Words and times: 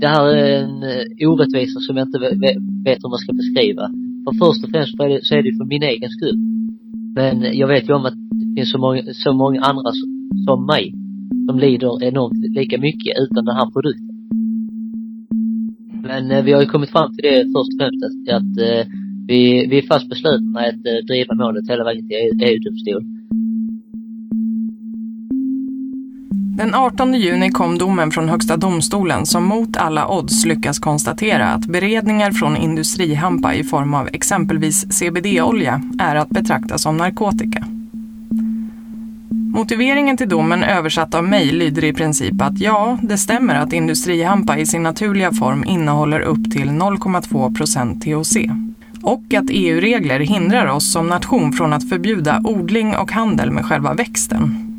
det 0.00 0.08
här 0.08 0.24
är 0.26 0.62
en 0.62 0.82
eh, 0.82 1.28
orättvisa 1.30 1.80
som 1.80 1.96
jag 1.96 2.06
inte 2.06 2.18
vet 2.86 3.00
hur 3.02 3.12
man 3.14 3.22
ska 3.24 3.32
beskriva. 3.32 3.84
För 4.24 4.32
först 4.42 4.64
och 4.64 4.70
främst 4.70 4.96
så 5.28 5.34
är 5.34 5.42
det 5.42 5.58
för 5.60 5.64
min 5.74 5.82
egen 5.82 6.10
skull. 6.10 6.38
Men 7.18 7.58
jag 7.58 7.68
vet 7.68 7.88
ju 7.88 7.92
om 7.94 8.04
att 8.04 8.18
det 8.40 8.48
finns 8.56 8.70
så 8.70 8.78
många, 8.78 9.02
så 9.24 9.32
många 9.32 9.60
andra 9.60 9.90
som, 10.46 10.66
mig 10.66 10.94
som 11.46 11.58
lider 11.58 12.02
enormt 12.02 12.44
lika 12.58 12.78
mycket 12.78 13.12
utan 13.22 13.44
den 13.44 13.56
här 13.60 13.70
produkten. 13.74 14.14
Men 16.08 16.30
eh, 16.30 16.44
vi 16.44 16.52
har 16.52 16.60
ju 16.60 16.66
kommit 16.66 16.90
fram 16.90 17.12
till 17.12 17.24
det 17.28 17.36
först 17.54 17.70
och 17.72 17.78
främst 17.80 18.02
att, 18.08 18.18
att 18.38 18.54
eh, 18.66 18.82
vi, 19.30 19.66
vi 19.70 19.78
är 19.78 19.86
fast 19.92 20.08
beslutna 20.08 20.60
att 20.60 21.06
driva 21.08 21.34
målet 21.34 21.70
hela 21.70 21.84
vägen 21.84 22.08
till 22.08 22.16
EU-domstol. 22.48 23.19
Den 26.56 26.74
18 26.74 27.14
juni 27.14 27.50
kom 27.50 27.78
domen 27.78 28.10
från 28.10 28.28
Högsta 28.28 28.56
domstolen 28.56 29.26
som 29.26 29.44
mot 29.44 29.76
alla 29.76 30.08
odds 30.08 30.44
lyckas 30.44 30.78
konstatera 30.78 31.48
att 31.48 31.66
beredningar 31.66 32.30
från 32.30 32.56
industrihampa 32.56 33.54
i 33.54 33.64
form 33.64 33.94
av 33.94 34.08
exempelvis 34.12 34.98
CBD-olja 34.98 35.82
är 35.98 36.16
att 36.16 36.28
betrakta 36.28 36.78
som 36.78 36.96
narkotika. 36.96 37.64
Motiveringen 39.54 40.16
till 40.16 40.28
domen 40.28 40.62
översatt 40.62 41.14
av 41.14 41.24
mig 41.24 41.46
lyder 41.52 41.84
i 41.84 41.92
princip 41.92 42.42
att 42.42 42.60
ja, 42.60 42.98
det 43.02 43.18
stämmer 43.18 43.54
att 43.54 43.72
industrihampa 43.72 44.58
i 44.58 44.66
sin 44.66 44.82
naturliga 44.82 45.32
form 45.32 45.64
innehåller 45.64 46.20
upp 46.20 46.50
till 46.50 46.68
0,2 46.68 47.54
procent 47.54 48.02
THC. 48.02 48.36
Och 49.02 49.34
att 49.34 49.46
EU-regler 49.50 50.20
hindrar 50.20 50.66
oss 50.66 50.92
som 50.92 51.06
nation 51.06 51.52
från 51.52 51.72
att 51.72 51.88
förbjuda 51.88 52.40
odling 52.44 52.96
och 52.96 53.12
handel 53.12 53.50
med 53.50 53.64
själva 53.64 53.94
växten. 53.94 54.69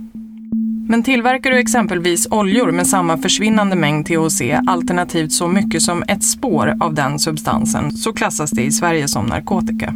Men 0.92 1.04
tillverkar 1.04 1.52
du 1.52 1.60
exempelvis 1.60 2.28
oljor 2.32 2.72
med 2.72 2.88
samma 2.88 3.18
försvinnande 3.18 3.76
mängd 3.76 4.06
THC, 4.06 4.42
alternativt 4.68 5.32
så 5.32 5.48
mycket 5.48 5.82
som 5.82 6.04
ett 6.08 6.24
spår 6.24 6.78
av 6.80 6.94
den 6.94 7.20
substansen, 7.20 7.92
så 7.92 8.14
klassas 8.14 8.52
det 8.52 8.64
i 8.64 8.72
Sverige 8.72 9.08
som 9.08 9.26
narkotika. 9.26 9.94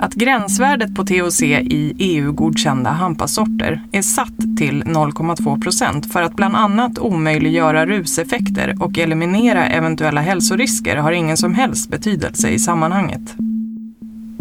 Att 0.00 0.14
gränsvärdet 0.14 0.94
på 0.94 1.04
THC 1.04 1.42
i 1.42 1.94
EU-godkända 1.98 2.90
hampasorter 2.90 3.82
är 3.92 4.02
satt 4.02 4.56
till 4.58 4.84
0,2 4.84 5.62
procent 5.62 6.12
för 6.12 6.22
att 6.22 6.36
bland 6.36 6.56
annat 6.56 6.98
omöjliggöra 6.98 7.86
ruseffekter 7.86 8.76
och 8.80 8.98
eliminera 8.98 9.66
eventuella 9.66 10.20
hälsorisker 10.20 10.96
har 10.96 11.12
ingen 11.12 11.36
som 11.36 11.54
helst 11.54 11.90
betydelse 11.90 12.48
i 12.48 12.58
sammanhanget. 12.58 13.36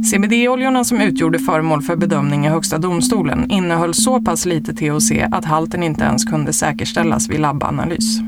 CBD-oljorna 0.04 0.84
som 0.84 1.02
utgjorde 1.02 1.40
föremål 1.40 1.82
för 1.82 1.96
bedömning 1.96 2.46
i 2.46 2.50
Högsta 2.50 2.78
domstolen 2.78 3.52
innehöll 3.52 3.94
så 3.94 4.22
pass 4.22 4.46
lite 4.46 4.74
THC 4.74 5.12
att 5.32 5.46
halten 5.46 5.84
inte 5.84 6.04
ens 6.04 6.26
kunde 6.26 6.54
säkerställas 6.54 7.30
vid 7.30 7.40
labbanalys. 7.40 8.20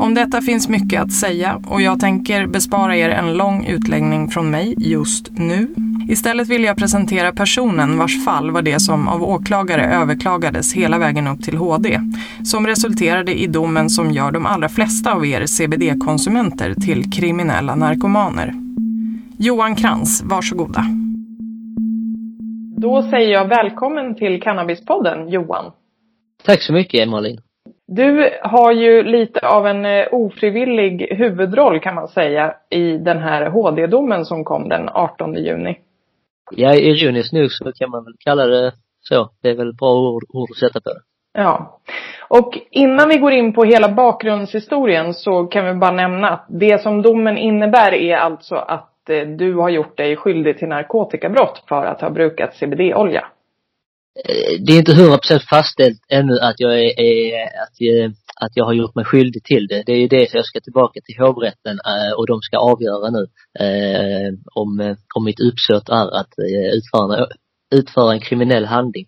Om 0.00 0.14
detta 0.14 0.42
finns 0.42 0.68
mycket 0.68 1.02
att 1.02 1.12
säga 1.12 1.60
och 1.66 1.82
jag 1.82 2.00
tänker 2.00 2.46
bespara 2.46 2.96
er 2.96 3.10
en 3.10 3.34
lång 3.34 3.64
utläggning 3.64 4.28
från 4.28 4.50
mig 4.50 4.74
just 4.78 5.30
nu. 5.32 5.74
Istället 6.08 6.48
vill 6.48 6.64
jag 6.64 6.76
presentera 6.76 7.32
personen 7.32 7.98
vars 7.98 8.24
fall 8.24 8.50
var 8.50 8.62
det 8.62 8.80
som 8.80 9.08
av 9.08 9.22
åklagare 9.22 9.86
överklagades 9.86 10.72
hela 10.74 10.98
vägen 10.98 11.26
upp 11.26 11.42
till 11.42 11.56
HD, 11.56 12.00
som 12.44 12.66
resulterade 12.66 13.40
i 13.40 13.46
domen 13.46 13.90
som 13.90 14.10
gör 14.10 14.30
de 14.32 14.46
allra 14.46 14.68
flesta 14.68 15.12
av 15.12 15.26
er 15.26 15.46
CBD-konsumenter 15.46 16.74
till 16.74 17.12
kriminella 17.12 17.74
narkomaner. 17.74 18.54
Johan 19.38 19.76
Krantz, 19.76 20.22
varsågoda. 20.24 20.80
Då 22.76 23.02
säger 23.02 23.32
jag 23.32 23.48
välkommen 23.48 24.14
till 24.14 24.42
Cannabispodden, 24.42 25.28
Johan. 25.28 25.72
Tack 26.44 26.62
så 26.62 26.72
mycket, 26.72 27.08
Malin. 27.08 27.40
Du 27.86 28.30
har 28.42 28.72
ju 28.72 29.02
lite 29.02 29.48
av 29.48 29.66
en 29.66 29.86
eh, 29.86 30.06
ofrivillig 30.12 31.08
huvudroll 31.10 31.80
kan 31.80 31.94
man 31.94 32.08
säga 32.08 32.54
i 32.70 32.98
den 32.98 33.18
här 33.18 33.50
HD-domen 33.50 34.24
som 34.24 34.44
kom 34.44 34.68
den 34.68 34.88
18 34.88 35.34
juni. 35.34 35.78
Ja, 36.50 36.74
ironiskt 36.74 37.32
nog 37.32 37.50
så 37.50 37.72
kan 37.72 37.90
man 37.90 38.04
väl 38.04 38.14
kalla 38.18 38.46
det 38.46 38.72
så. 39.00 39.30
Det 39.42 39.48
är 39.48 39.56
väl 39.56 39.74
bra 39.74 39.92
ord, 39.92 40.24
ord 40.28 40.50
att 40.50 40.56
sätta 40.56 40.80
på 40.80 40.88
det. 40.88 41.00
Ja. 41.40 41.80
Och 42.28 42.58
innan 42.70 43.08
vi 43.08 43.18
går 43.18 43.32
in 43.32 43.52
på 43.52 43.64
hela 43.64 43.88
bakgrundshistorien 43.88 45.14
så 45.14 45.44
kan 45.44 45.66
vi 45.66 45.74
bara 45.74 45.90
nämna 45.90 46.28
att 46.30 46.46
det 46.48 46.82
som 46.82 47.02
domen 47.02 47.38
innebär 47.38 47.92
är 47.94 48.16
alltså 48.16 48.54
att 48.54 48.92
eh, 49.10 49.28
du 49.28 49.54
har 49.54 49.68
gjort 49.68 49.96
dig 49.96 50.16
skyldig 50.16 50.58
till 50.58 50.68
narkotikabrott 50.68 51.64
för 51.68 51.84
att 51.84 52.00
ha 52.00 52.10
brukat 52.10 52.54
CBD-olja. 52.54 53.26
Eh, 54.24 54.60
det 54.66 54.72
är 54.72 54.78
inte 54.78 54.94
hundra 54.94 55.18
procent 55.18 55.42
fastställt 55.42 56.00
ännu 56.08 56.38
att 56.42 56.60
jag 56.60 56.74
är, 56.80 57.00
är 57.00 57.44
att, 57.62 57.74
jag, 57.78 58.10
att 58.40 58.52
jag 58.54 58.64
har 58.64 58.72
gjort 58.72 58.94
mig 58.94 59.04
skyldig 59.04 59.44
till 59.44 59.66
det. 59.66 59.82
Det 59.86 59.92
är 59.92 60.00
ju 60.00 60.08
det 60.08 60.30
som 60.30 60.36
jag 60.36 60.46
ska 60.46 60.60
tillbaka 60.60 61.00
till 61.04 61.18
hovrätten 61.18 61.78
och 62.16 62.26
de 62.26 62.40
ska 62.40 62.58
avgöra 62.58 63.10
nu 63.10 63.26
om, 64.54 64.96
om 65.14 65.24
mitt 65.24 65.40
uppsåt 65.40 65.88
är 65.88 66.20
att 66.20 66.32
utföra, 66.74 67.26
utföra 67.74 68.12
en 68.12 68.20
kriminell 68.20 68.64
handling. 68.64 69.06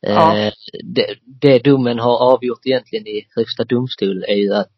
Ja. 0.00 0.50
Det, 0.84 1.14
det 1.42 1.58
domen 1.58 1.98
har 1.98 2.18
avgjort 2.32 2.66
egentligen 2.66 3.06
i 3.06 3.26
högsta 3.36 3.64
domstol 3.64 4.24
är 4.28 4.34
ju 4.34 4.54
att 4.54 4.72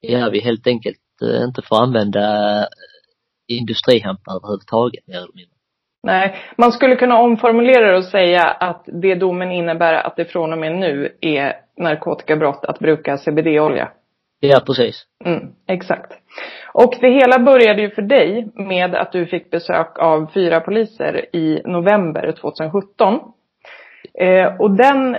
ja, 0.00 0.30
vi 0.30 0.40
helt 0.40 0.66
enkelt 0.66 0.98
inte 1.22 1.62
får 1.62 1.82
använda 1.82 2.22
industrihampar 3.48 4.32
överhuvudtaget 4.36 5.06
mer 5.06 5.16
eller 5.16 5.34
mindre. 5.34 5.56
Nej, 6.02 6.36
man 6.56 6.72
skulle 6.72 6.96
kunna 6.96 7.18
omformulera 7.18 7.90
det 7.90 7.96
och 7.96 8.04
säga 8.04 8.42
att 8.44 8.82
det 8.86 9.14
domen 9.14 9.52
innebär 9.52 9.94
att 9.94 10.16
det 10.16 10.24
från 10.24 10.52
och 10.52 10.58
med 10.58 10.72
nu 10.72 11.16
är 11.20 11.52
narkotikabrott 11.76 12.64
att 12.64 12.78
bruka 12.78 13.16
CBD-olja. 13.16 13.88
Ja, 14.40 14.62
precis. 14.66 15.06
Mm, 15.24 15.42
exakt. 15.66 16.12
Och 16.72 16.94
det 17.00 17.10
hela 17.10 17.38
började 17.38 17.82
ju 17.82 17.90
för 17.90 18.02
dig 18.02 18.48
med 18.54 18.94
att 18.94 19.12
du 19.12 19.26
fick 19.26 19.50
besök 19.50 19.98
av 19.98 20.30
fyra 20.34 20.60
poliser 20.60 21.36
i 21.36 21.62
november 21.64 22.32
2017. 22.40 23.20
Eh, 24.14 24.60
och 24.60 24.76
den, 24.76 25.16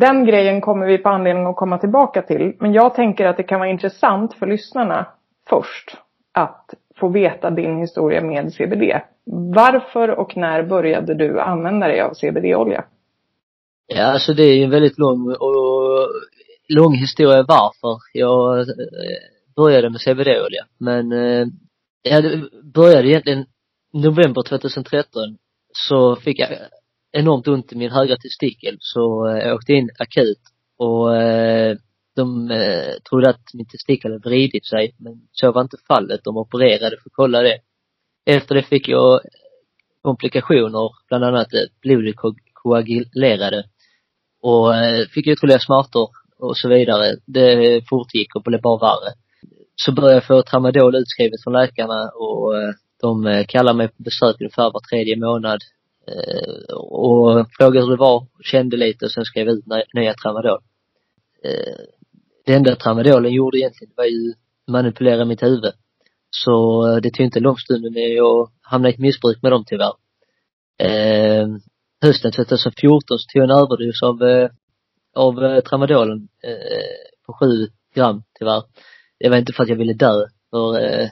den 0.00 0.26
grejen 0.26 0.60
kommer 0.60 0.86
vi 0.86 0.98
på 0.98 1.08
anledning 1.08 1.46
att 1.46 1.56
komma 1.56 1.78
tillbaka 1.78 2.22
till. 2.22 2.56
Men 2.60 2.72
jag 2.72 2.94
tänker 2.94 3.26
att 3.26 3.36
det 3.36 3.42
kan 3.42 3.60
vara 3.60 3.70
intressant 3.70 4.34
för 4.34 4.46
lyssnarna 4.46 5.06
först 5.48 5.96
att 6.32 6.74
få 7.00 7.08
veta 7.08 7.50
din 7.50 7.78
historia 7.78 8.20
med 8.20 8.52
CBD. 8.52 9.00
Varför 9.54 10.10
och 10.10 10.36
när 10.36 10.62
började 10.62 11.14
du 11.14 11.40
använda 11.40 11.88
dig 11.88 12.00
av 12.00 12.14
CBD-olja? 12.14 12.84
Ja, 13.86 14.02
alltså 14.02 14.32
det 14.32 14.42
är 14.42 14.56
ju 14.56 14.64
en 14.64 14.70
väldigt 14.70 14.98
lång 14.98 15.30
och 15.30 16.08
lång 16.68 16.94
historia 16.94 17.44
varför 17.48 17.98
jag 18.12 18.58
eh, 18.58 18.64
började 19.56 19.90
med 19.90 20.00
CBD-olja. 20.00 20.64
Men 20.78 21.12
eh, 21.12 21.46
jag 22.02 22.24
började 22.74 23.08
egentligen 23.08 23.46
november 23.92 24.42
2013 24.42 25.36
så 25.72 26.16
fick 26.16 26.38
jag 26.38 26.48
enormt 27.12 27.48
ont 27.48 27.72
i 27.72 27.76
min 27.76 27.90
högra 27.90 28.16
testikel 28.16 28.76
så 28.80 29.28
eh, 29.28 29.38
jag 29.38 29.54
åkte 29.54 29.72
in 29.72 29.90
akut 29.98 30.40
och 30.78 31.16
de 32.16 32.50
eh, 32.50 32.94
trodde 33.08 33.30
att 33.30 33.54
min 33.54 33.66
testikel 33.66 34.12
hade 34.12 34.28
vridit 34.28 34.66
sig, 34.66 34.94
men 34.98 35.28
så 35.32 35.52
var 35.52 35.62
inte 35.62 35.76
fallet. 35.88 36.20
De 36.24 36.36
opererade 36.36 36.96
för 36.96 37.08
att 37.08 37.12
kolla 37.12 37.42
det. 37.42 37.58
Efter 38.26 38.54
det 38.54 38.62
fick 38.62 38.88
jag 38.88 39.14
eh, 39.14 39.20
komplikationer, 40.02 40.90
bland 41.08 41.24
annat 41.24 41.54
eh, 41.54 41.60
blodet 41.82 42.14
koagulerade 42.52 43.64
och 44.42 44.76
eh, 44.76 45.06
fick 45.06 45.26
ytterligare 45.26 45.60
smärtor 45.60 46.08
och 46.38 46.56
så 46.56 46.68
vidare. 46.68 47.16
Det 47.26 47.82
fortgick 47.88 48.36
och 48.36 48.42
blev 48.42 48.60
bara 48.60 48.78
värre. 48.78 49.12
Så 49.76 49.92
började 49.92 50.14
jag 50.14 50.26
få 50.26 50.42
tramadol 50.42 50.96
utskrivet 50.96 51.42
från 51.44 51.52
läkarna 51.52 52.08
och 52.08 52.56
eh, 52.56 52.72
de 53.00 53.26
eh, 53.26 53.44
kallade 53.48 53.76
mig 53.76 53.88
på 53.88 54.02
besök 54.02 54.36
ungefär 54.40 54.70
var 54.72 54.80
tredje 54.90 55.16
månad 55.16 55.60
eh, 56.08 56.74
och 56.76 57.46
frågade 57.58 57.86
hur 57.86 57.90
det 57.90 57.96
var, 57.96 58.26
kände 58.44 58.76
lite 58.76 59.04
och 59.04 59.10
sen 59.10 59.24
skrev 59.24 59.48
ut 59.48 59.64
nya 59.94 60.14
tramadol 60.14 60.60
det 62.46 62.54
enda 62.54 62.76
tramadolen 62.76 63.32
gjorde 63.32 63.58
egentligen 63.58 63.92
var 63.96 64.04
ju 64.04 64.34
manipulera 64.68 65.24
mitt 65.24 65.42
huvud. 65.42 65.72
Så 66.30 66.86
eh, 66.88 66.96
det 66.96 67.10
tog 67.10 67.26
inte 67.26 67.40
lång 67.40 67.56
stund 67.56 67.82
när 67.82 68.16
jag 68.16 68.50
hamnade 68.60 68.90
i 68.90 68.94
ett 68.94 69.00
missbruk 69.00 69.42
med 69.42 69.52
dem 69.52 69.64
tyvärr. 69.66 69.92
Eh, 70.78 71.46
hösten 72.02 72.32
2014 72.32 73.18
så 73.18 73.26
tog 73.32 73.42
jag 73.42 73.50
en 73.50 73.56
överdos 73.56 74.02
av, 74.02 74.22
eh, 74.22 74.50
av 75.14 75.44
eh, 75.44 75.60
tramadolen 75.60 76.28
eh, 76.42 77.16
på 77.26 77.32
sju 77.32 77.68
gram 77.94 78.22
tyvärr. 78.38 78.62
Det 79.18 79.28
var 79.28 79.36
inte 79.36 79.52
för 79.52 79.62
att 79.62 79.68
jag 79.68 79.76
ville 79.76 79.92
dö, 79.92 80.26
för 80.50 80.78
eh, 80.78 81.08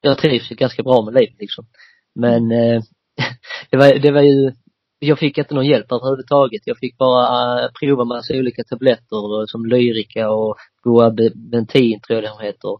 jag 0.00 0.18
trivs 0.18 0.48
ganska 0.48 0.82
bra 0.82 1.04
med 1.04 1.14
livet 1.14 1.38
liksom. 1.38 1.66
Men 2.14 2.52
eh, 2.52 2.82
det 3.70 3.76
var, 3.76 3.98
det 3.98 4.10
var 4.10 4.22
ju 4.22 4.52
jag 4.98 5.18
fick 5.18 5.38
inte 5.38 5.54
någon 5.54 5.66
hjälp 5.66 5.92
överhuvudtaget. 5.92 6.62
Jag 6.64 6.78
fick 6.78 6.98
bara 6.98 7.64
uh, 7.64 7.70
prova 7.80 8.04
massa 8.04 8.34
olika 8.34 8.64
tabletter 8.64 9.46
som 9.46 9.66
Lyrica 9.66 10.30
och 10.30 10.56
Guabentin 10.82 12.00
tror 12.00 12.22
jag 12.22 12.24
de 12.24 12.46
heter. 12.46 12.70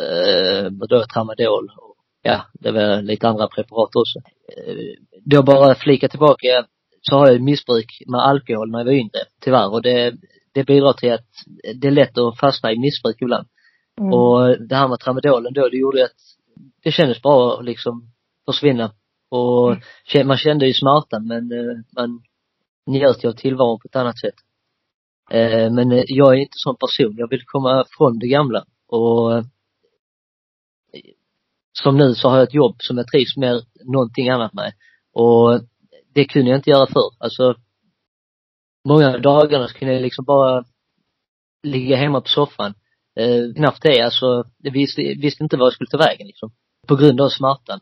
Uh, 0.00 0.70
då 0.88 1.04
tramadol. 1.14 1.64
Och, 1.76 1.96
ja, 2.22 2.42
det 2.54 2.70
var 2.70 3.02
lite 3.02 3.28
andra 3.28 3.48
preparat 3.48 3.96
också. 3.96 4.18
Uh, 4.18 4.94
då 5.24 5.42
bara 5.42 5.74
flika 5.74 6.08
tillbaka 6.08 6.66
så 7.00 7.16
har 7.16 7.30
jag 7.30 7.40
missbruk 7.40 8.02
med 8.06 8.20
alkohol 8.20 8.70
när 8.70 8.78
jag 8.78 8.86
var 8.86 8.92
yngre, 8.92 9.20
tyvärr. 9.40 9.72
Och 9.72 9.82
det, 9.82 10.14
det 10.54 10.64
bidrar 10.64 10.92
till 10.92 11.12
att 11.12 11.28
det 11.74 11.88
är 11.88 11.92
lätt 11.92 12.18
att 12.18 12.38
fastna 12.38 12.72
i 12.72 12.78
missbruk 12.78 13.16
ibland. 13.22 13.46
Mm. 14.00 14.12
Och 14.12 14.68
det 14.68 14.76
här 14.76 14.88
med 14.88 15.00
tramadolen 15.00 15.52
då, 15.52 15.68
det 15.68 15.76
gjorde 15.76 16.04
att 16.04 16.20
det 16.82 16.92
kändes 16.92 17.22
bra 17.22 17.58
att 17.58 17.64
liksom 17.64 18.02
försvinna. 18.46 18.92
Och 19.36 19.76
Mm. 20.14 20.28
man 20.28 20.36
kände 20.36 20.66
ju 20.66 20.74
smärtan 20.74 21.26
men 21.26 21.52
eh, 21.52 21.76
man 21.96 22.22
njöt 22.86 23.24
ju 23.24 23.28
av 23.28 23.32
tillvaron 23.32 23.78
på 23.78 23.88
ett 23.88 23.96
annat 23.96 24.18
sätt. 24.18 24.34
Eh, 25.30 25.70
Men 25.72 25.92
eh, 25.92 26.04
jag 26.06 26.34
är 26.34 26.38
inte 26.38 26.56
sån 26.56 26.76
person. 26.76 27.14
Jag 27.16 27.30
vill 27.30 27.42
komma 27.46 27.84
från 27.96 28.18
det 28.18 28.28
gamla. 28.28 28.64
Och 28.88 29.44
som 31.72 31.96
nu 31.96 32.14
så 32.14 32.28
har 32.28 32.36
jag 32.36 32.48
ett 32.48 32.54
jobb 32.54 32.76
som 32.78 32.96
jag 32.96 33.06
trivs 33.08 33.36
med 33.36 33.62
någonting 33.84 34.28
annat 34.28 34.54
med. 34.54 34.72
Och 35.12 35.60
det 36.14 36.24
kunde 36.24 36.50
jag 36.50 36.58
inte 36.58 36.70
göra 36.70 36.86
förr. 36.86 37.10
Alltså 37.18 37.54
många 38.88 39.18
dagarna 39.18 39.68
kunde 39.68 39.94
jag 39.94 40.02
liksom 40.02 40.24
bara 40.24 40.64
ligga 41.62 41.96
hemma 41.96 42.20
på 42.20 42.28
soffan. 42.28 42.74
Eh, 43.16 43.54
knappt 43.56 43.82
det, 43.82 44.00
alltså, 44.00 44.44
jag 44.58 44.72
visste, 44.72 45.02
visste 45.02 45.42
inte 45.42 45.56
vad 45.56 45.66
jag 45.66 45.72
skulle 45.72 45.90
ta 45.90 45.98
vägen 45.98 46.26
liksom. 46.26 46.52
På 46.86 46.96
grund 46.96 47.20
av 47.20 47.28
smärtan. 47.28 47.80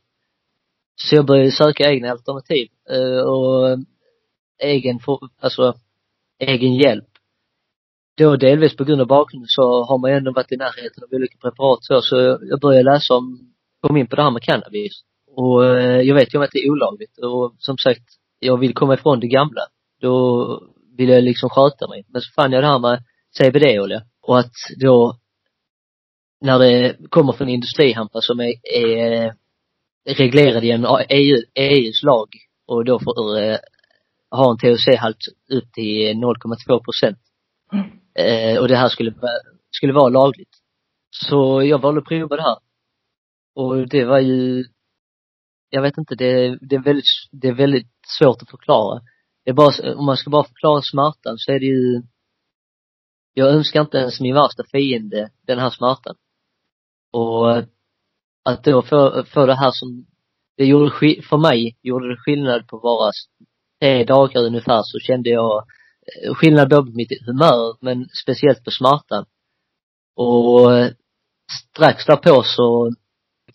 Så 0.94 1.16
jag 1.16 1.26
började 1.26 1.52
söka 1.52 1.90
egna 1.90 2.10
alternativ, 2.10 2.68
eh, 2.90 3.20
och 3.20 3.78
egen, 4.62 5.00
alltså, 5.40 5.74
egen 6.38 6.74
hjälp. 6.74 7.08
Då 8.16 8.36
delvis 8.36 8.76
på 8.76 8.84
grund 8.84 9.00
av 9.00 9.06
bakgrunden 9.06 9.48
så 9.48 9.84
har 9.84 9.98
man 9.98 10.10
ju 10.10 10.16
ändå 10.16 10.32
varit 10.32 10.52
i 10.52 10.56
närheten 10.56 11.04
av 11.04 11.08
olika 11.12 11.38
preparat 11.38 11.78
så, 11.84 12.00
så 12.02 12.16
jag 12.42 12.60
började 12.60 12.92
läsa 12.92 13.14
om, 13.14 13.54
kom 13.80 13.96
in 13.96 14.06
på 14.06 14.16
det 14.16 14.22
här 14.22 14.30
med 14.30 14.42
cannabis. 14.42 14.92
Och 15.36 15.66
eh, 15.66 16.00
jag 16.00 16.14
vet 16.14 16.34
ju 16.34 16.38
om 16.38 16.44
att 16.44 16.50
det 16.52 16.58
är 16.58 16.70
olagligt 16.70 17.18
och 17.18 17.54
som 17.58 17.78
sagt, 17.78 18.04
jag 18.38 18.56
vill 18.56 18.74
komma 18.74 18.94
ifrån 18.94 19.20
det 19.20 19.28
gamla. 19.28 19.62
Då 20.00 20.62
vill 20.96 21.08
jag 21.08 21.24
liksom 21.24 21.50
sköta 21.50 21.88
mig. 21.88 22.04
Men 22.08 22.20
så 22.20 22.32
fann 22.34 22.52
jag 22.52 22.62
det 22.62 22.66
här 22.66 22.78
med 22.78 23.02
CBD-olja 23.38 24.02
och 24.22 24.38
att 24.38 24.52
då 24.80 25.16
när 26.40 26.58
det 26.58 26.96
kommer 27.08 27.32
från 27.32 27.48
industrihampa 27.48 28.20
som 28.20 28.40
är, 28.40 28.52
är 28.76 29.34
reglerad 30.04 30.64
genom 30.64 31.04
EU, 31.08 31.36
EUs 31.54 32.02
lag 32.02 32.28
och 32.66 32.84
då 32.84 33.00
får 33.00 33.38
eh, 33.38 33.58
ha 34.30 34.50
en 34.50 34.56
THC-halt 34.56 35.18
upp 35.50 35.72
till 35.72 36.16
0,2 36.16 36.84
procent. 36.84 37.18
Mm. 37.72 37.90
Eh, 38.14 38.60
och 38.60 38.68
det 38.68 38.76
här 38.76 38.88
skulle, 38.88 39.14
skulle 39.70 39.92
vara 39.92 40.08
lagligt. 40.08 40.56
Så 41.10 41.62
jag 41.62 41.78
valde 41.78 42.00
att 42.00 42.06
prova 42.06 42.36
det 42.36 42.42
här. 42.42 42.58
Och 43.54 43.88
det 43.88 44.04
var 44.04 44.18
ju, 44.18 44.64
jag 45.70 45.82
vet 45.82 45.98
inte, 45.98 46.14
det, 46.14 46.58
det 46.60 46.76
är 46.76 46.82
väldigt, 46.82 47.04
det 47.30 47.48
är 47.48 47.54
väldigt 47.54 47.90
svårt 48.18 48.42
att 48.42 48.50
förklara. 48.50 49.00
Det 49.44 49.50
är 49.50 49.54
bara, 49.54 49.94
om 49.94 50.06
man 50.06 50.16
ska 50.16 50.30
bara 50.30 50.44
förklara 50.44 50.82
smärtan 50.82 51.38
så 51.38 51.52
är 51.52 51.60
det 51.60 51.66
ju, 51.66 52.02
jag 53.34 53.48
önskar 53.48 53.80
inte 53.80 53.98
ens 53.98 54.20
min 54.20 54.34
värsta 54.34 54.64
fiende 54.72 55.30
den 55.46 55.58
här 55.58 55.70
smärtan. 55.70 56.16
Och 57.12 57.64
att 58.44 58.64
då 58.64 58.82
få, 58.82 59.24
få 59.24 59.46
det 59.46 59.54
här 59.54 59.70
som, 59.70 60.06
det 60.56 60.64
gjorde, 60.64 60.90
för 61.28 61.36
mig 61.36 61.78
gjorde 61.82 62.08
det 62.08 62.16
skillnad 62.16 62.68
på 62.68 62.78
bara 62.78 63.12
tre 63.80 64.04
dagar 64.04 64.40
ungefär 64.40 64.82
så 64.82 64.98
kände 64.98 65.30
jag 65.30 65.64
eh, 66.24 66.34
skillnad 66.34 66.70
både 66.70 66.90
på 66.90 66.96
mitt 66.96 67.26
humör 67.26 67.76
men 67.80 68.08
speciellt 68.22 68.64
på 68.64 68.70
smärtan. 68.70 69.24
Och 70.16 70.76
eh, 70.76 70.90
strax 71.74 72.06
därpå 72.06 72.42
så 72.44 72.92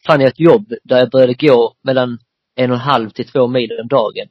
fann 0.07 0.21
jag 0.21 0.27
ett 0.27 0.39
jobb 0.39 0.73
där 0.83 0.97
jag 0.97 1.09
började 1.09 1.33
gå 1.33 1.73
mellan 1.83 2.19
en 2.55 2.71
och 2.71 2.77
en 2.77 2.81
halv 2.81 3.09
till 3.09 3.27
två 3.27 3.47
mil 3.47 3.79
om 3.81 3.87
dagen. 3.87 4.27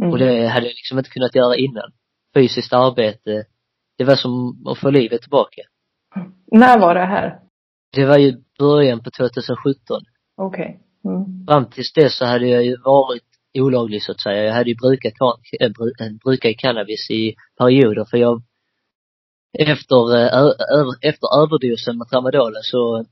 Mm. 0.00 0.10
Och 0.10 0.18
det 0.18 0.48
hade 0.48 0.66
jag 0.66 0.74
liksom 0.74 0.98
inte 0.98 1.10
kunnat 1.10 1.34
göra 1.34 1.56
innan. 1.56 1.92
Fysiskt 2.34 2.72
arbete, 2.72 3.44
det 3.98 4.04
var 4.04 4.16
som 4.16 4.64
att 4.66 4.78
få 4.78 4.90
livet 4.90 5.22
tillbaka. 5.22 5.62
När 6.46 6.78
var 6.78 6.94
det 6.94 7.06
här? 7.06 7.40
Det 7.92 8.04
var 8.04 8.18
ju 8.18 8.42
början 8.66 8.98
på 9.04 9.10
2017. 9.10 10.02
Okej. 10.36 10.80
Mm. 11.04 11.46
Fram 11.46 11.64
tills 11.70 11.92
dess 11.92 12.18
så 12.18 12.24
hade 12.24 12.48
jag 12.48 12.64
ju 12.64 12.76
varit 12.84 13.28
olaglig 13.58 14.02
så 14.02 14.12
att 14.12 14.20
säga. 14.20 14.44
Jag 14.44 14.54
hade 14.54 14.70
ju 14.70 14.76
brukat, 14.76 15.12
ka- 15.20 15.38
äh, 15.60 15.70
bru- 15.70 16.18
brukat 16.24 16.56
cannabis 16.58 17.10
i 17.10 17.34
perioder 17.58 18.04
för 18.10 18.16
jag 18.16 18.42
efter, 19.58 19.98
äh, 20.16 21.10
efter 21.10 21.26
överdosen 21.42 21.98
med 21.98 22.08
tramadolen 22.10 22.62
så 22.62 23.04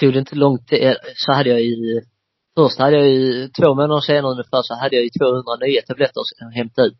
tog 0.00 0.12
det 0.12 0.18
inte 0.18 0.36
lång 0.36 0.58
tid, 0.64 0.96
så 1.16 1.32
hade 1.32 1.50
jag 1.50 1.62
ju 1.62 2.00
Först 2.58 2.78
hade 2.78 2.96
jag 2.96 3.08
ju, 3.08 3.48
två 3.48 3.74
månader 3.74 4.00
senare 4.00 4.32
ungefär 4.32 4.62
så 4.62 4.74
hade 4.74 4.96
jag 4.96 5.04
ju 5.04 5.10
200 5.10 5.42
nya 5.66 5.82
tabletter 5.82 6.20
att 6.20 6.54
hämta 6.54 6.82
ut. 6.82 6.98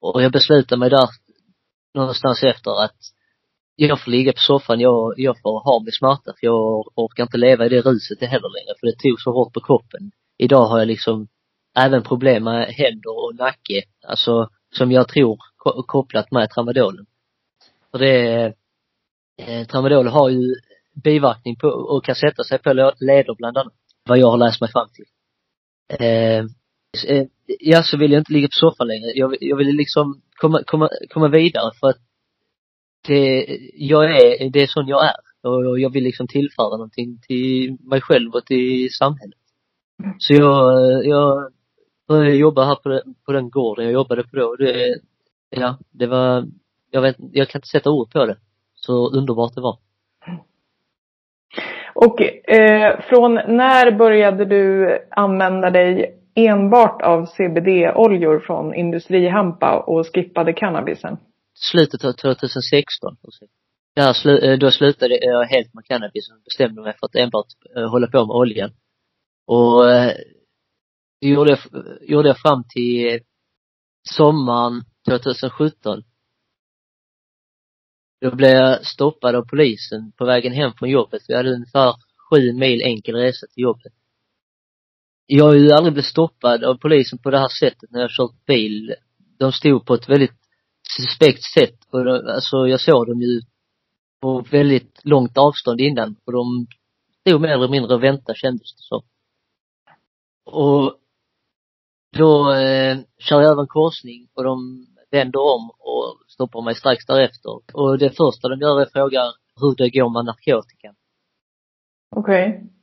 Och 0.00 0.22
jag 0.22 0.32
beslutade 0.32 0.78
mig 0.78 0.90
där 0.90 1.08
någonstans 1.94 2.42
efter 2.42 2.84
att 2.84 3.00
jag 3.88 4.04
får 4.04 4.10
ligga 4.10 4.32
på 4.32 4.38
soffan, 4.38 4.80
jag, 4.80 5.14
jag 5.16 5.36
får 5.42 5.60
ha 5.60 5.80
min 5.80 5.92
smärta 5.92 6.32
för 6.40 6.46
jag 6.46 6.84
orkar 6.94 7.22
inte 7.22 7.36
leva 7.36 7.66
i 7.66 7.68
det 7.68 7.80
ruset 7.80 8.20
heller 8.20 8.50
längre 8.58 8.74
för 8.80 8.86
det 8.86 8.98
tog 8.98 9.20
så 9.20 9.32
hårt 9.32 9.52
på 9.52 9.60
kroppen. 9.60 10.10
Idag 10.38 10.66
har 10.66 10.78
jag 10.78 10.88
liksom 10.88 11.28
även 11.78 12.02
problem 12.02 12.44
med 12.44 12.66
händer 12.68 13.24
och 13.24 13.34
nacke, 13.34 13.82
alltså 14.06 14.48
som 14.72 14.92
jag 14.92 15.08
tror 15.08 15.38
kopplat 15.86 16.30
med 16.30 16.50
tramadolen. 16.50 17.06
För 17.90 17.98
det, 17.98 18.44
eh, 19.42 19.66
tramadol 19.66 20.06
har 20.08 20.28
ju 20.28 20.54
biverkning 21.04 21.56
på 21.56 21.68
och 21.68 22.04
kan 22.04 22.14
sätta 22.14 22.44
sig 22.44 22.58
på 22.58 22.72
leder 23.00 23.34
bland 23.34 23.58
annat, 23.58 23.74
vad 24.08 24.18
jag 24.18 24.30
har 24.30 24.38
läst 24.38 24.60
mig 24.60 24.70
fram 24.70 24.88
till. 24.92 25.06
Eh, 25.98 26.38
eh, 27.08 27.26
ja, 27.60 27.82
så 27.82 27.96
vill 27.96 28.12
jag 28.12 28.20
inte 28.20 28.32
ligga 28.32 28.48
på 28.48 28.52
soffan 28.52 28.86
längre. 28.86 29.12
Jag, 29.14 29.36
jag 29.40 29.56
vill 29.56 29.76
liksom 29.76 30.22
komma, 30.40 30.62
komma, 30.66 30.88
komma 31.10 31.28
vidare 31.28 31.70
för 31.80 31.88
att 31.88 32.09
det, 33.08 33.46
jag 33.74 34.04
är, 34.04 34.50
det 34.50 34.62
är 34.62 34.66
sån 34.66 34.88
jag 34.88 35.04
är. 35.04 35.14
Och 35.42 35.80
jag 35.80 35.92
vill 35.92 36.04
liksom 36.04 36.28
tillföra 36.28 36.70
någonting 36.70 37.18
till 37.26 37.76
mig 37.80 38.00
själv 38.00 38.34
och 38.34 38.46
till 38.46 38.88
samhället. 38.92 39.38
Så 40.18 40.34
jag, 40.34 41.04
jag 41.06 41.52
började 42.08 42.36
jobba 42.36 42.64
här 42.64 42.74
på, 42.74 42.88
den, 42.88 43.14
på 43.26 43.32
den 43.32 43.50
gården 43.50 43.84
jag 43.84 43.94
jobbade 43.94 44.22
på 44.22 44.36
då. 44.36 44.56
Det, 44.56 45.00
ja, 45.50 45.78
det 45.90 46.06
var, 46.06 46.46
jag 46.90 47.02
vet 47.02 47.16
jag 47.32 47.48
kan 47.48 47.58
inte 47.58 47.68
sätta 47.68 47.90
ord 47.90 48.12
på 48.12 48.26
det. 48.26 48.36
Så 48.74 49.10
underbart 49.10 49.54
det 49.54 49.60
var. 49.60 49.78
Och 51.94 52.22
eh, 52.50 53.00
från 53.00 53.34
när 53.34 53.98
började 53.98 54.44
du 54.44 54.98
använda 55.10 55.70
dig 55.70 56.16
enbart 56.34 57.02
av 57.02 57.26
CBD-oljor 57.26 58.38
från 58.38 58.74
industrihampa 58.74 59.78
och 59.78 60.06
skippade 60.14 60.52
cannabisen? 60.52 61.16
Slutet 61.60 62.04
av 62.04 62.12
2016. 62.12 63.16
Där 63.94 64.12
slu, 64.12 64.38
eh, 64.38 64.58
då 64.58 64.70
slutade 64.70 65.18
jag 65.22 65.44
helt 65.44 65.74
med 65.74 65.84
cannabis 65.84 66.30
och 66.30 66.42
bestämde 66.44 66.82
mig 66.82 66.94
för 67.00 67.06
att 67.06 67.14
enbart 67.14 67.46
eh, 67.76 67.90
hålla 67.90 68.06
på 68.06 68.26
med 68.26 68.36
oljan. 68.36 68.70
Och 69.46 69.90
eh, 69.90 70.12
det 71.20 71.28
gjorde 71.28 71.50
jag, 71.50 71.84
gjorde 72.02 72.28
jag 72.28 72.38
fram 72.38 72.64
till 72.74 73.20
sommaren 74.08 74.82
2017. 75.08 76.02
Då 78.20 78.34
blev 78.34 78.50
jag 78.50 78.86
stoppad 78.86 79.34
av 79.34 79.44
polisen 79.50 80.12
på 80.12 80.24
vägen 80.24 80.52
hem 80.52 80.72
från 80.78 80.90
jobbet. 80.90 81.22
Vi 81.28 81.36
hade 81.36 81.54
ungefär 81.54 81.94
sju 82.30 82.52
mil 82.52 82.82
enkel 82.82 83.14
resa 83.14 83.46
till 83.46 83.62
jobbet. 83.62 83.92
Jag 85.26 85.44
har 85.44 85.54
ju 85.54 85.72
aldrig 85.72 85.92
blivit 85.92 86.10
stoppad 86.10 86.64
av 86.64 86.74
polisen 86.74 87.18
på 87.18 87.30
det 87.30 87.38
här 87.38 87.48
sättet 87.48 87.90
när 87.90 88.00
jag 88.00 88.10
kört 88.10 88.46
bil. 88.46 88.94
De 89.38 89.52
stod 89.52 89.86
på 89.86 89.94
ett 89.94 90.08
väldigt 90.08 90.39
suspekt 90.96 91.42
sätt 91.42 91.78
och 91.90 92.04
de, 92.04 92.12
alltså 92.34 92.56
jag 92.68 92.80
såg 92.80 93.06
dem 93.06 93.20
ju 93.20 93.40
på 94.20 94.40
väldigt 94.50 95.00
långt 95.04 95.38
avstånd 95.38 95.80
innan 95.80 96.16
och 96.26 96.32
de 96.32 96.66
stod 97.20 97.40
mer 97.40 97.48
eller 97.48 97.68
mindre 97.68 97.94
och 97.94 98.02
väntade 98.02 98.38
kändes 98.38 98.74
det 98.76 98.82
som. 98.82 99.02
Och 100.44 100.96
då 102.16 102.52
eh, 102.54 102.98
kör 103.18 103.40
jag 103.40 103.50
över 103.50 103.62
en 103.62 103.68
korsning 103.68 104.28
och 104.34 104.44
de 104.44 104.86
vänder 105.10 105.40
om 105.40 105.70
och 105.78 106.20
stoppar 106.28 106.62
mig 106.62 106.74
strax 106.74 107.06
därefter. 107.06 107.50
Och 107.72 107.98
det 107.98 108.10
första 108.10 108.48
de 108.48 108.60
gör 108.60 108.80
är 108.80 108.82
att 108.82 108.92
fråga 108.92 109.22
hur 109.60 109.74
det 109.76 109.90
går 109.90 110.10
med 110.10 110.24
narkotikan. 110.24 110.94
Okej. 112.16 112.48
Okay. 112.48 112.79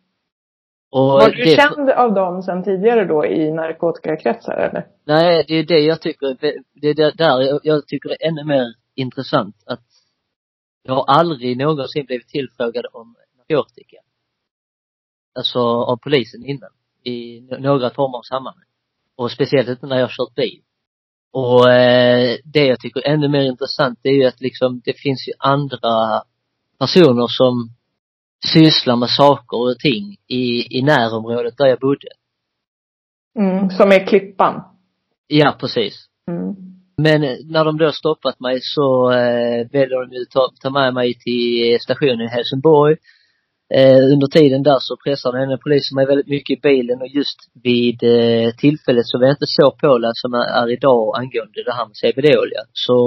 Var 0.90 1.30
du 1.30 1.44
det, 1.44 1.56
känd 1.56 1.90
av 1.90 2.14
dem 2.14 2.44
sedan 2.44 2.64
tidigare 2.64 3.06
då 3.06 3.26
i 3.26 3.52
narkotikakretsar 3.52 4.54
eller? 4.54 4.88
Nej, 5.06 5.46
det 5.48 5.54
är 5.54 5.64
det 5.64 5.80
jag 5.80 6.02
tycker, 6.02 6.38
det 6.74 6.88
är 6.88 7.18
där 7.18 7.60
jag, 7.64 7.88
tycker 7.88 8.10
det 8.10 8.24
är 8.24 8.28
ännu 8.30 8.44
mer 8.44 8.74
intressant 8.96 9.56
att 9.66 9.84
jag 10.84 10.94
har 10.94 11.06
aldrig 11.08 11.58
någonsin 11.58 12.06
blivit 12.06 12.28
tillfrågad 12.28 12.86
om 12.94 13.16
narkotika. 13.38 13.98
Alltså 15.36 15.60
av 15.60 15.98
polisen 15.98 16.46
innan. 16.46 16.70
I 17.04 17.42
några 17.42 17.90
former 17.90 18.18
av 18.18 18.22
sammanhang. 18.22 18.66
Och 19.16 19.32
speciellt 19.32 19.70
inte 19.70 19.86
när 19.86 19.96
jag 19.96 20.04
har 20.04 20.14
kört 20.18 20.36
bil. 20.36 20.62
Och 21.32 21.72
eh, 21.72 22.38
det 22.44 22.66
jag 22.66 22.80
tycker 22.80 23.00
är 23.00 23.14
ännu 23.14 23.28
mer 23.28 23.42
intressant 23.42 24.00
det 24.02 24.10
är 24.10 24.14
ju 24.14 24.26
att 24.26 24.42
liksom 24.42 24.82
det 24.86 24.94
finns 24.94 25.28
ju 25.28 25.34
andra 25.40 26.24
personer 26.80 27.28
som 27.28 27.77
sysslar 28.54 28.96
med 28.96 29.10
saker 29.10 29.58
och 29.58 29.80
ting 29.80 30.18
i, 30.28 30.78
i 30.78 30.82
närområdet 30.82 31.58
där 31.58 31.66
jag 31.66 31.80
bodde. 31.80 32.08
Mm, 33.40 33.70
som 33.70 33.92
är 33.92 34.08
Klippan. 34.08 34.64
Ja, 35.28 35.56
precis. 35.60 36.06
Mm. 36.32 36.56
Men 36.98 37.22
när 37.22 37.66
de 37.66 37.78
då 37.78 37.92
stoppat 37.92 38.40
mig 38.40 38.60
så 38.62 39.12
eh, 39.12 39.68
väljer 39.72 40.08
de 40.08 40.16
ju 40.16 40.26
ta, 40.26 40.50
ta 40.62 40.70
med 40.70 40.94
mig 40.94 41.14
till 41.14 41.78
stationen 41.82 42.22
i 42.22 42.28
Helsingborg. 42.28 42.96
Eh, 43.74 43.98
under 44.14 44.28
tiden 44.28 44.64
där 44.64 44.80
så 44.80 44.98
pressar 44.98 45.32
den 45.32 45.60
polisen 45.64 45.96
mig 45.96 46.06
väldigt 46.06 46.28
mycket 46.28 46.58
i 46.58 46.62
bilen 46.62 47.02
och 47.02 47.08
just 47.08 47.40
vid 47.64 48.04
eh, 48.04 48.52
tillfället 48.56 49.08
så 49.08 49.18
var 49.18 49.26
jag 49.26 49.34
inte 49.34 49.48
så 49.48 49.72
påläst 49.72 50.22
som 50.22 50.34
jag 50.34 50.58
är 50.58 50.72
idag 50.72 51.18
angående 51.18 51.64
det 51.66 51.74
här 51.74 51.86
med 51.86 51.96
CBD-olja. 51.96 52.62
Så 52.74 52.98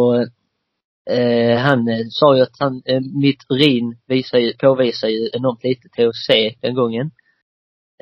eh, 1.11 1.59
han 1.59 1.89
eh, 1.89 2.07
sa 2.11 2.37
ju 2.37 2.43
att 2.43 2.59
han, 2.59 2.83
eh, 2.85 3.01
mitt 3.01 3.45
urin 3.49 3.99
visar 4.07 4.39
ju, 4.39 4.53
påvisar 4.53 5.09
ju 5.09 5.31
enormt 5.33 5.65
lite 5.65 5.89
THC 5.89 6.59
den 6.61 6.75
gången. 6.75 7.07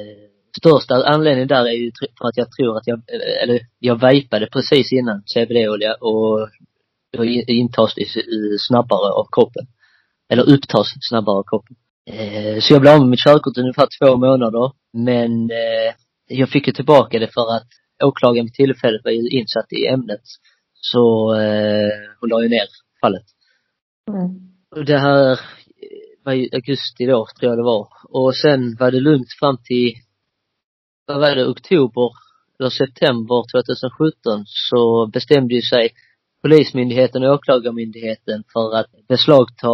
Eh, 0.01 0.29
största 0.59 0.95
anledningen 0.95 1.49
där 1.49 1.65
är 1.65 1.73
ju 1.73 1.93
för 2.19 2.29
att 2.29 2.37
jag 2.37 2.53
tror 2.53 2.77
att 2.77 2.87
jag, 2.87 2.99
eh, 2.99 3.43
eller 3.43 3.61
jag 3.79 4.01
vejpade 4.01 4.47
precis 4.47 4.93
innan 4.93 5.23
CBD-olja 5.27 5.95
och 5.95 6.49
då 7.13 7.25
intas 7.25 7.95
det 7.95 8.07
snabbare 8.61 9.13
av 9.13 9.27
kroppen. 9.33 9.67
Eller 10.33 10.51
upptas 10.51 10.89
snabbare 11.01 11.39
av 11.39 11.45
kroppen. 11.51 11.77
Eh, 12.11 12.61
så 12.61 12.73
jag 12.73 12.81
blev 12.81 12.95
av 12.95 13.01
med 13.01 13.09
mitt 13.09 13.25
körkort 13.25 13.59
ungefär 13.59 13.89
två 13.99 14.17
månader. 14.17 14.73
Men 14.93 15.51
eh, 15.51 15.95
jag 16.27 16.49
fick 16.49 16.67
ju 16.67 16.73
tillbaka 16.73 17.19
det 17.19 17.35
för 17.35 17.57
att 17.57 17.69
åklagaren 18.05 18.47
vid 18.47 18.55
tillfället 18.55 19.05
var 19.05 19.11
ju 19.11 19.29
insatt 19.29 19.73
i 19.73 19.87
ämnet. 19.87 20.23
Så 20.75 21.35
eh, 21.35 21.91
hon 22.21 22.31
la 22.31 22.43
ju 22.43 22.49
ner 22.49 22.69
fallet. 23.01 23.27
Mm. 24.09 24.49
Och 24.77 24.85
det 24.85 24.99
här 24.99 25.41
var 26.25 26.33
ju 26.33 26.49
augusti 26.53 27.07
då, 27.07 27.27
tror 27.39 27.53
jag 27.53 27.59
det 27.59 27.65
var. 27.65 27.89
Och 28.09 28.37
sen 28.37 28.77
var 28.81 28.91
det 28.91 29.01
lugnt 29.01 29.33
fram 29.41 29.57
till, 29.65 29.95
vad 31.07 31.21
var 31.21 31.35
det, 31.35 31.47
oktober 31.47 32.11
eller 32.59 32.71
september 32.71 33.45
2017 33.53 34.43
så 34.47 35.07
bestämde 35.07 35.55
ju 35.55 35.63
sig 35.63 35.91
Polismyndigheten 36.43 37.25
och 37.25 37.35
Åklagarmyndigheten 37.35 38.45
för 38.53 38.77
att 38.77 38.87
beslagta, 39.09 39.69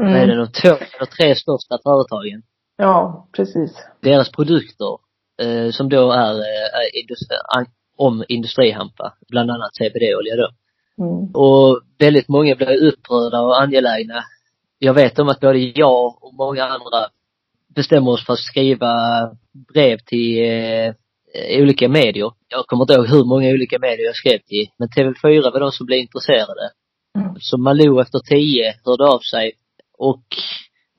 mm. 0.00 0.12
vad 0.12 0.22
är 0.22 0.26
det, 0.26 0.36
de 0.36 0.52
två 0.52 0.68
eller 0.68 1.06
tre 1.06 1.34
största 1.34 1.78
företagen. 1.82 2.42
Ja, 2.76 3.28
precis. 3.32 3.72
Deras 4.00 4.32
produkter, 4.32 4.98
eh, 5.42 5.70
som 5.70 5.88
då 5.88 6.12
är, 6.12 6.34
eh, 6.34 7.00
industri, 7.00 7.36
om 7.96 8.24
industrihampa, 8.28 9.14
bland 9.28 9.50
annat 9.50 9.74
CBD-olja 9.74 10.36
då. 10.36 10.48
Mm. 10.98 11.30
Och 11.34 11.80
väldigt 11.98 12.28
många 12.28 12.56
blir 12.56 12.86
upprörda 12.86 13.40
och 13.40 13.62
angelägna. 13.62 14.24
Jag 14.78 14.94
vet 14.94 15.18
om 15.18 15.28
att 15.28 15.40
både 15.40 15.58
jag 15.58 16.24
och 16.24 16.34
många 16.34 16.64
andra 16.64 17.06
bestämmer 17.74 18.10
oss 18.10 18.26
för 18.26 18.32
att 18.32 18.38
skriva 18.38 18.92
brev 19.72 19.98
till 19.98 20.38
eh, 20.44 20.94
olika 21.62 21.88
medier. 21.88 22.30
Jag 22.48 22.66
kommer 22.66 22.84
inte 22.84 22.92
ihåg 22.92 23.08
hur 23.08 23.24
många 23.24 23.48
olika 23.48 23.78
medier 23.78 24.06
jag 24.06 24.16
skrev 24.16 24.38
till, 24.38 24.66
men 24.78 24.88
TV4 24.88 25.52
var 25.52 25.60
de 25.60 25.72
som 25.72 25.86
blev 25.86 25.98
intresserade. 25.98 26.70
Mm. 27.18 27.34
Så 27.40 27.58
Malou 27.58 28.00
efter 28.00 28.18
tio 28.18 28.74
hörde 28.84 29.04
av 29.04 29.18
sig 29.18 29.52
och 29.98 30.24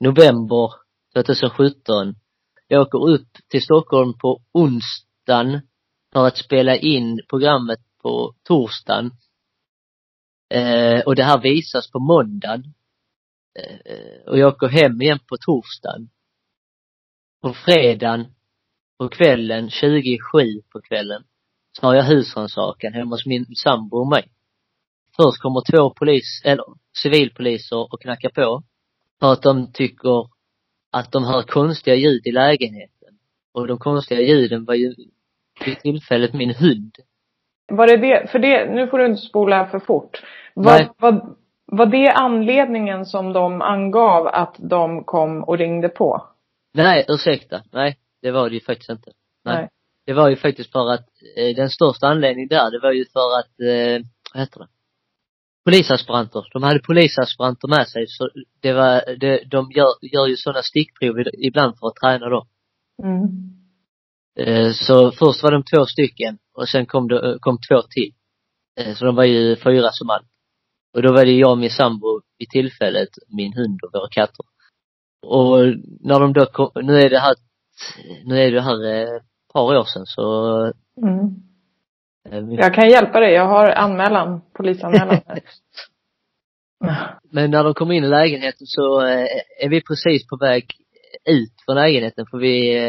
november 0.00 0.70
2017, 1.14 2.14
jag 2.68 2.82
åker 2.82 3.08
upp 3.08 3.28
till 3.50 3.62
Stockholm 3.62 4.18
på 4.18 4.40
onsdagen 4.52 5.60
för 6.12 6.26
att 6.26 6.36
spela 6.36 6.76
in 6.76 7.20
programmet 7.28 7.78
på 8.02 8.34
torsdagen 8.44 9.10
Eh, 10.50 11.00
och 11.00 11.16
det 11.16 11.22
här 11.22 11.40
visas 11.40 11.90
på 11.90 11.98
måndagen. 11.98 12.74
Eh, 13.58 14.30
och 14.30 14.38
jag 14.38 14.48
åker 14.48 14.68
hem 14.68 15.02
igen 15.02 15.18
på 15.28 15.36
torsdagen. 15.36 16.10
På 17.42 17.54
fredagen 17.54 18.26
på 18.98 19.08
kvällen, 19.08 19.70
27 19.70 20.62
på 20.72 20.80
kvällen, 20.80 21.22
så 21.72 21.86
har 21.86 21.94
jag 21.94 22.04
husrannsakan 22.04 22.92
hemma 22.92 23.10
hos 23.10 23.26
min 23.26 23.46
sambo 23.56 23.96
och 23.96 24.08
mig. 24.08 24.32
Först 25.16 25.42
kommer 25.42 25.62
två 25.70 25.90
polis, 25.90 26.42
eller 26.44 26.64
civilpoliser 27.02 27.92
och 27.92 28.02
knackar 28.02 28.28
på. 28.28 28.62
För 29.20 29.32
att 29.32 29.42
de 29.42 29.72
tycker 29.72 30.28
att 30.90 31.12
de 31.12 31.24
hör 31.24 31.42
konstiga 31.42 31.94
ljud 31.94 32.26
i 32.26 32.32
lägenheten. 32.32 33.18
Och 33.52 33.66
de 33.66 33.78
konstiga 33.78 34.20
ljuden 34.20 34.64
var 34.64 34.74
ju 34.74 34.94
vid 35.64 35.80
tillfället 35.80 36.34
min 36.34 36.54
hund 36.54 36.96
var 37.70 37.86
det 37.86 37.96
det, 37.96 38.30
för 38.30 38.38
det, 38.38 38.70
nu 38.70 38.86
får 38.86 38.98
du 38.98 39.06
inte 39.06 39.22
spola 39.22 39.66
för 39.66 39.78
fort. 39.78 40.22
Var, 40.54 40.94
var, 40.98 41.36
var 41.66 41.86
det 41.86 42.12
anledningen 42.12 43.06
som 43.06 43.32
de 43.32 43.62
angav 43.62 44.26
att 44.26 44.56
de 44.58 45.04
kom 45.04 45.44
och 45.44 45.58
ringde 45.58 45.88
på? 45.88 46.26
Nej, 46.74 47.04
ursäkta. 47.08 47.62
Nej, 47.72 47.98
det 48.22 48.30
var 48.30 48.48
det 48.48 48.54
ju 48.54 48.60
faktiskt 48.60 48.90
inte. 48.90 49.10
Nej. 49.44 49.54
Nej. 49.54 49.68
Det 50.06 50.12
var 50.12 50.28
ju 50.28 50.36
faktiskt 50.36 50.72
för 50.72 50.92
att, 50.92 51.08
eh, 51.36 51.56
den 51.56 51.70
största 51.70 52.06
anledningen 52.06 52.48
där, 52.48 52.70
det 52.70 52.78
var 52.82 52.92
ju 52.92 53.04
för 53.04 53.38
att, 53.38 53.60
eh, 53.60 54.06
vad 54.34 54.40
heter 54.40 54.60
det? 54.60 54.68
Polisaspiranter. 55.64 56.46
De 56.52 56.62
hade 56.62 56.80
polisaspiranter 56.80 57.68
med 57.68 57.88
sig 57.88 58.06
så 58.06 58.30
det 58.60 58.72
var, 58.72 59.16
det, 59.20 59.44
de 59.50 59.70
gör, 59.70 59.92
gör 60.02 60.26
ju 60.26 60.36
sådana 60.36 60.62
stickprov 60.62 61.24
ibland 61.38 61.78
för 61.78 61.86
att 61.86 61.96
träna 61.96 62.28
dem. 62.28 62.46
Mm. 63.02 63.50
Eh, 64.38 64.72
så 64.72 65.12
först 65.12 65.42
var 65.42 65.52
de 65.52 65.62
två 65.64 65.86
stycken 65.86 66.38
och 66.54 66.68
sen 66.68 66.86
kom 66.86 67.08
det, 67.08 67.38
kom 67.40 67.58
två 67.68 67.82
till. 67.82 68.12
Eh, 68.80 68.94
så 68.94 69.04
de 69.04 69.14
var 69.16 69.24
ju 69.24 69.56
fyra 69.56 69.90
som 69.92 70.10
allt. 70.10 70.29
Och 70.94 71.02
då 71.02 71.12
var 71.12 71.24
det 71.24 71.32
jag 71.32 71.50
och 71.50 71.58
min 71.58 71.70
sambo 71.70 72.20
vid 72.38 72.48
tillfället, 72.48 73.08
min 73.28 73.52
hund 73.52 73.80
och 73.82 73.90
våra 73.92 74.08
katter. 74.08 74.46
Och 75.26 75.58
när 76.00 76.20
de 76.20 76.32
då 76.32 76.46
kom, 76.46 76.70
nu 76.74 77.00
är 77.00 77.10
det 77.10 77.18
här, 77.18 77.34
nu 78.24 78.42
är 78.42 78.52
det 78.52 78.62
här 78.62 79.04
ett 79.16 79.22
par 79.52 79.78
år 79.78 79.84
sedan 79.84 80.06
så 80.06 80.56
mm. 81.02 81.34
Eh, 82.30 82.44
jag 82.50 82.74
kan 82.74 82.88
hjälpa 82.88 83.20
dig, 83.20 83.32
jag 83.32 83.46
har 83.46 83.70
anmälan, 83.70 84.40
polisanmälan. 84.52 85.20
Men 87.30 87.50
när 87.50 87.64
de 87.64 87.74
kom 87.74 87.92
in 87.92 88.04
i 88.04 88.08
lägenheten 88.08 88.66
så 88.66 89.00
är 89.60 89.68
vi 89.68 89.82
precis 89.82 90.28
på 90.28 90.36
väg 90.36 90.64
ut 91.24 91.52
från 91.66 91.76
lägenheten 91.76 92.26
för 92.30 92.38
vi 92.38 92.80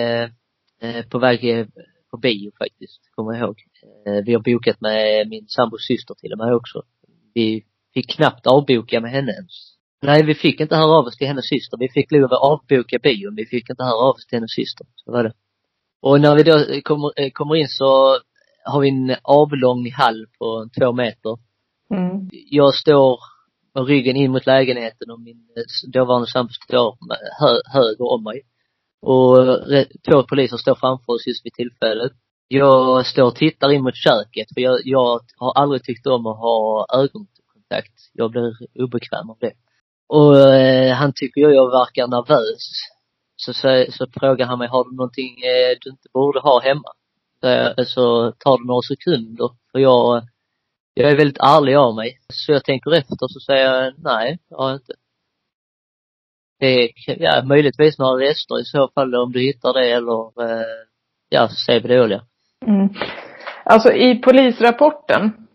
Eh, 0.81 1.05
på 1.05 1.20
väg 1.20 1.50
eh, 1.50 1.67
på 2.12 2.17
bio 2.17 2.51
faktiskt, 2.58 3.01
kommer 3.15 3.34
jag 3.34 3.41
ihåg. 3.41 3.58
Eh, 4.05 4.24
vi 4.25 4.34
har 4.34 4.41
bokat 4.41 4.81
med 4.81 5.27
min 5.29 5.48
sambos 5.48 5.88
syster 5.88 6.15
till 6.15 6.31
och 6.34 6.38
med 6.38 6.53
också. 6.53 6.84
Vi 7.34 7.65
fick 7.93 8.10
knappt 8.10 8.48
avboka 8.48 9.01
med 9.01 9.12
henne 9.12 9.31
ens. 9.31 9.77
Nej, 10.01 10.24
vi 10.25 10.36
fick 10.36 10.60
inte 10.60 10.75
höra 10.75 10.98
av 10.98 11.05
oss 11.05 11.17
till 11.17 11.27
hennes 11.27 11.48
syster. 11.48 11.77
Vi 11.77 11.89
fick 11.89 12.12
lov 12.12 12.24
att 12.24 12.41
avboka 12.41 13.00
bion. 13.03 13.36
Vi 13.36 13.45
fick 13.45 13.69
inte 13.69 13.83
höra 13.83 13.95
av 13.95 14.15
oss 14.15 14.25
till 14.25 14.38
hennes 14.38 14.51
syster. 14.51 14.88
Så 14.95 15.12
var 15.12 15.24
det. 15.24 15.33
Och 16.01 16.21
när 16.21 16.36
vi 16.36 16.43
då 16.43 16.81
kommer, 16.81 17.29
kommer 17.29 17.55
in 17.55 17.67
så 17.67 18.17
har 18.63 18.81
vi 18.81 18.89
en 18.89 19.15
avlång 19.24 19.91
hall 19.91 20.25
på 20.39 20.69
två 20.79 20.93
meter. 20.93 21.38
Mm. 21.93 22.29
Jag 22.31 22.75
står 22.75 23.19
med 23.75 23.88
ryggen 23.88 24.15
in 24.15 24.31
mot 24.31 24.45
lägenheten 24.45 25.12
och 25.12 25.21
min 25.21 25.48
dåvarande 25.93 26.27
sambo 26.27 26.50
står 26.53 26.98
hö, 27.39 27.62
höger 27.74 28.13
om 28.13 28.24
mig. 28.24 28.41
Och 29.01 29.38
två 30.10 30.24
poliser 30.24 30.57
står 30.57 30.75
framför 30.75 31.13
oss 31.13 31.27
just 31.27 31.45
vid 31.45 31.53
tillfället. 31.53 32.12
Jag 32.48 33.05
står 33.05 33.24
och 33.24 33.36
tittar 33.36 33.71
in 33.71 33.83
mot 33.83 33.95
köket 33.95 34.48
för 34.53 34.62
jag, 34.62 34.79
jag 34.83 35.19
har 35.38 35.53
aldrig 35.62 35.83
tyckt 35.83 36.07
om 36.07 36.25
att 36.25 36.38
ha 36.38 36.86
sagt. 37.71 37.95
Jag 38.13 38.31
blir 38.31 38.53
obekväm 38.83 39.29
av 39.29 39.37
det. 39.39 39.53
Och 40.07 40.39
eh, 40.39 40.93
han 40.93 41.13
tycker 41.15 41.41
jag 41.41 41.71
verkar 41.79 42.07
nervös. 42.07 42.63
Så, 43.35 43.53
så, 43.53 43.85
så 43.89 44.07
frågar 44.19 44.45
han 44.45 44.59
mig, 44.59 44.67
har 44.67 44.83
du 44.83 44.95
någonting 44.95 45.33
eh, 45.51 45.77
du 45.81 45.89
inte 45.89 46.07
borde 46.13 46.39
ha 46.39 46.61
hemma? 46.61 46.91
Så, 47.39 47.47
eh, 47.47 47.85
så 47.85 48.31
tar 48.31 48.57
det 48.57 48.67
några 48.67 48.81
sekunder, 48.81 49.49
för 49.71 49.79
jag, 49.79 50.23
jag 50.93 51.11
är 51.11 51.17
väldigt 51.17 51.43
ärlig 51.55 51.75
av 51.75 51.95
mig. 51.95 52.19
Så 52.33 52.51
jag 52.51 52.63
tänker 52.63 52.91
efter 52.91 53.15
så 53.19 53.39
säger 53.39 53.73
jag, 53.73 53.93
nej, 53.97 54.39
jag 54.49 54.57
har 54.57 54.73
inte. 54.73 54.93
Det 56.59 56.83
är, 56.83 56.89
ja, 57.05 57.43
möjligtvis 57.43 57.99
några 57.99 58.25
rester 58.25 58.59
i 58.61 58.65
så 58.65 58.87
fall 58.95 59.15
om 59.15 59.31
du 59.31 59.39
hittar 59.39 59.73
det 59.73 59.91
eller, 59.91 60.43
eh, 60.43 60.65
ja, 61.29 61.49
CBD-olja. 61.67 62.21
Mm. 62.67 62.89
Alltså 63.65 63.91
i 63.91 64.15
polisrapporten 64.15 65.47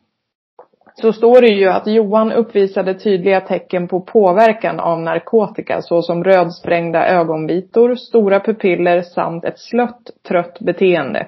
så 1.01 1.13
står 1.13 1.41
det 1.41 1.49
ju 1.49 1.69
att 1.69 1.87
Johan 1.87 2.33
uppvisade 2.33 2.95
tydliga 2.95 3.41
tecken 3.41 3.89
på 3.89 4.01
påverkan 4.01 4.81
av 4.81 5.01
narkotika 5.01 5.83
såsom 5.83 6.25
rödsprängda 6.25 7.07
ögonvitor, 7.07 7.95
stora 7.95 8.41
pupiller 8.41 9.03
samt 9.03 9.45
ett 9.45 9.59
slött, 9.59 10.11
trött 10.29 10.59
beteende. 10.61 11.27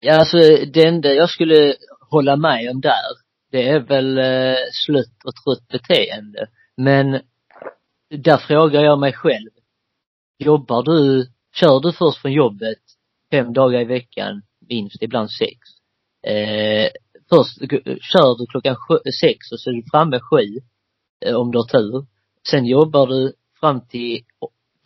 Ja, 0.00 0.18
alltså 0.18 0.36
det 0.72 0.86
enda 0.86 1.12
jag 1.12 1.30
skulle 1.30 1.74
hålla 2.10 2.36
med 2.36 2.70
om 2.70 2.80
där, 2.80 2.92
det 3.50 3.68
är 3.68 3.80
väl 3.80 4.18
eh, 4.18 4.56
slött 4.72 5.24
och 5.24 5.34
trött 5.34 5.68
beteende. 5.68 6.46
Men 6.76 7.20
där 8.10 8.36
frågar 8.36 8.84
jag 8.84 8.98
mig 8.98 9.12
själv. 9.12 9.50
Jobbar 10.38 10.82
du, 10.82 11.26
kör 11.54 11.80
du 11.80 11.92
först 11.92 12.18
från 12.18 12.32
jobbet 12.32 12.78
fem 13.30 13.52
dagar 13.52 13.80
i 13.80 13.84
veckan, 13.84 14.42
minst, 14.68 15.02
ibland 15.02 15.30
sex. 15.30 15.58
Eh, 16.26 16.88
först 17.34 17.62
eh, 17.62 17.96
kör 18.12 18.38
du 18.38 18.46
klockan 18.46 18.76
eh, 18.90 19.12
sex 19.20 19.52
och 19.52 19.60
så 19.60 19.70
är 19.70 19.74
du 19.74 19.82
framme 19.90 20.20
sju, 20.20 20.60
eh, 21.24 21.34
om 21.36 21.50
du 21.50 21.58
har 21.58 21.64
tur. 21.64 22.06
Sen 22.50 22.66
jobbar 22.66 23.06
du 23.06 23.32
fram 23.60 23.86
till 23.88 24.24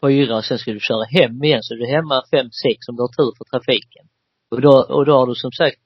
fyra 0.01 0.37
och 0.37 0.45
sen 0.45 0.59
ska 0.59 0.73
du 0.73 0.81
köra 0.81 1.05
hem 1.05 1.45
igen, 1.45 1.63
så 1.63 1.75
är 1.75 1.79
du 1.79 1.87
hemma 1.87 2.25
fem, 2.31 2.51
sex 2.51 2.89
om 2.89 2.97
du 2.97 3.03
har 3.03 3.09
tur 3.09 3.33
för 3.39 3.45
trafiken. 3.45 4.09
Och 4.51 4.61
då, 4.61 4.87
och 4.89 5.07
då 5.07 5.13
har 5.13 5.27
du 5.27 5.35
som 5.35 5.53
sagt 5.53 5.81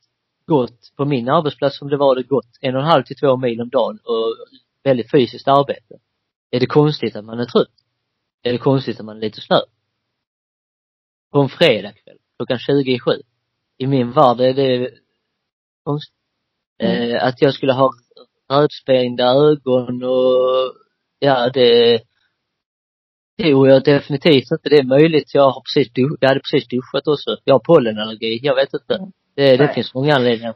gått 0.46 0.96
på 0.96 1.04
min 1.04 1.28
arbetsplats 1.28 1.78
som 1.78 1.88
det 1.88 1.96
var 1.96 2.16
det 2.16 2.22
gått 2.22 2.50
en 2.60 2.74
och 2.74 2.80
en 2.80 2.86
halv 2.86 3.02
till 3.04 3.16
två 3.16 3.36
mil 3.36 3.60
om 3.60 3.68
dagen 3.68 3.98
och 4.04 4.36
väldigt 4.82 5.10
fysiskt 5.10 5.48
arbete. 5.48 5.94
Är 6.50 6.60
det 6.60 6.66
konstigt 6.66 7.16
att 7.16 7.24
man 7.24 7.40
är 7.40 7.44
trött? 7.44 7.76
Är 8.42 8.52
det 8.52 8.58
konstigt 8.58 9.00
att 9.00 9.06
man 9.06 9.16
är 9.16 9.20
lite 9.20 9.40
slö? 9.40 9.60
På 11.32 11.40
en 11.40 11.48
fredagkväll 11.48 12.18
klockan 12.36 12.58
20 12.58 12.92
i 12.92 12.98
sju. 12.98 13.22
I 13.78 13.86
min 13.86 14.12
värld 14.12 14.40
är 14.40 14.54
det 14.54 14.90
konstigt. 15.84 16.21
Mm. 16.82 17.10
Eh, 17.16 17.24
att 17.24 17.42
jag 17.42 17.54
skulle 17.54 17.72
ha 17.72 17.90
rödsprängda 18.52 19.24
ögon 19.24 20.02
och 20.04 20.72
ja, 21.18 21.50
det 21.54 22.00
tror 23.42 23.68
jag 23.68 23.84
definitivt 23.84 24.50
inte 24.52 24.68
det 24.68 24.76
är 24.78 24.84
möjligt. 24.84 25.34
Jag 25.34 25.50
har 25.50 25.62
precis, 25.74 25.92
du- 25.92 26.16
jag 26.20 26.28
hade 26.28 26.40
precis 26.40 26.68
duschat 26.68 27.08
också. 27.08 27.36
Jag 27.44 27.54
har 27.54 27.60
pollenallergi. 27.60 28.40
Jag 28.42 28.54
vet 28.54 28.74
inte. 28.74 28.98
Det, 29.36 29.56
det 29.56 29.64
Nej. 29.64 29.74
finns 29.74 29.94
många 29.94 30.14
anledningar. 30.14 30.54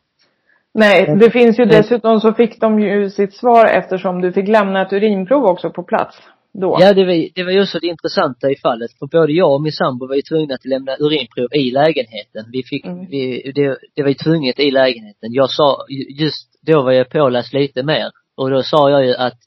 Nej, 0.74 1.16
det 1.20 1.30
finns 1.30 1.58
ju 1.58 1.64
dessutom 1.64 2.20
så 2.20 2.32
fick 2.32 2.60
de 2.60 2.80
ju 2.80 3.10
sitt 3.10 3.34
svar 3.34 3.66
eftersom 3.66 4.20
du 4.20 4.32
fick 4.32 4.48
lämna 4.48 4.82
ett 4.82 4.92
urinprov 4.92 5.44
också 5.44 5.70
på 5.70 5.82
plats 5.82 6.16
då. 6.60 6.78
Ja, 6.80 6.92
det 6.92 7.04
var, 7.04 7.28
det 7.34 7.44
var 7.44 7.50
ju 7.50 7.66
så 7.66 7.78
det 7.78 7.86
intressanta 7.86 8.50
i 8.50 8.56
fallet. 8.56 8.90
För 8.98 9.06
både 9.06 9.32
jag 9.32 9.54
och 9.54 9.62
min 9.62 9.72
sambo 9.72 10.06
var 10.08 10.14
ju 10.14 10.22
tvungna 10.22 10.54
att 10.54 10.64
lämna 10.64 10.96
urinprov 10.98 11.48
i 11.54 11.70
lägenheten. 11.70 12.44
Vi 12.52 12.62
fick, 12.62 12.84
Mm. 12.86 13.06
vi, 13.10 13.52
det, 13.54 13.78
det 13.94 14.02
var 14.02 14.08
ju 14.08 14.14
tvunget 14.14 14.58
i 14.58 14.70
lägenheten. 14.70 15.32
Jag 15.32 15.50
sa, 15.50 15.86
just 16.18 16.48
då 16.66 16.82
var 16.82 16.92
jag 16.92 17.10
påläst 17.10 17.52
lite 17.52 17.82
mer. 17.82 18.10
Och 18.36 18.50
då 18.50 18.62
sa 18.62 18.90
jag 18.90 19.06
ju 19.06 19.14
att 19.14 19.38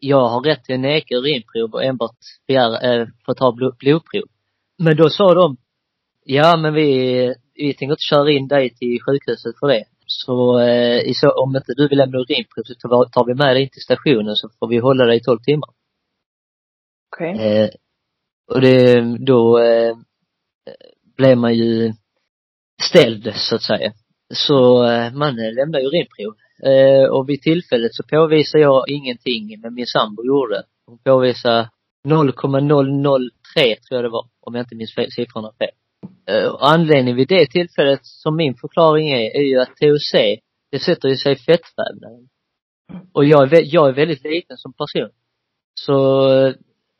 jag 0.00 0.28
har 0.28 0.40
rätt 0.40 0.64
till 0.64 0.74
att 0.74 0.80
neka 0.80 1.14
urinprov 1.14 1.70
och 1.74 1.84
enbart 1.84 2.16
begära, 2.46 2.80
eh, 2.80 3.06
få 3.26 3.34
ta 3.34 3.52
blod, 3.52 3.76
blodprov. 3.78 4.22
Men 4.78 4.96
då 4.96 5.10
sa 5.10 5.34
de, 5.34 5.56
ja 6.24 6.56
men 6.56 6.74
vi, 6.74 6.88
vi 7.54 7.74
tänker 7.74 7.92
inte 7.92 8.10
köra 8.10 8.30
in 8.30 8.48
dig 8.48 8.74
till 8.74 8.98
sjukhuset 9.02 9.58
för 9.60 9.68
det. 9.68 9.84
Så, 10.06 10.60
eh, 10.60 11.12
så 11.14 11.30
om 11.30 11.56
inte 11.56 11.72
du 11.76 11.88
vill 11.88 11.98
lämna 11.98 12.18
urinprov 12.18 12.62
så 12.64 12.74
tar, 12.74 13.04
tar 13.04 13.26
vi 13.26 13.34
med 13.34 13.56
dig 13.56 13.62
in 13.62 13.68
till 13.68 13.82
stationen 13.82 14.36
så 14.36 14.48
får 14.58 14.68
vi 14.68 14.78
hålla 14.78 15.04
dig 15.04 15.16
i 15.16 15.20
12 15.20 15.38
timmar. 15.38 15.70
Okej. 17.14 17.62
Eh, 17.62 17.70
och 18.52 18.60
det, 18.60 19.00
då 19.18 19.58
eh, 19.58 19.96
blev 21.16 21.38
man 21.38 21.54
ju 21.54 21.92
ställd 22.82 23.32
så 23.34 23.54
att 23.54 23.62
säga. 23.62 23.92
Så 24.34 24.84
eh, 24.84 25.12
man 25.12 25.36
lämnade 25.36 25.84
urinprov. 25.84 26.34
Eh, 26.62 27.10
och 27.10 27.28
vid 27.28 27.42
tillfället 27.42 27.94
så 27.94 28.02
påvisade 28.02 28.62
jag 28.62 28.88
ingenting, 28.88 29.60
men 29.60 29.74
min 29.74 29.86
sambo 29.86 30.24
gjorde. 30.24 30.62
Hon 30.86 30.98
påvisade 30.98 31.70
0,003 32.08 33.76
tror 33.76 33.98
jag 33.98 34.04
det 34.04 34.08
var, 34.08 34.28
om 34.40 34.54
jag 34.54 34.62
inte 34.62 34.76
minns 34.76 34.94
fel, 34.94 35.10
siffrorna 35.12 35.52
fel. 35.58 35.70
Eh, 36.28 36.48
och 36.48 36.70
anledningen 36.70 37.16
vid 37.16 37.28
det 37.28 37.46
tillfället, 37.46 38.00
som 38.02 38.36
min 38.36 38.54
förklaring 38.54 39.10
är, 39.10 39.36
är 39.36 39.42
ju 39.42 39.60
att 39.60 39.76
THC, 39.76 40.12
det 40.70 40.78
sätter 40.78 41.08
ju 41.08 41.16
sig 41.16 41.32
i 41.32 41.36
fettvävnaden. 41.36 42.28
Och 43.12 43.24
jag 43.24 43.52
är, 43.52 43.74
jag 43.74 43.88
är 43.88 43.92
väldigt 43.92 44.24
liten 44.24 44.56
som 44.56 44.72
person. 44.72 45.10
Så 45.80 46.28
eh, 46.32 46.54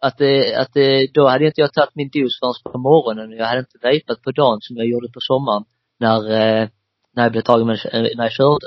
att 0.06 0.18
det, 0.18 0.54
att 0.54 0.72
det, 0.74 1.06
då 1.14 1.28
hade 1.28 1.46
inte 1.46 1.60
jag 1.60 1.72
tagit 1.72 1.94
min 1.94 2.10
dos 2.12 2.40
förrän 2.40 2.72
på 2.72 2.78
morgonen 2.78 3.28
och 3.32 3.38
jag 3.38 3.46
hade 3.46 3.58
inte 3.66 3.78
vejpat 3.82 4.22
på 4.22 4.30
dagen 4.30 4.58
som 4.60 4.76
jag 4.76 4.86
gjorde 4.86 5.08
på 5.08 5.20
sommaren 5.20 5.64
när, 6.00 6.18
eh, 6.32 6.68
när 7.14 7.22
jag 7.22 7.32
blev 7.32 7.42
tagen 7.42 7.66
med, 7.66 7.78
eh, 7.92 8.16
när 8.16 8.24
jag 8.24 8.32
körde. 8.32 8.66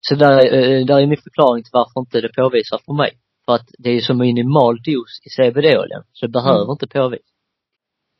Så 0.00 0.14
där, 0.14 0.38
eh, 0.54 0.86
där 0.86 1.00
är 1.00 1.06
min 1.06 1.24
förklaring 1.28 1.62
till 1.62 1.78
varför 1.80 2.00
inte 2.00 2.20
det 2.20 2.32
påvisar 2.36 2.78
för 2.86 2.92
mig. 2.92 3.10
För 3.46 3.54
att 3.54 3.68
det 3.78 3.90
är 3.90 4.00
så 4.00 4.14
minimal 4.14 4.76
dos 4.76 5.10
i 5.26 5.28
CBD-oljan, 5.36 6.02
så 6.12 6.26
det 6.26 6.32
behöver 6.32 6.64
Mm. 6.64 6.70
inte 6.70 6.86
påvisa. 6.86 7.24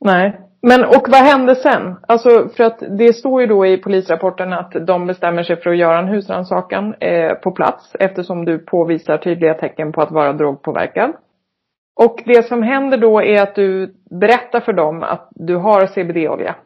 Nej. 0.04 0.40
Men 0.62 0.84
och 0.84 1.04
vad 1.08 1.20
hände 1.20 1.54
sen? 1.54 1.96
Alltså 2.08 2.48
för 2.56 2.64
att 2.64 2.78
det 2.98 3.12
står 3.12 3.40
ju 3.40 3.46
då 3.46 3.66
i 3.66 3.76
polisrapporten 3.76 4.52
att 4.52 4.72
de 4.86 5.06
bestämmer 5.06 5.42
sig 5.42 5.56
för 5.56 5.70
att 5.70 5.78
göra 5.78 5.98
en 5.98 6.08
husrannsakan 6.08 6.94
eh, 7.00 7.32
på 7.34 7.50
plats 7.52 7.92
eftersom 8.00 8.44
du 8.44 8.58
påvisar 8.58 9.18
tydliga 9.18 9.54
tecken 9.54 9.92
på 9.92 10.02
att 10.02 10.10
vara 10.10 10.32
drogpåverkad. 10.32 11.10
Och 11.98 12.22
det 12.26 12.48
som 12.48 12.62
händer 12.62 12.98
då 12.98 13.22
är 13.22 13.42
att 13.42 13.54
du 13.54 13.94
berättar 14.10 14.61
för 14.61 14.72
dem 14.72 15.02
att 15.02 15.28
du 15.34 15.56
har 15.56 15.87
CBD-olja. 15.87 16.56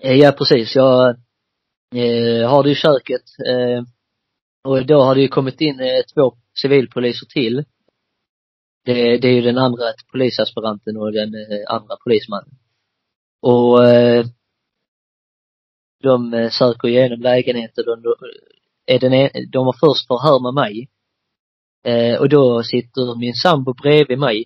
Eh, 0.00 0.16
ja, 0.16 0.32
precis. 0.32 0.76
Jag 0.76 1.08
eh, 1.94 2.50
har 2.50 2.62
det 2.62 2.70
i 2.70 2.74
köket. 2.74 3.22
Eh, 3.48 3.82
och 4.64 4.86
då 4.86 5.02
har 5.02 5.14
det 5.14 5.20
ju 5.20 5.28
kommit 5.28 5.60
in 5.60 5.80
eh, 5.80 6.02
två 6.14 6.34
civilpoliser 6.62 7.26
till. 7.26 7.64
Det, 8.84 9.18
det 9.18 9.28
är 9.28 9.32
ju 9.32 9.40
den 9.40 9.58
andra 9.58 9.84
polisaspiranten 10.12 10.96
och 10.96 11.12
den 11.12 11.34
eh, 11.34 11.74
andra 11.74 11.96
polismannen. 12.04 12.54
Och 13.42 13.84
eh, 13.84 14.24
de 16.02 16.34
eh, 16.34 16.50
söker 16.50 16.88
igenom 16.88 17.20
lägenheten 17.20 17.84
De, 17.86 17.92
eh, 17.92 18.94
är 18.94 18.98
den, 18.98 19.12
e-, 19.12 19.46
de 19.52 19.66
har 19.66 19.76
först 19.80 20.06
förhör 20.06 20.40
med 20.40 20.54
mig. 20.54 20.88
Eh, 21.84 22.20
och 22.20 22.28
då 22.28 22.62
sitter 22.62 23.18
min 23.18 23.34
sambo 23.34 23.74
bredvid 23.74 24.18
mig 24.18 24.44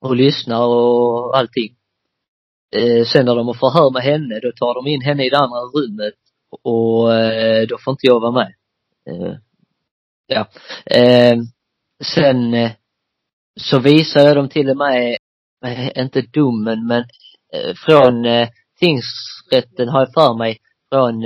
och 0.00 0.16
lyssnar 0.16 0.66
och 0.66 1.36
allting. 1.38 1.76
Eh, 2.76 3.04
sen 3.04 3.26
när 3.26 3.36
de 3.36 3.46
har 3.46 3.54
förhör 3.54 3.90
med 3.90 4.02
henne, 4.02 4.40
då 4.40 4.52
tar 4.52 4.74
de 4.74 4.90
in 4.90 5.02
henne 5.02 5.26
i 5.26 5.30
det 5.30 5.38
andra 5.38 5.58
rummet 5.58 6.14
och 6.62 7.14
eh, 7.14 7.66
då 7.66 7.78
får 7.78 7.92
inte 7.92 8.06
jag 8.06 8.20
vara 8.20 8.32
med. 8.32 8.54
Eh, 9.10 9.36
ja. 10.26 10.48
Eh, 10.86 11.36
sen 12.04 12.54
eh, 12.54 12.70
så 13.60 13.78
visar 13.78 14.20
jag 14.20 14.36
dem 14.36 14.48
till 14.48 14.70
och 14.70 14.76
med, 14.76 15.16
eh, 15.64 16.02
inte 16.02 16.22
domen, 16.22 16.86
men 16.86 17.04
från 17.86 18.24
tingsrätten 18.78 19.88
har 19.88 20.00
jag 20.00 20.12
för 20.12 20.38
mig, 20.38 20.58
från 20.90 21.22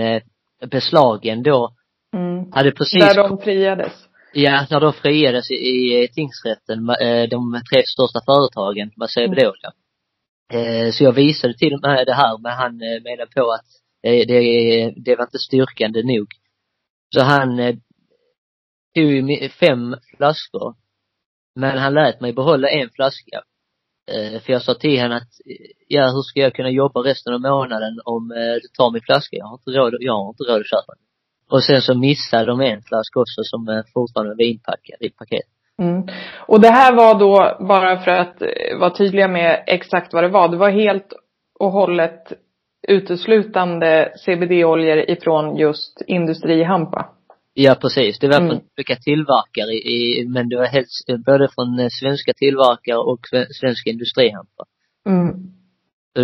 beslagen 0.70 1.42
då, 1.42 1.76
Mm. 2.16 2.52
hade 2.52 2.72
precis 2.72 3.00
Där 3.00 3.28
de 3.28 3.38
friades. 3.38 3.92
Ja, 4.32 4.66
när 4.70 4.80
de 4.80 4.92
friades 4.92 5.50
i, 5.50 5.54
i 5.54 6.08
tingsrätten, 6.14 6.88
eh, 6.90 7.28
de 7.28 7.62
tre 7.72 7.82
största 7.86 8.20
företagen 8.26 8.90
med 8.96 9.08
CBD-olja. 9.10 9.70
Eh, 10.52 10.92
Så 10.92 11.04
jag 11.04 11.12
visade 11.12 11.54
till 11.58 11.74
och 11.74 11.80
med 11.82 12.06
det 12.06 12.14
här, 12.14 12.38
men 12.38 12.52
han 12.52 12.72
eh, 12.82 13.02
menade 13.02 13.30
på 13.36 13.50
att 13.52 13.66
det, 14.02 14.24
det, 14.24 14.40
det 14.96 15.16
var 15.16 15.24
inte 15.24 15.38
styrkande 15.38 16.02
nog. 16.02 16.26
Så 17.14 17.20
han 17.20 17.58
eh, 17.58 17.74
tog 18.94 19.50
fem 19.60 19.96
flaskor. 20.16 20.74
Men 21.54 21.78
han 21.78 21.94
lät 21.94 22.20
mig 22.20 22.32
behålla 22.32 22.68
en 22.68 22.90
flaska. 22.90 23.42
Eh, 24.12 24.40
För 24.40 24.52
jag 24.52 24.62
sa 24.62 24.74
till 24.74 24.98
henne 25.00 25.16
att, 25.16 25.22
eh, 25.50 25.70
ja 25.88 26.10
hur 26.10 26.22
ska 26.22 26.40
jag 26.40 26.54
kunna 26.54 26.70
jobba 26.70 27.00
resten 27.00 27.34
av 27.34 27.40
månaden 27.40 28.00
om 28.04 28.30
eh, 28.32 28.54
du 28.62 28.68
tar 28.76 28.92
min 28.92 29.02
flaska? 29.02 29.36
Jag 29.36 29.46
har 29.46 29.54
inte 29.54 29.70
råd, 29.70 29.94
jag 30.00 30.12
har 30.12 30.28
inte 30.28 30.42
råd 30.44 30.60
att 30.60 30.70
köpa 30.70 30.92
den. 30.98 31.05
Och 31.50 31.64
sen 31.64 31.82
så 31.82 31.94
missade 31.98 32.44
de 32.44 32.60
en 32.60 32.82
flaska 32.82 33.20
också 33.20 33.40
som 33.44 33.82
fortfarande 33.94 34.34
var 34.34 34.44
inpackad 34.44 34.96
i 35.00 35.10
paket. 35.10 35.46
Mm. 35.78 36.02
Och 36.46 36.60
det 36.60 36.68
här 36.70 36.94
var 36.96 37.18
då, 37.18 37.56
bara 37.66 38.00
för 38.00 38.10
att 38.10 38.42
eh, 38.42 38.78
vara 38.80 38.90
tydliga 38.90 39.28
med 39.28 39.64
exakt 39.66 40.12
vad 40.12 40.24
det 40.24 40.28
var, 40.28 40.48
det 40.48 40.56
var 40.56 40.70
helt 40.70 41.12
och 41.58 41.70
hållet 41.72 42.32
uteslutande 42.88 44.12
CBD-oljor 44.24 44.98
ifrån 45.10 45.56
just 45.56 46.02
industrihampa. 46.06 47.08
Ja 47.54 47.74
precis, 47.74 48.18
det 48.18 48.28
var 48.28 48.36
Mm. 48.36 48.48
från 48.48 48.60
olika 48.76 48.96
tillverkare 48.96 49.72
i, 49.72 50.26
men 50.28 50.48
det 50.48 50.56
var 50.56 50.64
helst 50.66 51.08
eh, 51.08 51.16
både 51.16 51.48
från 51.54 51.78
eh, 51.78 51.88
svenska 52.00 52.32
tillverkare 52.36 52.96
och 52.98 53.20
sve- 53.32 53.46
svenska 53.60 53.90
industrihampa. 53.90 54.64
Mm. 55.08 55.34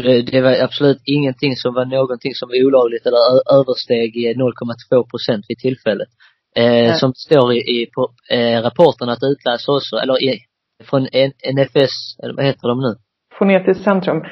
Det, 0.00 0.22
det 0.22 0.40
var 0.40 0.64
absolut 0.64 1.02
ingenting 1.04 1.56
som 1.56 1.74
var 1.74 1.84
någonting 1.84 2.34
som 2.34 2.48
var 2.48 2.66
olagligt 2.66 3.06
eller 3.06 3.18
översteg 3.58 4.10
eh, 4.26 4.36
0,2 4.36 5.10
procent 5.10 5.44
vid 5.48 5.58
tillfället. 5.58 6.08
Eh, 6.56 6.94
som 6.94 7.14
står 7.14 7.52
i, 7.52 7.56
i 7.56 7.86
på, 7.94 8.08
eh, 8.30 8.62
rapporten 8.62 9.08
att 9.08 9.22
utläsa 9.22 9.72
också, 9.72 9.96
eller 9.96 10.22
i, 10.22 10.38
från 10.90 11.02
NFS, 11.54 11.94
eller 12.22 12.34
vad 12.34 12.44
heter 12.44 12.68
de 12.68 12.80
nu? 12.80 12.94
Fonetiskt 13.38 13.84
centrum. 13.84 14.22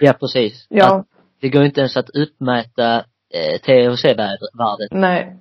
Ja 0.00 0.12
precis. 0.12 0.66
Ja, 0.68 0.96
Att 0.96 1.06
det 1.40 1.48
går 1.48 1.64
inte 1.64 1.80
ens 1.80 1.96
att 1.96 2.10
uppmäta 2.10 2.96
eh, 3.34 3.58
THC-värdet. 3.64 4.90
nej. 4.90 5.36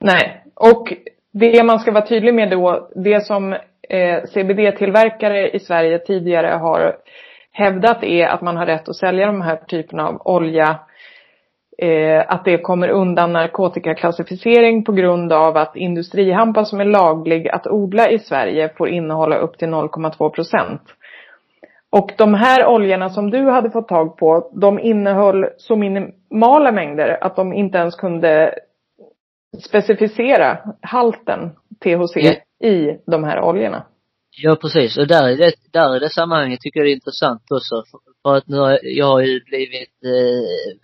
Nej. 0.00 0.42
Och 0.54 0.92
det 1.32 1.62
man 1.62 1.78
ska 1.78 1.92
vara 1.92 2.06
tydlig 2.06 2.34
med 2.34 2.50
då, 2.50 2.90
det 2.94 3.26
som 3.26 3.52
eh, 3.88 4.22
CBD-tillverkare 4.34 5.50
i 5.50 5.60
Sverige 5.60 5.98
tidigare 5.98 6.46
har 6.46 6.96
hävdat 7.56 8.02
är 8.02 8.26
att 8.26 8.42
man 8.42 8.56
har 8.56 8.66
rätt 8.66 8.88
att 8.88 8.96
sälja 8.96 9.26
de 9.26 9.40
här 9.40 9.56
typerna 9.56 10.08
av 10.08 10.22
olja 10.24 10.78
eh, 11.78 12.24
att 12.28 12.44
det 12.44 12.58
kommer 12.58 12.88
undan 12.88 13.32
narkotikaklassificering 13.32 14.84
på 14.84 14.92
grund 14.92 15.32
av 15.32 15.56
att 15.56 15.76
industrihampa 15.76 16.64
som 16.64 16.80
är 16.80 16.84
laglig 16.84 17.48
att 17.48 17.66
odla 17.66 18.10
i 18.10 18.18
Sverige 18.18 18.68
får 18.76 18.88
innehålla 18.88 19.36
upp 19.36 19.58
till 19.58 19.68
0,2 19.68 20.30
procent. 20.30 20.82
Och 21.90 22.12
de 22.18 22.34
här 22.34 22.66
oljorna 22.66 23.08
som 23.08 23.30
du 23.30 23.50
hade 23.50 23.70
fått 23.70 23.88
tag 23.88 24.16
på, 24.16 24.50
de 24.54 24.78
innehöll 24.78 25.46
så 25.56 25.76
minimala 25.76 26.72
mängder 26.72 27.18
att 27.24 27.36
de 27.36 27.52
inte 27.52 27.78
ens 27.78 27.94
kunde 27.96 28.54
specificera 29.64 30.58
halten 30.82 31.50
THC 31.80 32.16
i 32.64 32.98
de 33.06 33.24
här 33.24 33.40
oljorna. 33.40 33.84
Ja 34.42 34.56
precis, 34.56 34.96
och 34.98 35.06
där 35.06 35.28
i 35.28 35.36
det, 35.36 35.52
där 35.72 35.96
i 35.96 35.98
det 35.98 36.10
sammanhanget 36.10 36.60
tycker 36.60 36.80
jag 36.80 36.86
det 36.86 36.90
är 36.90 36.94
intressant 36.94 37.42
också. 37.50 37.84
För, 37.90 38.00
för 38.22 38.34
att 38.36 38.48
nu 38.48 38.56
har 38.56 38.78
jag, 38.82 39.06
har 39.06 39.20
ju 39.20 39.44
blivit 39.44 39.94
eh, 40.04 40.76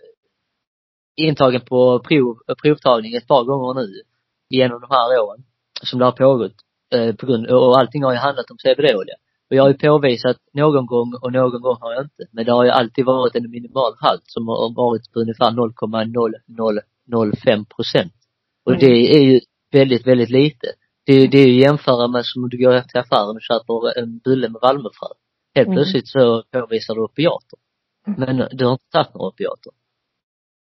intagen 1.15 1.61
på 1.61 1.99
prov, 1.99 2.37
provtagning 2.63 3.15
ett 3.15 3.27
par 3.27 3.43
gånger 3.43 3.73
nu 3.81 4.01
genom 4.49 4.81
de 4.81 4.87
här 4.89 5.19
åren 5.23 5.43
som 5.83 5.99
det 5.99 6.05
har 6.05 6.11
pågått 6.11 6.55
eh, 6.95 7.15
på 7.15 7.25
grund, 7.25 7.47
och 7.47 7.79
allting 7.79 8.03
har 8.03 8.11
ju 8.11 8.17
handlat 8.17 8.51
om 8.51 8.57
CBD-olja. 8.57 9.15
Och 9.49 9.55
jag 9.55 9.63
har 9.63 9.69
ju 9.69 9.77
påvisat 9.77 10.37
någon 10.53 10.85
gång 10.85 11.13
och 11.21 11.33
någon 11.33 11.61
gång 11.61 11.77
har 11.79 11.93
jag 11.93 12.03
inte. 12.03 12.23
Men 12.31 12.45
det 12.45 12.51
har 12.51 12.63
ju 12.63 12.69
alltid 12.69 13.05
varit 13.05 13.35
en 13.35 13.49
minimal 13.51 13.93
halt 13.99 14.23
som 14.25 14.47
har 14.47 14.73
varit 14.75 15.11
på 15.13 15.19
ungefär 15.19 15.51
0,0005 15.51 17.65
procent. 17.75 18.13
Och 18.65 18.71
Mm. 18.71 18.79
det 18.85 19.15
är 19.17 19.21
ju 19.21 19.39
väldigt, 19.71 20.07
väldigt 20.07 20.29
lite. 20.29 20.67
Det, 21.05 21.27
det 21.27 21.37
är 21.37 21.47
ju 21.47 21.59
jämföra 21.59 22.07
med 22.07 22.25
som 22.25 22.49
du 22.49 22.57
går 22.57 22.81
till 22.81 22.99
affären 22.99 23.35
och 23.35 23.41
köper 23.41 23.99
en 23.99 24.17
bulle 24.17 24.49
med 24.49 24.61
valmuefrö. 24.61 25.07
Helt 25.55 25.67
Mm. 25.67 25.75
plötsligt 25.75 26.07
så 26.07 26.43
påvisar 26.51 26.95
du 26.95 27.01
opiater. 27.01 27.59
Men 28.05 28.47
du 28.51 28.65
har 28.65 28.71
inte 28.71 28.89
tagit 28.91 29.13
några 29.13 29.27
opiater. 29.27 29.71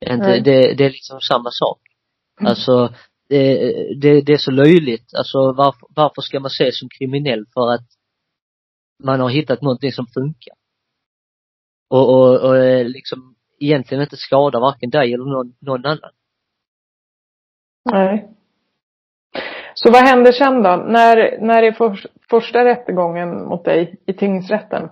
Det 0.00 0.40
det, 0.40 0.74
det 0.74 0.84
är 0.84 0.90
liksom 0.90 1.20
samma 1.20 1.50
sak. 1.50 1.80
Mm. 2.40 2.50
Alltså, 2.50 2.94
det, 3.28 3.54
det, 4.00 4.20
det 4.20 4.32
är 4.32 4.38
så 4.38 4.50
löjligt. 4.50 5.14
Alltså 5.14 5.52
varför, 5.52 5.88
varför 5.90 6.22
ska 6.22 6.40
man 6.40 6.46
ses 6.46 6.78
som 6.78 6.88
kriminell 6.88 7.44
för 7.54 7.72
att 7.74 7.86
man 9.04 9.20
har 9.20 9.28
hittat 9.30 9.62
någonting 9.62 9.92
som 9.92 10.06
funkar? 10.06 10.54
Och, 11.90 12.14
och, 12.14 12.40
och 12.40 12.56
eh, 12.56 12.88
liksom 12.88 13.36
egentligen 13.58 14.02
inte 14.02 14.16
skadar 14.16 14.60
varken 14.60 14.90
dig 14.90 15.14
eller 15.14 15.24
någon, 15.24 15.56
någon 15.60 15.86
annan. 15.86 16.10
Nej. 17.90 18.35
Så 19.78 19.90
vad 19.90 20.02
händer 20.02 20.32
sen 20.32 20.62
då? 20.62 20.76
När, 20.76 21.40
när 21.40 21.62
är 21.62 21.72
för, 21.72 22.00
första 22.30 22.64
rättegången 22.64 23.48
mot 23.48 23.64
dig 23.64 24.00
i 24.06 24.12
tingsrätten? 24.12 24.88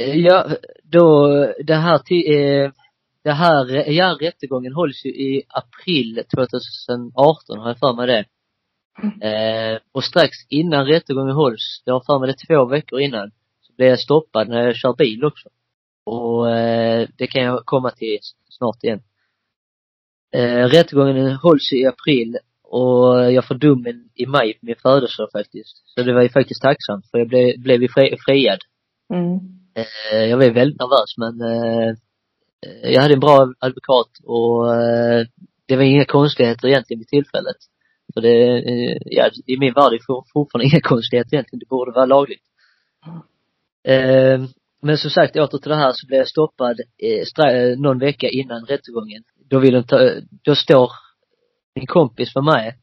Eh, 0.00 0.14
ja, 0.14 0.46
då, 0.82 1.28
det 1.64 1.74
här 1.74 1.98
till, 1.98 2.34
eh, 2.34 2.70
det 3.24 3.32
här, 3.32 3.90
ja 3.90 4.16
rättegången 4.20 4.72
hålls 4.72 5.04
ju 5.04 5.10
i 5.10 5.42
april 5.48 6.22
2018 6.34 7.58
har 7.58 7.68
jag 7.68 7.78
för 7.78 7.96
mig 7.96 8.06
det. 8.06 8.24
Eh, 9.26 9.78
och 9.92 10.04
strax 10.04 10.36
innan 10.48 10.86
rättegången 10.86 11.34
hålls, 11.34 11.82
jag 11.84 11.94
har 11.94 12.00
för 12.06 12.18
mig 12.18 12.28
det 12.28 12.46
två 12.46 12.64
veckor 12.64 13.00
innan, 13.00 13.30
så 13.60 13.72
blir 13.76 13.86
jag 13.86 14.00
stoppad 14.00 14.48
när 14.48 14.66
jag 14.66 14.76
kör 14.76 14.94
bil 14.94 15.24
också. 15.24 15.48
Och 16.04 16.50
eh, 16.50 17.08
det 17.18 17.26
kan 17.26 17.42
jag 17.42 17.64
komma 17.64 17.90
till 17.90 18.18
snart 18.48 18.84
igen. 18.84 19.02
Eh, 20.34 20.68
rättegången 20.68 21.32
hålls 21.32 21.72
i 21.72 21.86
april 21.86 22.38
och 22.70 23.32
jag 23.32 23.48
får 23.48 23.54
domen 23.54 24.08
i 24.14 24.26
maj 24.26 24.52
på 24.52 24.66
min 24.66 24.76
födelsedag 24.82 25.28
faktiskt. 25.32 25.82
Så 25.94 26.02
det 26.02 26.14
var 26.14 26.22
ju 26.22 26.28
faktiskt 26.28 26.62
tacksamt 26.62 27.10
för 27.10 27.18
jag 27.18 27.28
blev, 27.28 27.60
blev 27.60 27.82
ju 27.82 27.88
fri, 27.88 28.16
friad 28.26 28.58
Mm. 29.14 29.38
Eh, 29.74 30.24
jag 30.24 30.36
var 30.36 30.50
väldigt 30.50 30.80
nervös 30.80 31.16
men 31.16 31.40
eh, 31.40 31.94
jag 32.92 33.02
hade 33.02 33.14
en 33.14 33.20
bra 33.20 33.52
advokat 33.58 34.10
och 34.24 34.74
eh, 34.74 35.26
det 35.66 35.76
var 35.76 35.82
inga 35.82 36.04
konstigheter 36.04 36.68
egentligen 36.68 36.98
vid 36.98 37.08
tillfället. 37.08 37.56
För 38.14 38.20
det, 38.20 38.62
ja, 39.04 39.30
i 39.46 39.58
min 39.58 39.74
värld 39.74 39.92
är 39.92 39.98
det 39.98 40.04
for- 40.06 40.24
fortfarande 40.32 40.66
inga 40.70 40.80
konstigheter 40.80 41.34
egentligen. 41.34 41.60
Det 41.60 41.68
borde 41.68 41.92
vara 41.92 42.06
lagligt. 42.06 42.42
Men 44.82 44.98
som 44.98 45.10
sagt, 45.10 45.36
åter 45.36 45.58
till 45.58 45.70
det 45.70 45.76
här 45.76 45.92
så 45.92 46.06
blev 46.06 46.18
jag 46.18 46.28
stoppad 46.28 46.76
någon 47.78 47.98
vecka 47.98 48.28
innan 48.28 48.66
rättegången. 48.66 49.22
Då 49.50 49.58
vill 49.58 49.74
de 49.74 49.84
ta, 49.84 50.10
då 50.44 50.54
står 50.54 50.90
min 51.76 51.86
kompis 51.86 52.32
för 52.32 52.42
mig, 52.42 52.74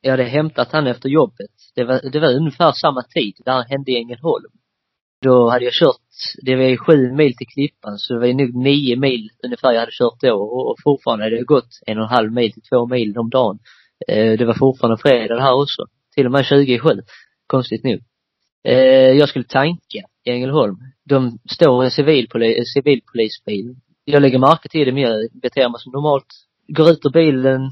jag 0.00 0.10
hade 0.10 0.24
hämtat 0.24 0.72
han 0.72 0.86
efter 0.86 1.08
jobbet. 1.08 1.50
Det 1.74 1.84
var, 1.84 2.10
det 2.12 2.20
var 2.20 2.34
ungefär 2.34 2.72
samma 2.72 3.02
tid, 3.02 3.34
det 3.44 3.50
här 3.50 3.64
hände 3.68 3.92
i 3.92 3.96
Ängelholm. 3.96 4.52
Då 5.22 5.50
hade 5.50 5.64
jag 5.64 5.74
kört, 5.74 5.96
det 6.42 6.56
var 6.56 6.62
ju 6.62 6.76
sju 6.76 7.12
mil 7.12 7.36
till 7.36 7.46
Klippan, 7.46 7.98
så 7.98 8.14
det 8.14 8.20
var 8.20 8.26
ju 8.26 8.34
nog 8.34 8.54
nio 8.54 8.96
mil 8.96 9.30
ungefär 9.44 9.72
jag 9.72 9.80
hade 9.80 9.92
kört 9.92 10.20
då 10.20 10.34
och, 10.34 10.70
och 10.70 10.76
fortfarande 10.84 11.24
hade 11.24 11.36
det 11.36 11.44
gått 11.44 11.70
en 11.86 11.98
och 11.98 12.04
en 12.04 12.10
halv 12.10 12.32
mil 12.32 12.52
till 12.52 12.62
två 12.62 12.86
mil 12.86 13.18
om 13.18 13.30
dagen. 13.30 13.58
Eh, 14.08 14.38
det 14.38 14.44
var 14.44 14.54
fortfarande 14.54 15.02
fredag 15.02 15.34
det 15.34 15.42
här 15.42 15.62
också. 15.62 15.82
Till 16.14 16.26
och 16.26 16.32
med 16.32 16.44
20 16.44 16.74
i 16.74 16.78
sju. 16.78 17.02
Konstigt 17.46 17.84
nog. 17.84 18.00
Eh, 18.64 19.12
jag 19.20 19.28
skulle 19.28 19.44
tanka 19.44 20.00
i 20.24 20.30
Ängelholm. 20.30 20.76
De 21.04 21.38
står 21.50 21.84
i 21.84 21.86
en 21.86 21.90
civilpoli, 21.90 22.64
civilpolisbil. 22.64 23.74
Jag 24.04 24.22
lägger 24.22 24.38
märke 24.38 24.68
till 24.68 24.86
det, 24.86 24.92
men 24.92 25.02
jag 25.02 25.28
beter 25.42 25.68
mig 25.68 25.80
som 25.80 25.92
normalt. 25.92 26.26
Går 26.68 26.90
ut 26.90 27.06
ur 27.06 27.10
bilen, 27.10 27.70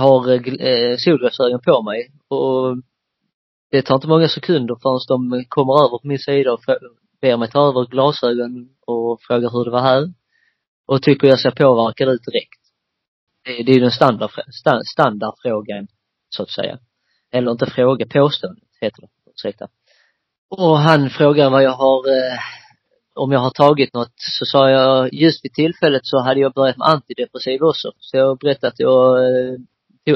har 0.00 0.32
eh, 0.32 0.66
eh, 0.68 0.96
solglasögon 0.96 1.60
på 1.60 1.82
mig 1.82 2.10
och 2.28 2.76
det 3.70 3.82
tar 3.82 3.94
inte 3.94 4.08
många 4.08 4.28
sekunder 4.28 4.76
förrän 4.82 5.00
de 5.08 5.44
kommer 5.48 5.72
över 5.84 5.98
på 5.98 6.08
min 6.08 6.18
sida 6.18 6.52
och 6.52 6.60
ber 7.20 7.36
mig 7.36 7.50
ta 7.50 7.68
över 7.68 7.86
glasögon 7.86 8.68
och 8.86 9.22
frågar 9.22 9.50
hur 9.50 9.64
det 9.64 9.70
var 9.70 9.80
här. 9.80 10.12
Och 10.86 11.02
tycker 11.02 11.28
jag 11.28 11.40
ser 11.40 11.50
påverkad 11.50 12.08
ut 12.08 12.24
direkt. 12.24 12.60
Det, 13.44 13.62
det 13.62 13.72
är 13.72 13.74
ju 13.74 13.80
den 13.80 13.90
standard, 13.90 14.30
standardfrågan, 14.92 15.86
så 16.28 16.42
att 16.42 16.50
säga. 16.50 16.78
Eller 17.32 17.50
inte 17.52 17.66
fråga, 17.66 18.06
påståendet 18.06 18.64
heter 18.80 19.00
det. 19.00 19.08
Ursäkta. 19.30 19.68
Och 20.50 20.78
han 20.78 21.10
frågar 21.10 21.50
vad 21.50 21.62
jag 21.62 21.72
har, 21.72 22.08
eh, 22.08 22.38
om 23.14 23.32
jag 23.32 23.40
har 23.40 23.50
tagit 23.50 23.94
något. 23.94 24.14
Så 24.16 24.44
sa 24.44 24.70
jag, 24.70 25.14
just 25.14 25.44
vid 25.44 25.54
tillfället 25.54 26.06
så 26.06 26.18
hade 26.18 26.40
jag 26.40 26.52
börjat 26.52 26.76
med 26.76 26.88
antidepressiv 26.88 27.62
också. 27.62 27.92
Så 27.98 28.16
jag 28.16 28.38
berättade 28.38 28.68
att 28.68 28.80
jag 28.80 29.24
eh, 29.24 29.58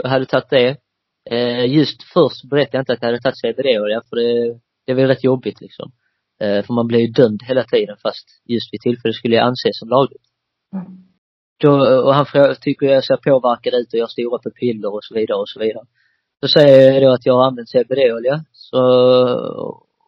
hade 0.05 0.27
tagit 0.27 0.51
det. 0.51 0.77
Eh, 1.31 1.67
just 1.77 2.03
först 2.03 2.45
berättade 2.51 2.77
jag 2.77 2.83
inte 2.83 2.93
att 2.93 3.03
jag 3.03 3.09
hade 3.09 3.21
tagit 3.21 3.41
CBD-olja 3.41 4.03
för 4.09 4.17
det, 4.17 4.61
det 4.87 4.95
var 4.95 5.03
rätt 5.03 5.25
jobbigt 5.25 5.61
liksom. 5.61 5.93
Eh, 6.41 6.65
för 6.65 6.73
man 6.75 6.87
blir 6.87 7.01
ju 7.01 7.07
dömd 7.07 7.43
hela 7.43 7.65
tiden 7.65 7.97
fast 8.03 8.27
just 8.45 8.73
vid 8.73 8.81
tillfället 8.81 9.17
skulle 9.17 9.37
jag 9.37 9.47
anses 9.47 9.79
som 9.79 9.89
lagligt. 9.89 10.27
Mm. 10.73 10.87
Då, 11.61 11.71
och 12.05 12.15
han 12.15 12.25
frå- 12.25 12.55
tycker 12.55 12.87
jag 12.87 13.05
ser 13.05 13.17
påverkad 13.17 13.75
ut 13.75 13.93
och 13.93 13.99
jag 13.99 14.11
stora 14.11 14.39
pupiller 14.39 14.95
och 14.95 15.05
så 15.05 15.15
vidare 15.15 15.39
och 15.39 15.49
så 15.49 15.61
vidare. 15.61 15.85
Då 16.43 16.49
säger 16.49 16.93
jag 16.93 17.03
då 17.03 17.11
att 17.13 17.27
jag 17.27 17.35
har 17.35 17.47
använt 17.47 17.71
CBD-olja. 17.71 18.45
Så, 18.53 18.81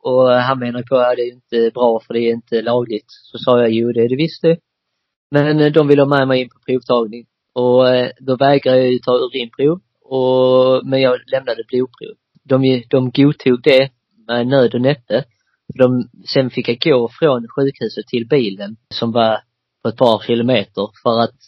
och 0.02 0.30
han 0.30 0.58
menar 0.58 0.82
på 0.82 0.96
att 0.96 1.16
det 1.16 1.22
är 1.22 1.32
inte 1.32 1.70
bra 1.74 2.00
för 2.00 2.14
det 2.14 2.20
är 2.20 2.32
inte 2.32 2.62
lagligt. 2.62 3.06
Så 3.08 3.38
sa 3.38 3.60
jag, 3.60 3.70
jo 3.70 3.92
det 3.92 4.00
är 4.00 4.08
det 4.08 4.16
visst 4.16 4.42
det. 4.42 4.58
Men 5.30 5.60
eh, 5.60 5.72
de 5.72 5.88
vill 5.88 5.98
ha 5.98 6.06
med 6.06 6.28
mig 6.28 6.40
in 6.40 6.48
på 6.48 6.58
provtagning. 6.66 7.26
Och 7.56 7.88
eh, 7.88 8.10
då 8.18 8.36
vägrade 8.36 8.78
jag 8.78 8.92
ju 8.92 8.98
ta 8.98 9.12
urinprov. 9.12 9.80
Och, 10.02 10.86
men 10.86 11.00
jag 11.00 11.20
lämnade 11.32 11.62
blodprov. 11.68 12.16
De, 12.42 12.82
de 12.90 13.10
godtog 13.10 13.62
det 13.62 13.90
med 14.28 14.46
nöd 14.46 14.74
och 14.74 14.80
näppe. 14.80 15.24
De, 15.74 16.08
sen 16.26 16.50
fick 16.50 16.68
jag 16.68 16.78
gå 16.80 17.10
från 17.18 17.48
sjukhuset 17.48 18.06
till 18.06 18.28
bilen 18.28 18.76
som 18.94 19.12
var 19.12 19.40
på 19.82 19.88
ett 19.88 19.96
par 19.96 20.22
kilometer 20.26 20.88
för 21.02 21.20
att 21.20 21.38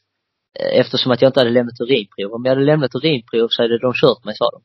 eh, 0.60 0.80
eftersom 0.80 1.12
att 1.12 1.22
jag 1.22 1.28
inte 1.28 1.40
hade 1.40 1.50
lämnat 1.50 1.80
urinprov. 1.80 2.32
Om 2.32 2.44
jag 2.44 2.50
hade 2.50 2.66
lämnat 2.66 2.94
urinprov 2.94 3.48
så 3.50 3.62
hade 3.62 3.78
de 3.78 3.92
kört 3.94 4.24
mig 4.24 4.34
sa 4.36 4.50
de. 4.50 4.62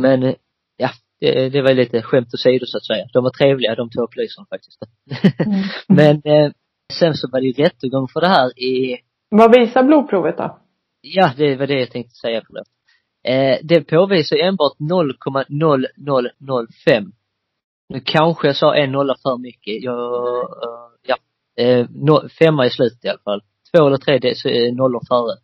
Men 0.00 0.22
eh, 0.22 0.34
ja, 0.76 0.90
det, 1.20 1.48
det 1.48 1.62
var 1.62 1.74
lite 1.74 2.02
skämt 2.02 2.34
åsido 2.34 2.66
så 2.66 2.76
att 2.76 2.86
säga. 2.86 3.06
De 3.12 3.24
var 3.24 3.30
trevliga 3.30 3.74
de 3.74 3.90
två 3.90 4.06
poliserna 4.14 4.46
faktiskt. 4.50 4.78
Mm. 5.46 5.62
Men 5.88 6.16
eh, 6.24 6.52
sen 6.92 7.14
så 7.14 7.28
var 7.28 7.40
det 7.40 7.46
ju 7.46 7.52
rättegång 7.52 8.08
för 8.08 8.20
det 8.20 8.28
här 8.28 8.58
i, 8.58 9.00
vad 9.28 9.58
visar 9.58 9.82
blodprovet 9.82 10.36
då? 10.36 10.58
ja 11.06 11.32
det 11.36 11.56
var 11.56 11.66
det 11.66 11.80
jag 11.80 11.90
tänkte 11.90 12.14
säga 12.14 12.42
förlåt. 12.46 12.68
Eh, 13.24 13.58
det 13.62 13.80
påvisar 13.80 14.36
enbart 14.36 14.78
0,0005. 14.78 17.12
Nu 17.88 18.00
kanske 18.04 18.46
jag 18.46 18.56
sa 18.56 18.76
en 18.76 18.92
nolla 18.92 19.16
för 19.22 19.38
mycket. 19.38 19.82
Jag, 19.82 20.34
eh, 20.62 20.88
ja. 21.02 21.16
Eh, 21.64 21.86
no, 21.90 22.28
femma 22.28 22.66
i 22.66 22.70
slutet 22.70 23.04
i 23.04 23.08
alla 23.08 23.18
fall. 23.18 23.42
Två 23.70 23.86
eller 23.86 23.96
tre 23.96 24.18
det 24.18 24.28
är 24.28 24.46
eh, 24.46 24.74
nollor 24.74 25.00
före. 25.08 25.38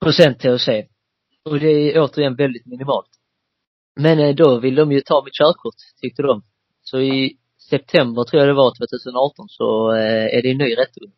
Procent 0.00 0.40
THC. 0.40 0.68
Och 1.44 1.60
det 1.60 1.68
är 1.68 2.00
återigen 2.00 2.36
väldigt 2.36 2.66
minimalt. 2.66 3.10
Men 4.00 4.18
eh, 4.18 4.34
då 4.34 4.60
vill 4.60 4.74
de 4.74 4.92
ju 4.92 5.00
ta 5.00 5.24
mitt 5.24 5.34
körkort, 5.34 5.74
tyckte 6.00 6.22
de. 6.22 6.42
Så 6.82 7.00
i 7.00 7.38
september 7.70 8.24
tror 8.24 8.40
jag 8.40 8.48
det 8.48 8.54
var 8.54 8.74
2018 8.78 9.48
så 9.48 9.92
eh, 9.92 10.36
är 10.36 10.42
det 10.42 10.50
en 10.50 10.58
ny 10.58 10.74
rättegång 10.74 11.12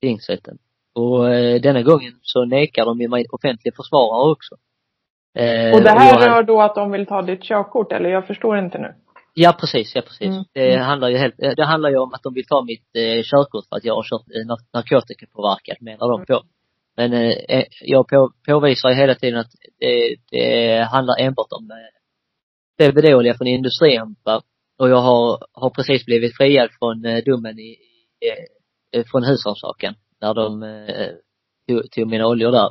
tingsrätten. 0.00 0.58
Och 0.94 1.34
eh, 1.34 1.60
denna 1.60 1.82
gången 1.82 2.12
så 2.22 2.44
nekar 2.44 2.84
de 2.84 3.00
ju 3.00 3.08
mig 3.08 3.26
offentlig 3.32 3.76
försvarare 3.76 4.30
också. 4.32 4.54
Eh, 5.38 5.74
Och 5.74 5.82
det 5.82 5.90
här 5.90 6.20
jag- 6.20 6.28
rör 6.28 6.42
då 6.42 6.60
att 6.60 6.74
de 6.74 6.90
vill 6.90 7.06
ta 7.06 7.22
ditt 7.22 7.42
körkort, 7.42 7.92
eller 7.92 8.10
jag 8.10 8.26
förstår 8.26 8.58
inte 8.58 8.78
nu. 8.78 8.94
Ja 9.34 9.56
precis, 9.60 9.94
ja 9.94 10.02
precis. 10.02 10.26
Mm. 10.28 10.44
Det 10.52 10.76
handlar 10.76 11.08
ju 11.08 11.16
helt, 11.16 11.42
eh, 11.42 11.52
det 11.56 11.64
handlar 11.64 11.90
ju 11.90 11.96
om 11.98 12.14
att 12.14 12.22
de 12.22 12.34
vill 12.34 12.46
ta 12.46 12.62
mitt 12.64 12.96
eh, 12.96 13.22
körkort 13.22 13.64
för 13.68 13.76
att 13.76 13.84
jag 13.84 13.94
har 13.94 14.02
kört 14.02 14.26
eh, 14.36 14.46
nar- 14.46 14.66
narkotikapåverkad 14.74 15.76
menar 15.80 16.08
de 16.08 16.26
på. 16.26 16.42
Men 16.96 17.12
eh, 17.12 17.30
eh, 17.48 17.64
jag 17.80 18.08
på, 18.08 18.30
påvisar 18.48 18.88
ju 18.88 18.94
hela 18.94 19.14
tiden 19.14 19.40
att 19.40 19.50
det, 19.80 20.16
det 20.30 20.82
handlar 20.84 21.14
enbart 21.20 21.52
om 21.58 21.70
eh, 21.70 21.76
CBD-olja 22.86 23.34
från 23.34 23.46
industrihampa 23.46 24.42
och 24.78 24.88
jag 24.88 24.96
har, 25.00 25.38
har 25.52 25.70
precis 25.70 26.04
blivit 26.06 26.36
friad 26.36 26.70
från 26.78 27.04
eh, 27.04 27.24
domen 27.24 27.58
i, 27.58 27.62
i 27.62 27.78
eh, 28.96 29.04
från 29.10 29.24
husrannsakan 29.24 29.94
när 30.22 30.34
de 30.34 30.62
eh, 30.62 31.10
tog, 31.68 31.90
tog 31.90 32.06
mina 32.06 32.26
oljor 32.26 32.52
där. 32.52 32.70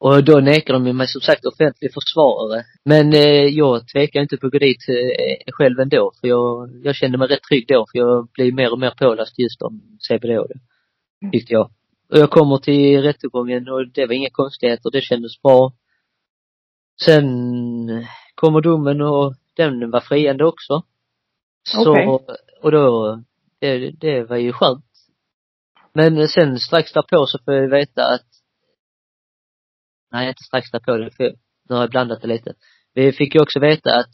Och 0.00 0.24
då 0.24 0.40
nekar 0.40 0.74
de 0.74 0.96
mig 0.96 1.08
som 1.08 1.20
sagt 1.20 1.44
offentlig 1.44 1.90
försvarare. 1.94 2.64
Men 2.84 3.12
eh, 3.12 3.46
jag 3.60 3.88
tvekar 3.88 4.20
inte 4.20 4.36
på 4.36 4.46
att 4.46 4.52
gå 4.52 4.58
dit 4.58 4.88
eh, 4.88 5.52
själv 5.52 5.80
ändå 5.80 6.12
för 6.20 6.28
jag, 6.28 6.70
jag 6.82 6.94
kände 6.94 7.18
mig 7.18 7.28
rätt 7.28 7.42
trygg 7.48 7.64
då 7.68 7.86
för 7.92 7.98
jag 7.98 8.28
blev 8.34 8.54
mer 8.54 8.72
och 8.72 8.78
mer 8.78 8.90
påläst 8.90 9.38
just 9.38 9.62
om 9.62 9.98
CBD 10.08 10.30
olja. 10.30 10.56
Tyckte 11.32 11.52
jag. 11.52 11.70
Och 12.10 12.18
jag 12.18 12.30
kommer 12.30 12.58
till 12.58 13.02
rättegången 13.02 13.68
och 13.68 13.88
det 13.88 14.06
var 14.06 14.14
inga 14.14 14.30
konstigheter, 14.32 14.90
det 14.90 15.00
kändes 15.00 15.42
bra. 15.42 15.72
Sen 17.04 17.26
kommer 18.34 18.60
domen 18.60 19.00
och 19.00 19.34
den 19.56 19.90
var 19.90 20.00
friande 20.00 20.44
också. 20.44 20.82
Så, 21.70 21.90
Okej. 21.90 22.06
och 22.62 22.70
då, 22.70 23.16
det, 23.60 23.90
det 23.90 24.24
var 24.24 24.36
ju 24.36 24.52
skönt. 24.52 24.87
Men 25.94 26.28
sen 26.28 26.58
strax 26.58 26.92
därpå 26.92 27.26
så 27.26 27.38
får 27.44 27.54
jag 27.54 27.70
veta 27.70 28.06
att, 28.06 28.26
nej 30.12 30.28
inte 30.28 30.42
strax 30.42 30.70
därpå, 30.70 30.96
det 30.96 31.10
för, 31.16 31.34
nu 31.68 31.74
har 31.74 31.80
jag 31.80 31.90
blandat 31.90 32.22
det 32.22 32.28
lite. 32.28 32.54
Vi 32.94 33.12
fick 33.12 33.34
ju 33.34 33.42
också 33.42 33.60
veta 33.60 33.96
att 33.96 34.10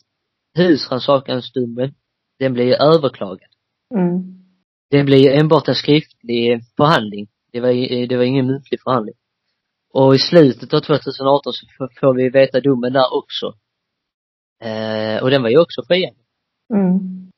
husrannsakansdomen, 0.55 1.95
den 2.39 2.53
blir 2.53 2.65
ju 2.65 2.75
överklagad. 2.75 3.49
Mm. 3.95 4.45
Det 4.91 5.05
blir 5.05 5.31
enbart 5.31 5.69
en 5.69 5.75
skriftlig 5.75 6.61
förhandling. 6.77 7.29
Det 7.53 7.61
var, 7.61 7.73
det 8.09 8.17
var 8.17 8.25
ingen 8.25 8.47
muntlig 8.47 8.81
förhandling. 8.85 9.15
Och 9.93 10.15
i 10.15 10.19
slutet 10.19 10.75
av 10.75 10.81
2018 10.81 11.53
så 11.53 11.67
får 12.01 12.15
vi 12.15 12.29
veta 12.29 12.61
domen 12.61 12.93
där 12.93 13.15
också. 13.15 13.47
Eh, 14.63 15.23
och 15.23 15.31
den 15.31 15.43
var 15.43 15.51
ju 15.51 15.59
också 15.59 15.83
friande. 15.87 16.21
Mm. 16.75 17.31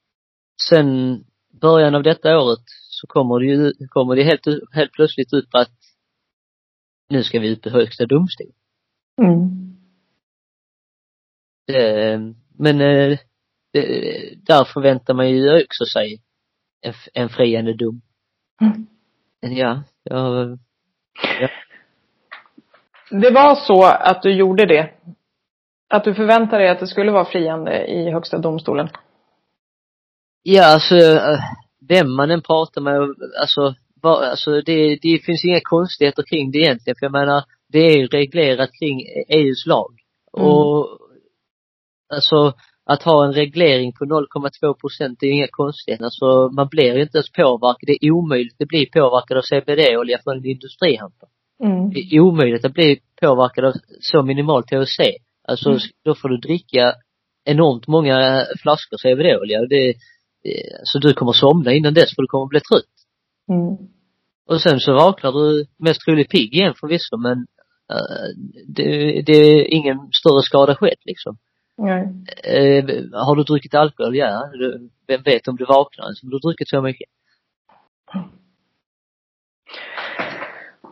Sen 0.68 1.20
början 1.60 1.94
av 1.94 2.02
detta 2.02 2.38
året 2.38 2.64
så 2.96 3.06
kommer 3.06 3.40
det 3.40 3.46
ju, 3.46 3.72
kommer 3.88 4.16
det 4.16 4.22
helt, 4.22 4.46
helt 4.72 4.92
plötsligt 4.92 5.32
ut 5.32 5.50
på 5.50 5.58
att 5.58 5.78
nu 7.08 7.22
ska 7.22 7.40
vi 7.40 7.48
ut 7.48 7.62
på 7.62 7.70
högsta 7.70 8.06
domstol. 8.06 8.52
Mm. 9.22 9.76
Det, 11.66 12.18
men 12.58 12.80
eh, 12.80 13.18
det, 13.72 13.82
där 14.46 14.64
förväntar 14.64 15.14
man 15.14 15.30
ju 15.30 15.64
också 15.64 15.84
sig 15.84 16.22
en, 17.14 17.28
friande 17.28 17.74
dom. 17.74 18.02
Mm. 18.60 18.86
Men 19.42 19.56
ja, 19.56 19.82
jag, 20.02 20.58
Det 23.10 23.30
var 23.30 23.54
så 23.54 23.84
att 23.84 24.22
du 24.22 24.32
gjorde 24.32 24.66
det? 24.66 24.90
Att 25.88 26.04
du 26.04 26.14
förväntade 26.14 26.62
dig 26.62 26.70
att 26.70 26.80
det 26.80 26.86
skulle 26.86 27.12
vara 27.12 27.24
friande 27.24 27.86
i 27.86 28.10
Högsta 28.10 28.38
domstolen? 28.38 28.88
Ja, 30.42 30.74
alltså, 30.74 30.96
eh, 30.96 31.38
vem 31.88 32.12
man 32.16 32.30
än 32.30 32.42
pratar 32.42 32.80
med, 32.80 33.14
alltså, 33.40 33.74
va, 34.02 34.26
alltså 34.30 34.60
det, 34.60 34.98
det 35.02 35.18
finns 35.24 35.44
inga 35.44 35.60
konstigheter 35.62 36.22
kring 36.22 36.50
det 36.50 36.58
egentligen, 36.58 36.96
för 36.98 37.06
jag 37.06 37.12
menar, 37.12 37.44
det 37.68 37.78
är 37.78 38.08
reglerat 38.08 38.70
kring 38.78 39.00
EUs 39.28 39.66
lag. 39.66 39.94
Mm. 40.38 40.48
Och, 40.48 40.98
alltså, 42.14 42.52
att 42.86 43.02
ha 43.02 43.24
en 43.24 43.32
reglering 43.32 43.92
på 43.92 44.04
0,2 44.04 44.74
procent 44.80 45.22
är 45.22 45.26
ju 45.26 45.32
inga 45.32 45.48
konstigheter. 45.50 46.04
Alltså, 46.04 46.50
man 46.56 46.68
blir 46.68 46.94
ju 46.94 47.02
inte 47.02 47.18
ens 47.18 47.32
påverkad. 47.32 47.86
Det 47.86 48.06
är 48.06 48.10
omöjligt 48.10 48.62
att 48.62 48.68
bli 48.68 48.86
påverkad 48.86 49.36
av 49.38 49.42
CBD-olja 49.42 50.18
från 50.24 50.36
en 50.36 50.44
industrihampa. 50.44 51.26
Mm. 51.64 51.90
Det 51.90 52.00
är 52.00 52.20
omöjligt 52.20 52.64
att 52.64 52.74
bli 52.74 53.00
påverkad 53.20 53.64
av 53.64 53.72
så 54.00 54.22
minimal 54.22 54.62
THC. 54.62 55.00
Alltså, 55.48 55.68
Mm. 55.68 55.80
då 56.04 56.14
får 56.14 56.28
du 56.28 56.36
dricka 56.36 56.94
enormt 57.44 57.86
många 57.86 58.46
flaskor 58.62 58.96
CBD-olja. 58.96 59.60
Det, 59.60 59.66
det, 59.66 59.94
så 60.84 60.98
du 60.98 61.14
kommer 61.14 61.32
somna 61.32 61.72
innan 61.72 61.94
dess 61.94 62.14
för 62.14 62.22
du 62.22 62.28
kommer 62.28 62.46
bli 62.46 62.60
trött. 62.60 62.94
Mm. 63.50 63.76
Och 64.48 64.60
sen 64.60 64.80
så 64.80 64.94
vaknar 64.94 65.32
du 65.32 65.66
mest 65.78 66.00
troligt 66.00 66.30
pigg 66.30 66.54
igen 66.54 66.74
förvisso 66.80 67.16
men 67.16 67.38
uh, 67.92 68.28
det, 68.66 69.22
det 69.26 69.32
är 69.32 69.74
ingen 69.74 69.98
större 70.12 70.42
skada 70.42 70.74
skett 70.74 71.04
liksom. 71.04 71.36
Nej. 71.78 72.08
Eh, 72.44 72.84
har 73.12 73.36
du 73.36 73.42
druckit 73.42 73.74
alkohol? 73.74 74.16
Ja. 74.16 74.50
Du, 74.52 74.90
vem 75.06 75.22
vet 75.22 75.48
om 75.48 75.56
du 75.56 75.64
vaknar 75.64 76.04
ens 76.04 76.22
om 76.22 76.30
du 76.30 76.38
druckit 76.38 76.68
så 76.68 76.82
mycket. 76.82 77.08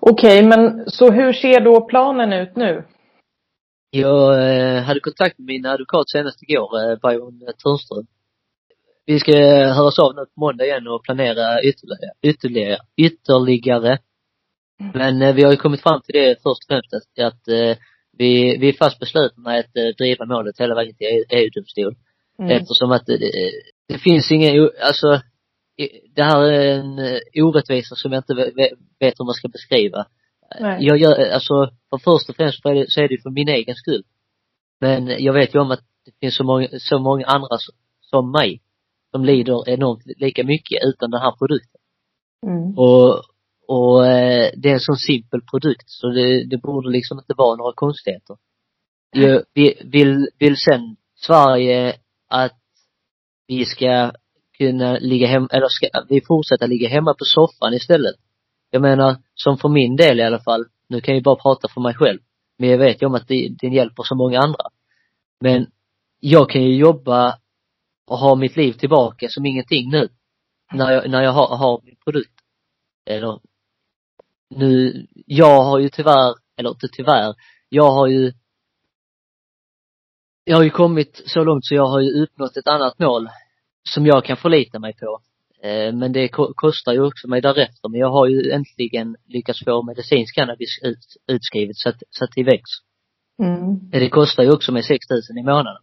Okej, 0.00 0.42
men 0.42 0.90
så 0.90 1.10
hur 1.10 1.32
ser 1.32 1.60
då 1.60 1.80
planen 1.80 2.32
ut 2.32 2.56
nu? 2.56 2.84
Jag 3.90 4.50
eh, 4.50 4.82
hade 4.82 5.00
kontakt 5.00 5.38
med 5.38 5.46
min 5.46 5.66
advokat 5.66 6.10
senast 6.10 6.42
igår, 6.42 6.90
eh, 6.90 6.98
Byron 7.02 7.40
Törnström. 7.62 8.06
Vi 9.06 9.20
ska 9.20 9.32
höras 9.78 9.98
av 9.98 10.14
nu 10.14 10.24
på 10.34 10.40
måndag 10.40 10.64
igen 10.64 10.88
och 10.88 11.04
planera 11.04 11.62
ytterligare, 11.62 12.12
ytterligare, 12.22 12.78
ytterligare. 12.96 13.98
Men 14.94 15.22
eh, 15.22 15.34
vi 15.34 15.42
har 15.42 15.50
ju 15.50 15.56
kommit 15.56 15.82
fram 15.82 16.00
till 16.00 16.12
det 16.14 16.34
först 16.42 16.62
och 16.64 16.68
främst 16.68 16.94
att, 16.94 17.24
att 17.24 17.48
eh, 17.48 17.76
vi, 18.18 18.56
vi 18.58 18.68
är 18.68 18.72
fast 18.72 18.98
beslutna 19.00 19.50
att 19.58 19.76
eh, 19.76 19.88
driva 19.98 20.24
målet 20.24 20.60
hela 20.60 20.74
vägen 20.74 20.94
till 20.96 21.06
EU- 21.06 21.24
EU-domstol. 21.30 21.94
Mm. 22.38 22.50
Eftersom 22.50 22.90
att 22.92 23.06
det, 23.06 23.18
det 23.88 23.98
finns 23.98 24.30
ingen, 24.30 24.70
alltså, 24.82 25.20
det 26.14 26.22
här 26.22 26.42
är 26.42 26.78
en 26.78 26.98
orättvisa 27.44 27.94
som 27.94 28.12
jag 28.12 28.18
inte 28.20 28.34
ve- 28.34 28.52
ve- 28.56 28.74
vet 29.00 29.20
hur 29.20 29.24
man 29.24 29.34
ska 29.34 29.48
beskriva. 29.48 30.06
Nej. 30.60 30.78
Jag 30.80 30.96
gör, 30.98 31.30
alltså, 31.30 31.70
för 31.90 31.98
först 31.98 32.28
och 32.28 32.36
främst 32.36 32.62
så 32.62 32.68
är 33.00 33.08
det, 33.08 33.22
för 33.22 33.30
min 33.30 33.48
egen 33.48 33.74
skull. 33.74 34.02
Men 34.80 35.24
jag 35.24 35.32
vet 35.32 35.54
ju 35.54 35.58
om 35.58 35.70
att 35.70 35.80
det 36.04 36.12
finns 36.20 36.36
så 36.36 36.44
många, 36.44 36.68
så 36.78 36.98
många 36.98 37.26
andra 37.26 37.58
som 38.00 38.30
mig, 38.32 38.60
som 39.14 39.24
lider 39.24 39.68
enormt 39.68 40.02
lika 40.16 40.44
mycket 40.44 40.78
utan 40.82 41.10
den 41.10 41.20
här 41.20 41.34
produkten. 41.38 41.80
Mm. 42.46 42.78
Och, 42.78 43.22
och 43.68 44.06
eh, 44.06 44.50
det 44.56 44.68
är 44.68 44.72
en 44.72 44.80
sån 44.80 44.96
simpel 44.96 45.40
produkt 45.50 45.84
så 45.86 46.08
det, 46.08 46.44
det 46.44 46.56
borde 46.56 46.90
liksom 46.90 47.18
inte 47.18 47.34
vara 47.36 47.56
några 47.56 47.72
konstigheter. 47.74 48.36
Jag, 49.12 49.42
vi, 49.54 49.74
vill, 49.84 50.28
vill 50.38 50.56
sen 50.56 50.96
Sverige 51.26 51.96
att 52.28 52.58
vi 53.46 53.64
ska 53.64 54.12
kunna 54.58 54.98
ligga 54.98 55.26
hem, 55.26 55.48
eller 55.52 55.68
ska 55.68 55.86
vi 56.08 56.20
fortsätta 56.26 56.66
ligga 56.66 56.88
hemma 56.88 57.14
på 57.14 57.24
soffan 57.24 57.74
istället? 57.74 58.16
Jag 58.70 58.82
menar, 58.82 59.16
som 59.34 59.58
för 59.58 59.68
min 59.68 59.96
del 59.96 60.20
i 60.20 60.22
alla 60.22 60.40
fall, 60.40 60.64
nu 60.88 61.00
kan 61.00 61.12
jag 61.12 61.18
ju 61.18 61.22
bara 61.22 61.36
prata 61.36 61.68
för 61.74 61.80
mig 61.80 61.94
själv, 61.94 62.18
men 62.58 62.68
jag 62.68 62.78
vet 62.78 63.02
ju 63.02 63.06
om 63.06 63.14
att 63.14 63.28
det, 63.28 63.48
det 63.60 63.68
hjälper 63.68 64.02
så 64.02 64.14
många 64.14 64.40
andra. 64.40 64.64
Men 65.40 65.66
jag 66.20 66.50
kan 66.50 66.62
ju 66.62 66.76
jobba 66.76 67.38
och 68.06 68.18
ha 68.18 68.34
mitt 68.34 68.56
liv 68.56 68.72
tillbaka 68.72 69.28
som 69.28 69.46
ingenting 69.46 69.90
nu. 69.90 70.08
När 70.72 70.92
jag, 70.92 71.10
när 71.10 71.22
jag 71.22 71.32
har, 71.32 71.56
har 71.56 71.80
min 71.84 71.96
produkt. 72.04 72.32
Eller, 73.06 73.40
nu, 74.50 75.06
jag 75.26 75.64
har 75.64 75.78
ju 75.78 75.88
tyvärr, 75.88 76.34
eller 76.56 76.70
inte 76.70 76.88
tyvärr, 76.92 77.34
jag 77.68 77.90
har 77.90 78.06
ju 78.06 78.32
jag 80.44 80.56
har 80.56 80.64
ju 80.64 80.70
kommit 80.70 81.22
så 81.26 81.44
långt 81.44 81.64
så 81.66 81.74
jag 81.74 81.86
har 81.86 82.00
ju 82.00 82.22
uppnått 82.22 82.56
ett 82.56 82.66
annat 82.68 82.98
mål 82.98 83.28
som 83.88 84.06
jag 84.06 84.24
kan 84.24 84.36
förlita 84.36 84.78
mig 84.78 84.94
på. 84.96 85.20
Eh, 85.68 85.92
Men 85.92 86.12
det 86.12 86.28
ko- 86.28 86.52
kostar 86.54 86.92
ju 86.92 87.00
också 87.06 87.28
mig 87.28 87.40
därefter. 87.40 87.88
Men 87.88 88.00
jag 88.00 88.10
har 88.10 88.26
ju 88.26 88.50
äntligen 88.50 89.16
lyckats 89.26 89.64
få 89.64 89.82
medicinsk 89.82 90.34
cannabis 90.34 90.78
ut, 90.82 90.98
utskrivet 91.26 91.76
så 91.76 91.88
att, 91.88 92.02
så 92.10 92.24
att 92.24 92.30
det 92.36 92.44
väcks. 92.44 92.70
Mm. 93.42 93.90
Det 93.90 94.08
kostar 94.10 94.42
ju 94.42 94.52
också 94.52 94.72
mig 94.72 94.82
6 94.82 95.10
000 95.10 95.20
i 95.38 95.42
månaden. 95.42 95.82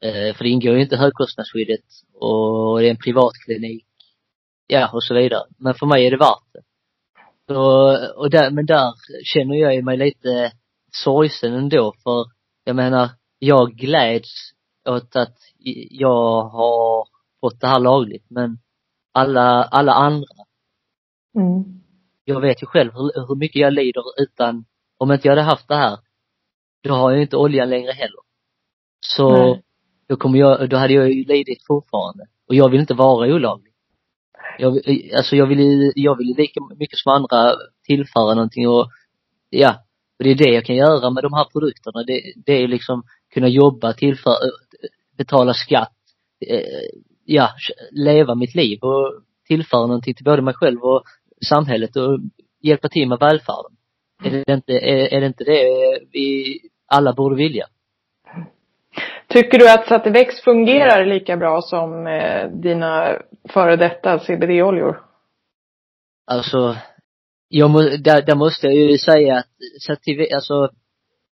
Eh, 0.00 0.34
För 0.34 0.44
det 0.44 0.50
ingår 0.50 0.74
ju 0.74 0.82
inte 0.82 0.96
högkostnadsskyddet 0.96 1.84
och 2.14 2.78
det 2.80 2.86
är 2.86 2.90
en 2.90 2.96
privatklinik. 2.98 3.84
Ja, 4.66 4.90
och 4.92 5.04
så 5.04 5.14
vidare. 5.14 5.44
Men 5.58 5.74
för 5.74 5.86
mig 5.86 6.06
är 6.06 6.10
det 6.10 6.16
värt 6.16 6.52
det. 6.52 6.62
Så, 7.48 7.62
och 8.16 8.30
där, 8.30 8.50
men 8.50 8.66
där 8.66 8.92
känner 9.24 9.54
jag 9.56 9.74
ju 9.74 9.82
mig 9.82 9.96
lite 9.96 10.52
sorgsen 10.92 11.52
ändå 11.54 11.94
för 12.02 12.24
jag 12.64 12.76
menar, 12.76 13.08
jag 13.38 13.72
gläds 13.72 14.28
åt 14.88 15.16
att 15.16 15.36
jag 15.90 16.42
har 16.42 17.08
fått 17.40 17.60
det 17.60 17.66
här 17.66 17.80
lagligt 17.80 18.26
men 18.30 18.58
alla, 19.12 19.64
alla 19.64 19.92
andra, 19.92 20.26
Mm. 21.36 21.64
jag 22.24 22.40
vet 22.40 22.62
ju 22.62 22.66
själv 22.66 22.92
hur, 22.92 23.26
hur 23.28 23.36
mycket 23.36 23.60
jag 23.60 23.72
lider 23.72 24.02
utan, 24.22 24.64
om 24.98 25.12
inte 25.12 25.28
jag 25.28 25.32
hade 25.32 25.42
haft 25.50 25.68
det 25.68 25.76
här, 25.76 25.98
då 26.82 26.94
har 26.94 27.10
jag 27.12 27.22
inte 27.22 27.36
oljan 27.36 27.70
längre 27.70 27.92
heller. 27.92 28.20
Så, 29.00 29.30
Nej 29.30 29.62
då 30.08 30.16
kommer 30.16 30.38
jag, 30.38 30.70
då 30.70 30.76
hade 30.76 30.92
jag 30.92 31.12
ju 31.12 31.24
lidit 31.24 31.66
fortfarande. 31.66 32.24
Och 32.48 32.54
jag 32.54 32.70
vill 32.70 32.80
inte 32.80 32.94
vara 32.94 33.34
olaglig. 33.34 33.72
Jag, 34.58 34.78
alltså 35.16 35.36
jag 35.36 35.46
vill 35.46 35.60
ju, 35.60 35.92
jag 35.94 36.18
vill 36.18 36.28
ju 36.28 36.34
lika 36.34 36.60
mycket 36.78 36.98
som 36.98 37.12
andra 37.12 37.54
tillföra 37.86 38.34
någonting 38.34 38.68
och, 38.68 38.86
ja, 39.50 39.70
och 40.18 40.24
det 40.24 40.30
är 40.30 40.34
det 40.34 40.50
jag 40.50 40.64
kan 40.64 40.76
göra 40.76 41.10
med 41.10 41.24
de 41.24 41.32
här 41.32 41.44
produkterna. 41.44 42.02
Det, 42.02 42.22
det 42.46 42.52
är 42.52 42.68
liksom 42.68 43.02
kunna 43.34 43.48
jobba, 43.48 43.92
tillföra, 43.92 44.36
betala 45.18 45.54
skatt, 45.54 45.92
eh, 46.46 46.88
ja, 47.24 47.48
leva 47.90 48.34
mitt 48.34 48.54
liv 48.54 48.78
och 48.82 49.22
tillföra 49.46 49.86
någonting 49.86 50.14
till 50.14 50.24
både 50.24 50.42
mig 50.42 50.54
själv 50.54 50.80
och 50.82 51.02
samhället 51.48 51.96
och 51.96 52.18
hjälpa 52.62 52.88
till 52.88 53.08
med 53.08 53.18
välfärden. 53.18 53.72
Är 54.24 54.30
det 54.30 54.54
inte, 54.54 54.72
är, 54.72 55.14
är 55.14 55.20
det 55.20 55.26
inte 55.26 55.44
det 55.44 55.64
vi 56.12 56.58
alla 56.86 57.12
borde 57.12 57.36
vilja? 57.36 57.66
Tycker 59.28 59.58
du 59.58 59.70
att 59.70 59.88
Sativex 59.88 60.40
fungerar 60.40 61.06
lika 61.06 61.36
bra 61.36 61.62
som 61.62 62.06
eh, 62.06 62.50
dina 62.50 63.18
före 63.48 63.76
detta 63.76 64.18
CBD-oljor? 64.18 65.00
Alltså, 66.26 66.76
jag 67.48 67.70
må, 67.70 67.80
där, 67.80 68.22
där 68.22 68.34
måste 68.34 68.66
jag 68.66 68.74
ju 68.74 68.98
säga 68.98 69.36
att 69.36 69.46
sativ, 69.86 70.26
alltså, 70.34 70.68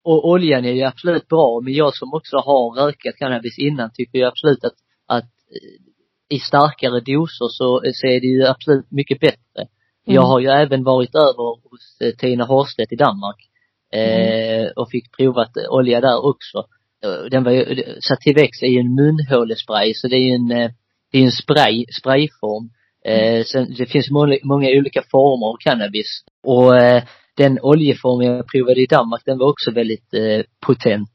och 0.03 0.29
oljan 0.29 0.65
är 0.65 0.71
ju 0.71 0.83
absolut 0.83 1.27
bra, 1.27 1.61
men 1.63 1.73
jag 1.73 1.95
som 1.95 2.13
också 2.13 2.37
har 2.37 2.85
rökat 2.85 3.15
cannabis 3.15 3.59
innan 3.59 3.91
tycker 3.93 4.19
ju 4.19 4.25
absolut 4.25 4.63
att, 4.63 4.75
att 5.07 5.23
eh, 5.23 6.35
i 6.35 6.39
starkare 6.39 6.99
doser 6.99 7.47
så, 7.47 7.81
så 7.93 8.07
är 8.07 8.21
det 8.21 8.27
ju 8.27 8.45
absolut 8.45 8.91
mycket 8.91 9.19
bättre. 9.19 9.67
Jag 10.05 10.21
har 10.21 10.39
ju 10.39 10.47
även 10.47 10.83
varit 10.83 11.15
över 11.15 11.69
hos 11.69 12.01
eh, 12.01 12.15
Tina 12.15 12.45
Horstedt 12.45 12.91
i 12.91 12.95
Danmark. 12.95 13.49
Eh, 13.93 14.67
och 14.75 14.89
fick 14.89 15.17
provat 15.17 15.51
olja 15.69 16.01
där 16.01 16.25
också. 16.25 16.65
Eh, 17.03 17.25
Den 17.31 17.43
var 17.43 17.51
ju, 17.51 17.83
Sativex 18.01 18.61
är 18.61 18.67
ju 18.67 18.79
en 18.79 18.95
munhålespray 18.95 19.93
så 19.93 20.07
det 20.07 20.15
är 20.15 20.27
ju 20.29 20.31
en, 20.35 20.51
eh, 20.51 20.71
det 21.11 21.17
är 21.19 21.23
en 21.23 21.31
spray, 21.31 21.85
sprayform. 21.99 22.69
Eh, 23.05 23.43
sen, 23.43 23.73
det 23.77 23.85
finns 23.85 24.09
många, 24.11 24.37
många 24.43 24.69
olika 24.69 25.03
former 25.11 25.47
av 25.47 25.55
cannabis. 25.59 26.23
Och 26.43 26.77
eh, 26.77 27.03
den 27.37 27.59
oljeform 27.61 28.21
jag 28.21 28.47
provade 28.47 28.81
i 28.81 28.85
Danmark 28.85 29.21
den 29.25 29.37
var 29.37 29.49
också 29.49 29.71
väldigt 29.71 30.13
eh, 30.13 30.41
potent. 30.65 31.09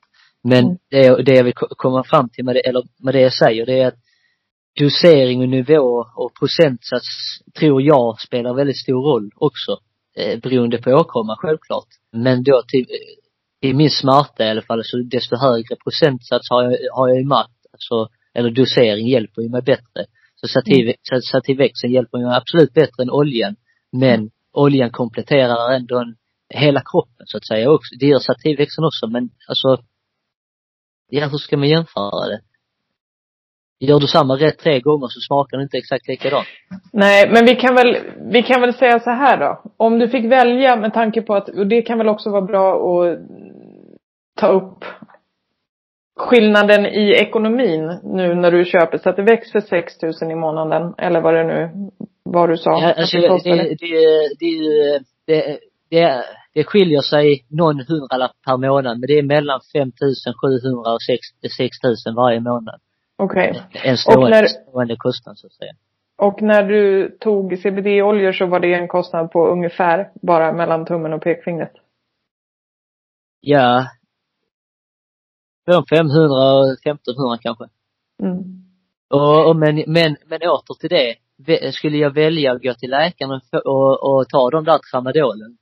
Men 0.45 0.65
Mm. 0.65 0.77
det, 0.91 1.23
det 1.23 1.35
jag 1.35 1.45
vill 1.45 1.55
ko- 1.55 1.75
komma 1.77 2.05
fram 2.05 2.29
till 2.29 2.45
med 2.45 2.55
det, 2.57 2.61
eller 2.61 2.83
med 3.05 3.15
det 3.15 3.21
jag 3.21 3.33
säger, 3.33 3.67
det 3.67 3.79
är 3.81 3.87
att 3.87 3.99
dosering 4.81 5.41
och 5.41 5.49
nivå 5.49 6.07
och 6.17 6.35
procentsats 6.39 7.07
tror 7.59 7.83
jag 7.83 8.21
spelar 8.21 8.55
väldigt 8.55 8.81
stor 8.83 9.03
roll 9.13 9.31
också. 9.37 9.79
Eh, 10.17 10.39
beroende 10.41 10.79
på 10.79 10.91
åkomma 10.91 11.37
självklart. 11.39 11.89
Men 12.13 12.43
då 12.43 12.63
till, 12.69 12.87
i 13.65 13.75
min 13.75 13.91
smärta 13.91 14.45
i 14.45 14.51
alla 14.51 14.63
fall, 14.63 14.85
så 14.85 14.97
desto 14.97 15.37
högre 15.37 15.77
procentsats 15.85 16.51
har 16.51 16.63
jag, 16.63 16.71
har 16.95 17.09
jag 17.09 17.21
i 17.21 17.25
märkt. 17.25 17.61
Alltså, 17.73 18.09
eller 18.35 18.51
dosering 18.51 19.09
hjälper 19.09 19.43
ju 19.43 19.49
mig 19.49 19.63
bättre. 19.63 20.05
Så 20.35 20.49
sativ, 20.49 20.85
mm. 20.85 21.23
sativexen 21.23 21.93
hjälper 21.93 22.19
mig 22.19 22.37
absolut 22.37 22.73
bättre 22.73 23.03
än 23.03 23.11
oljan. 23.11 23.57
Men 23.93 24.31
oljan 24.53 24.91
kompletterar 24.91 25.73
ändå 25.73 25.99
en, 25.99 26.17
hela 26.55 26.81
kroppen 26.81 27.27
så 27.27 27.37
att 27.37 27.47
säga 27.47 27.71
också. 27.71 27.95
Det 28.01 28.07
gör 28.07 28.19
sativexen 28.19 28.85
också 28.85 29.07
men 29.07 29.31
alltså, 29.49 29.85
ja 31.09 31.27
hur 31.27 31.39
ska 31.39 31.57
man 31.57 31.69
jämföra 31.69 32.27
det? 32.29 32.41
Gör 33.81 34.01
du 34.01 34.07
samma 34.07 34.35
rätt 34.37 34.59
tre 34.59 34.81
gånger 34.81 35.07
så 35.09 35.21
smakar 35.21 35.57
det 35.57 35.63
inte 35.63 35.79
exakt 35.79 36.09
likadant. 36.09 36.47
Nej, 36.93 37.31
men 37.31 37.45
vi 37.45 37.55
kan 37.55 37.75
väl, 37.75 37.97
vi 38.33 38.43
kan 38.43 38.61
väl 38.61 38.75
säga 38.75 39.01
så 39.01 39.11
här 39.11 39.39
då. 39.41 39.63
Om 39.77 39.99
du 39.99 40.09
fick 40.09 40.25
välja 40.25 40.77
med 40.77 40.95
tanke 40.95 41.23
på 41.23 41.35
att, 41.35 41.49
och 41.49 41.67
det 41.67 41.83
kan 41.83 41.99
väl 41.99 42.09
också 42.09 42.31
vara 42.31 42.43
bra 42.43 42.75
att 42.75 43.19
ta 44.35 44.49
upp 44.49 44.85
skillnaden 46.17 46.87
i 46.87 47.11
ekonomin 47.11 48.01
nu 48.05 48.35
när 48.35 48.51
du 48.51 48.65
köper 48.65 48.99
så 48.99 49.23
växer 49.23 49.61
för 49.61 49.69
6 49.69 50.03
000 50.23 50.33
i 50.33 50.35
månaden 50.35 50.95
eller 50.99 51.21
vad 51.21 51.35
det 51.35 51.45
nu 51.45 51.71
vad 52.25 52.49
du 52.49 52.57
sa. 52.57 52.71
Ja, 52.71 52.93
alltså 52.93 53.17
det 53.17 53.29
det, 53.29 53.77
det, 53.81 54.79
det, 55.27 55.59
det, 55.91 56.25
det, 56.55 56.65
skiljer 56.65 57.01
sig 57.01 57.45
någon 57.49 57.81
hundralapp 57.89 58.33
per 58.47 58.57
månad 58.57 59.01
men 59.01 59.07
det 59.07 59.19
är 59.19 59.23
mellan 59.23 59.61
5 59.73 59.93
700 60.43 60.93
och 60.93 61.03
6 61.03 61.83
000 62.07 62.17
varje 62.17 62.41
månad. 62.41 62.81
Okej. 63.17 63.63
En 63.85 63.97
stående, 63.97 64.31
när- 64.31 64.47
stående 64.47 64.97
kostnad 64.97 65.39
så 65.39 65.47
att 65.47 65.53
säga. 65.53 65.73
Och 66.19 66.43
när 66.43 66.63
du 66.63 67.11
tog 67.21 67.59
CBD-oljor 67.59 68.33
så 68.33 68.47
var 68.47 68.61
det 68.61 68.75
en 68.75 68.89
kostnad 68.89 69.31
på 69.31 69.49
ungefär 69.49 70.11
bara 70.23 70.53
mellan 70.53 70.87
tummen 70.87 71.13
och 71.13 71.23
pekfingret. 71.23 71.73
Ja. 73.41 73.87
Från 75.65 75.85
500 75.87 76.53
och 76.55 76.73
1500 76.73 77.39
kanske. 77.41 77.65
Mm. 78.23 78.65
Och, 79.11 79.49
och 79.49 79.57
men, 79.57 79.85
men, 79.87 80.17
men 80.27 80.41
åter 80.43 80.75
till 80.81 80.91
det. 80.91 81.17
Skulle 81.73 81.97
jag 81.97 82.15
välja 82.15 82.53
att 82.53 82.63
gå 82.63 82.75
till 82.75 82.91
läkaren 82.91 83.31
och, 83.31 83.67
och, 83.67 84.19
och 84.19 84.29
ta 84.29 84.51
de 84.51 84.65
där 84.65 84.79
tramadolen, 84.91 85.57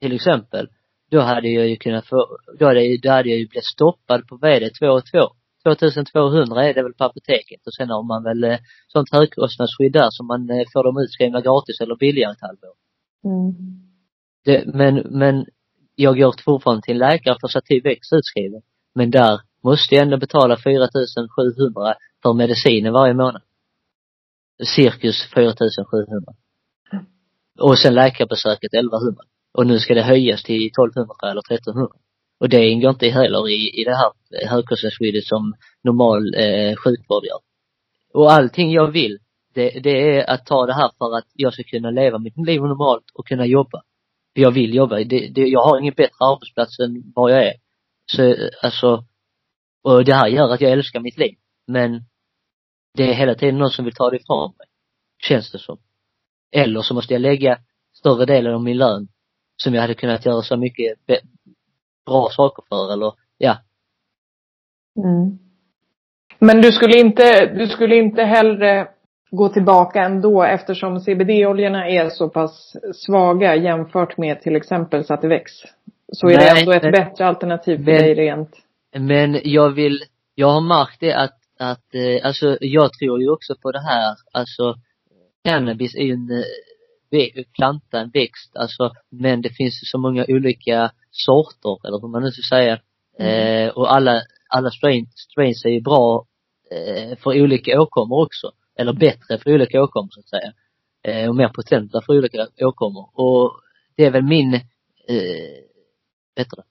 till 0.00 0.12
exempel, 0.12 0.68
då 1.10 1.20
hade 1.20 1.48
jag 1.48 1.68
ju 1.68 1.76
kunnat 1.76 2.06
få, 2.06 2.38
då 2.58 2.66
hade, 2.66 2.96
då 3.02 3.10
hade 3.10 3.28
jag 3.28 3.38
ju 3.38 3.48
blivit 3.48 3.64
stoppad 3.64 4.28
på, 4.28 4.36
vad 4.36 4.50
är 4.50 4.60
det, 4.60 4.70
2 4.70 4.86
och 4.86 5.06
2? 5.06 5.18
2200 5.64 6.64
är 6.64 6.74
det 6.74 6.82
väl 6.82 6.94
på 6.94 7.04
apoteket 7.04 7.66
och 7.66 7.74
sen 7.74 7.90
har 7.90 8.02
man 8.02 8.22
väl 8.22 8.44
eh, 8.44 8.58
sånt 8.88 9.12
högkostnadsskydd 9.12 9.92
där 9.92 10.08
som 10.10 10.26
man 10.26 10.50
eh, 10.50 10.64
får 10.72 10.84
dem 10.84 10.98
utskrivna 10.98 11.40
gratis 11.40 11.80
eller 11.80 11.96
billigare 11.96 12.32
ett 12.32 12.40
halvår. 12.40 12.74
Mm. 13.24 13.54
Det, 14.44 14.66
men, 14.66 14.94
men 14.94 15.46
jag 15.94 16.18
går 16.18 16.34
fortfarande 16.44 16.82
till 16.82 16.92
en 16.92 16.98
läkare 16.98 17.36
för 17.40 17.48
Sativex 17.48 18.12
utskriven. 18.12 18.62
Men 18.94 19.10
där 19.10 19.40
måste 19.62 19.94
jag 19.94 20.02
ändå 20.02 20.16
betala 20.16 20.56
4700 20.56 21.94
för 22.22 22.32
medicinen 22.32 22.92
varje 22.92 23.14
månad. 23.14 23.42
Cirkus 24.76 25.22
4700. 25.34 26.32
Och 27.60 27.78
sen 27.78 27.94
läkarbesöket 27.94 28.74
1100. 28.74 29.22
Och 29.52 29.66
nu 29.66 29.78
ska 29.78 29.94
det 29.94 30.02
höjas 30.02 30.42
till 30.42 30.66
1200 30.66 31.14
eller 31.22 31.42
1300. 31.54 31.96
Och 32.40 32.48
det 32.48 32.68
ingår 32.68 32.90
inte 32.90 33.08
heller 33.08 33.48
i, 33.48 33.80
i 33.80 33.84
det 33.84 33.96
här 33.96 34.12
eh, 34.42 34.50
högkostnadsskyddet 34.50 35.24
som 35.24 35.54
normal 35.82 36.34
eh, 36.34 36.76
sjukvård 36.76 37.24
gör. 37.24 37.40
Och 38.12 38.32
allting 38.32 38.72
jag 38.72 38.90
vill, 38.90 39.18
det, 39.54 39.70
det 39.70 40.18
är 40.18 40.30
att 40.30 40.46
ta 40.46 40.66
det 40.66 40.74
här 40.74 40.90
för 40.98 41.16
att 41.16 41.24
jag 41.32 41.52
ska 41.52 41.62
kunna 41.62 41.90
leva 41.90 42.18
mitt 42.18 42.46
liv 42.46 42.60
normalt 42.60 43.04
och 43.14 43.26
kunna 43.26 43.46
jobba. 43.46 43.82
För 44.34 44.42
jag 44.42 44.50
vill 44.50 44.74
jobba. 44.74 44.96
Det, 44.96 45.28
det, 45.34 45.40
jag 45.40 45.62
har 45.62 45.78
ingen 45.78 45.94
bättre 45.96 46.24
arbetsplats 46.32 46.78
än 46.78 47.12
var 47.14 47.30
jag 47.30 47.46
är. 47.46 47.54
Så 48.06 48.34
alltså, 48.62 49.04
och 49.84 50.04
det 50.04 50.14
här 50.14 50.28
gör 50.28 50.54
att 50.54 50.60
jag 50.60 50.72
älskar 50.72 51.00
mitt 51.00 51.18
liv. 51.18 51.36
Men 51.66 52.04
det 52.94 53.02
är 53.10 53.14
hela 53.14 53.34
tiden 53.34 53.58
någon 53.58 53.70
som 53.70 53.84
vill 53.84 53.94
ta 53.94 54.10
det 54.10 54.16
ifrån 54.16 54.52
mig. 54.58 54.66
Känns 55.28 55.52
det 55.52 55.58
som. 55.58 55.78
Eller 56.52 56.82
så 56.82 56.94
måste 56.94 57.14
jag 57.14 57.20
lägga 57.20 57.58
större 57.92 58.26
delen 58.26 58.54
av 58.54 58.62
min 58.62 58.76
lön 58.76 59.08
som 59.56 59.74
jag 59.74 59.80
hade 59.80 59.94
kunnat 59.94 60.26
göra 60.26 60.42
så 60.42 60.56
mycket 60.56 60.98
bra 62.06 62.28
saker 62.30 62.64
för 62.68 62.92
eller, 62.92 63.12
ja. 63.38 63.56
Mm. 64.96 65.38
Men 66.38 66.60
du 66.60 66.72
skulle 66.72 66.98
inte, 66.98 67.46
du 67.46 67.66
skulle 67.66 67.96
inte 67.96 68.22
hellre 68.22 68.88
gå 69.30 69.48
tillbaka 69.48 70.02
ändå 70.02 70.42
eftersom 70.42 71.00
CBD-oljorna 71.00 71.88
är 71.88 72.08
så 72.08 72.28
pass 72.28 72.76
svaga 72.94 73.56
jämfört 73.56 74.16
med 74.16 74.40
till 74.40 74.56
exempel 74.56 75.04
Sativex. 75.04 75.52
Så 76.12 76.26
är 76.26 76.30
det 76.30 76.36
Nej, 76.52 76.60
ändå 76.60 76.72
ett 76.72 76.82
men- 76.82 76.92
bättre 76.92 77.26
alternativ 77.26 77.76
för 77.76 77.84
men- 77.84 78.02
dig 78.02 78.14
rent. 78.14 78.50
Men 78.98 79.40
jag 79.44 79.70
vill, 79.70 80.02
jag 80.34 80.50
har 80.50 80.60
märkt 80.60 81.00
det 81.00 81.12
att, 81.14 81.38
att, 81.58 81.94
eh, 81.94 82.26
alltså 82.26 82.58
jag 82.60 82.92
tror 82.92 83.20
ju 83.22 83.30
också 83.30 83.54
på 83.62 83.72
det 83.72 83.80
här, 83.82 84.14
alltså 84.32 84.74
cannabis 85.44 85.94
är 85.94 86.02
ju 86.02 86.12
en 86.12 86.30
eh, 87.20 87.44
planta, 87.58 88.00
en 88.00 88.10
växt, 88.10 88.56
alltså 88.56 88.90
men 89.10 89.42
det 89.42 89.50
finns 89.50 89.90
så 89.90 89.98
många 89.98 90.24
olika 90.28 90.90
sorter, 91.10 91.86
eller 91.88 92.00
hur 92.00 92.08
man 92.08 92.22
nu 92.22 92.30
ska 92.30 92.56
säga. 92.56 92.80
Eh, 93.18 93.68
och 93.68 93.94
alla, 93.94 94.22
alla 94.48 94.70
strain, 94.70 95.06
strains 95.14 95.64
är 95.64 95.68
ju 95.70 95.80
bra 95.80 96.26
eh, 96.70 97.18
för 97.18 97.42
olika 97.42 97.80
åkommor 97.80 98.22
också. 98.26 98.50
Eller 98.78 98.92
bättre 98.92 99.38
för 99.38 99.54
olika 99.54 99.82
åkommor 99.82 100.08
så 100.10 100.20
att 100.20 100.28
säga. 100.28 100.52
Eh, 101.04 101.28
och 101.28 101.36
mer 101.36 101.48
potenta 101.48 102.00
för 102.06 102.12
olika 102.18 102.46
åkommor. 102.60 103.08
Och 103.12 103.52
det 103.96 104.04
är 104.04 104.10
väl 104.10 104.22
min, 104.24 104.54
eh, 104.54 104.60
bättre 106.36 106.62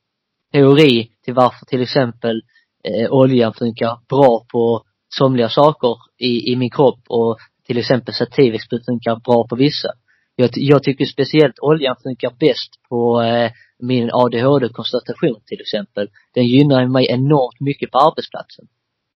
teori 0.53 1.09
till 1.23 1.33
varför 1.33 1.65
till 1.65 1.81
exempel 1.81 2.41
eh, 2.83 3.11
oljan 3.11 3.53
funkar 3.53 3.99
bra 4.09 4.45
på 4.51 4.83
somliga 5.19 5.49
saker 5.49 5.95
i, 6.17 6.51
i 6.51 6.55
min 6.55 6.71
kropp 6.71 6.99
och 7.07 7.37
till 7.67 7.77
exempel 7.77 8.13
Sativex 8.13 8.63
funkar 8.85 9.15
bra 9.15 9.47
på 9.47 9.55
vissa. 9.55 9.89
Jag, 10.35 10.49
jag 10.53 10.83
tycker 10.83 11.05
speciellt 11.05 11.59
oljan 11.61 11.95
funkar 12.03 12.33
bäst 12.39 12.71
på 12.89 13.21
eh, 13.21 13.51
min 13.79 14.09
ADHD-konstatation 14.13 15.41
till 15.45 15.61
exempel. 15.61 16.09
Den 16.33 16.45
gynnar 16.45 16.87
mig 16.87 17.07
enormt 17.09 17.59
mycket 17.59 17.91
på 17.91 17.97
arbetsplatsen. 17.97 18.65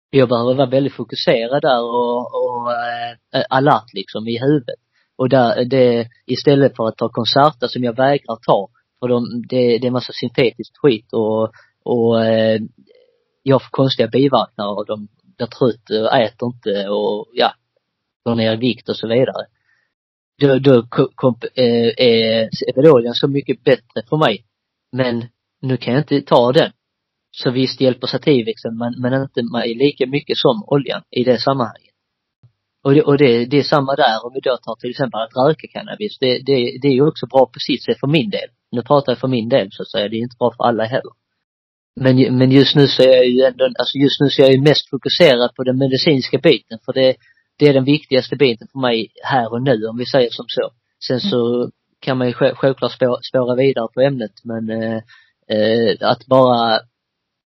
Jag 0.10 0.29
behöver 0.29 0.53
vara 0.53 0.69
väldigt 0.69 0.93
fokuserad 0.93 1.62
där 1.62 1.81
och, 1.81 2.19
och 2.19 2.71
eh, 3.33 3.45
alert 3.49 3.93
liksom 3.93 4.27
i 4.27 4.39
huvudet. 4.39 4.79
Och 5.17 5.29
där, 5.29 5.65
det, 5.65 6.07
istället 6.25 6.75
för 6.75 6.88
att 6.88 6.97
ta 6.97 7.10
konserter 7.10 7.67
som 7.67 7.83
jag 7.83 7.95
vägrar 7.95 8.38
ta, 8.45 8.69
för 8.99 9.07
de, 9.07 9.43
det, 9.49 9.77
det 9.77 9.88
är 9.88 9.91
massa 9.91 10.13
syntetiskt 10.13 10.77
skit 10.77 11.13
och, 11.13 11.51
och 11.83 12.25
eh, 12.25 12.60
jag 13.43 13.62
får 13.62 13.69
konstiga 13.69 14.07
biverkningar 14.07 14.69
och 14.77 14.86
de 14.86 15.07
blir 15.38 15.47
trött 15.47 15.89
och 15.89 16.17
äter 16.17 16.47
inte 16.47 16.89
och 16.89 17.27
ja, 17.33 17.53
går 18.23 18.36
ner 18.36 18.53
i 18.53 18.57
vikt 18.57 18.89
och 18.89 18.97
så 18.97 19.07
vidare. 19.07 19.45
Då, 20.41 20.60
då 20.60 20.88
komp, 21.15 21.43
eh, 21.43 21.91
är 21.97 22.49
Evidolian 22.69 23.13
så 23.13 23.27
mycket 23.27 23.63
bättre 23.63 24.01
för 24.10 24.17
mig. 24.17 24.45
Men 24.91 25.26
nu 25.61 25.78
kan 25.78 25.93
jag 25.93 26.01
inte 26.01 26.22
ta 26.22 26.51
den. 26.51 26.72
Så 27.32 27.51
visst 27.51 27.82
hjälper 27.82 28.07
Sativexen 28.07 28.78
men, 28.78 29.01
men 29.01 29.22
inte 29.22 29.43
mig 29.43 29.76
lika 29.76 30.05
mycket 30.07 30.38
som 30.38 30.63
oljan 30.67 31.01
i 31.11 31.24
det 31.24 31.38
sammanhanget. 31.38 31.93
Och 32.84 32.93
det, 32.93 33.01
och 33.01 33.17
det, 33.17 33.45
det 33.45 33.57
är 33.57 33.63
samma 33.63 33.95
där 33.95 34.26
om 34.26 34.32
vi 34.34 34.39
då 34.39 34.57
tar 34.57 34.76
till 34.76 34.89
exempel 34.89 35.19
att 35.22 35.47
röka 35.47 35.67
cannabis. 35.67 36.17
Det, 36.19 36.34
det, 36.45 36.80
det 36.82 36.88
är 36.88 36.93
ju 36.93 37.07
också 37.07 37.26
bra 37.26 37.45
på 37.45 37.59
sitt 37.59 37.84
sätt 37.84 37.99
för 37.99 38.07
min 38.07 38.30
del. 38.30 38.49
Nu 38.72 38.82
pratar 38.82 39.11
jag 39.11 39.20
för 39.20 39.28
min 39.28 39.49
del 39.49 39.68
så 39.72 39.82
att 39.82 39.91
säga. 39.91 40.09
Det 40.09 40.15
är 40.15 40.22
inte 40.22 40.38
bra 40.39 40.53
för 40.57 40.63
alla 40.63 40.84
heller. 40.84 41.13
Men, 41.99 42.38
men 42.38 42.51
just 42.51 42.76
nu 42.76 42.88
så 42.88 43.03
är 43.03 43.07
jag 43.07 43.28
ju 43.28 43.41
ändå, 43.41 43.65
alltså 43.65 43.97
just 43.97 44.22
nu 44.22 44.30
så 44.30 44.41
är 44.41 44.45
jag 44.45 44.53
ju 44.53 44.61
mest 44.61 44.89
fokuserad 44.89 45.55
på 45.55 45.63
den 45.63 45.78
medicinska 45.78 46.38
biten 46.38 46.80
för 46.86 46.93
det, 46.93 47.15
det 47.59 47.68
är 47.68 47.74
den 47.74 47.84
viktigaste 47.84 48.36
biten 48.36 48.68
för 48.72 48.80
mig 48.80 49.07
här 49.24 49.51
och 49.51 49.61
nu 49.61 49.86
om 49.86 49.97
vi 49.97 50.05
säger 50.05 50.30
som 50.30 50.45
så. 50.47 50.70
Sen 51.07 51.20
så 51.20 51.72
kan 51.99 52.18
man 52.18 52.28
ju 52.28 52.34
självklart 52.34 52.91
spåra 53.30 53.55
vidare 53.55 53.88
på 53.93 54.01
ämnet 54.01 54.32
men 54.43 54.70
eh, 54.70 55.01
eh, 55.57 55.95
att 56.01 56.26
bara 56.26 56.80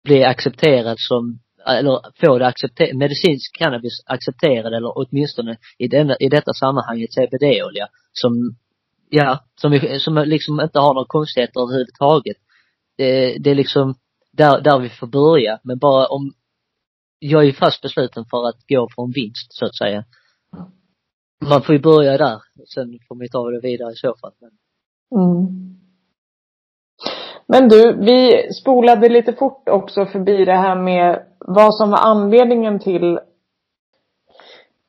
bli 0.03 0.23
accepterad 0.23 0.97
som, 0.99 1.39
eller 1.67 2.01
få 2.25 2.37
det 2.37 2.47
accepterat, 2.47 2.97
medicinsk 2.97 3.57
cannabis 3.57 4.03
accepterad 4.05 4.73
eller 4.73 4.91
åtminstone 4.97 5.57
i 5.77 5.87
denna, 5.87 6.15
i 6.19 6.29
detta 6.29 6.53
sammanhanget 6.53 7.13
CBD-olja 7.13 7.87
som 8.13 8.55
ja, 9.09 9.39
som, 9.55 9.73
är- 9.73 9.99
som 9.99 10.15
liksom 10.15 10.59
inte 10.61 10.79
har 10.79 10.93
några 10.93 11.07
konstigheter 11.07 11.61
överhuvudtaget. 11.61 12.37
Det, 12.97 13.37
det 13.37 13.49
är 13.51 13.55
liksom 13.55 13.95
där, 14.31 14.61
där 14.61 14.79
vi 14.79 14.89
får 14.89 15.07
börja. 15.07 15.59
Men 15.63 15.77
bara 15.77 16.07
om, 16.07 16.33
jag 17.19 17.41
är 17.41 17.45
ju 17.45 17.53
fast 17.53 17.81
besluten 17.81 18.25
för 18.25 18.47
att 18.49 18.67
gå 18.69 18.87
för 18.95 19.03
en 19.03 19.11
vinst 19.11 19.53
så 19.53 19.65
att 19.65 19.75
säga. 19.75 20.03
Man 21.45 21.61
får 21.61 21.75
ju 21.75 21.81
börja 21.81 22.17
där. 22.17 22.41
Sen 22.73 22.99
får 23.07 23.15
man 23.15 23.23
ju 23.23 23.27
ta 23.29 23.49
det 23.49 23.59
vidare 23.61 23.91
i 23.91 23.95
så 23.95 24.15
fall. 24.21 24.31
Men, 24.41 24.51
Mm. 25.15 25.45
Men 27.47 27.69
du, 27.69 27.93
vi 27.99 28.47
spolade 28.53 29.09
lite 29.09 29.33
fort 29.33 29.69
också 29.69 30.05
förbi 30.05 30.45
det 30.45 30.55
här 30.55 30.75
med 30.75 31.25
vad 31.39 31.75
som 31.75 31.89
var 31.89 31.97
anledningen 31.97 32.79
till 32.79 33.19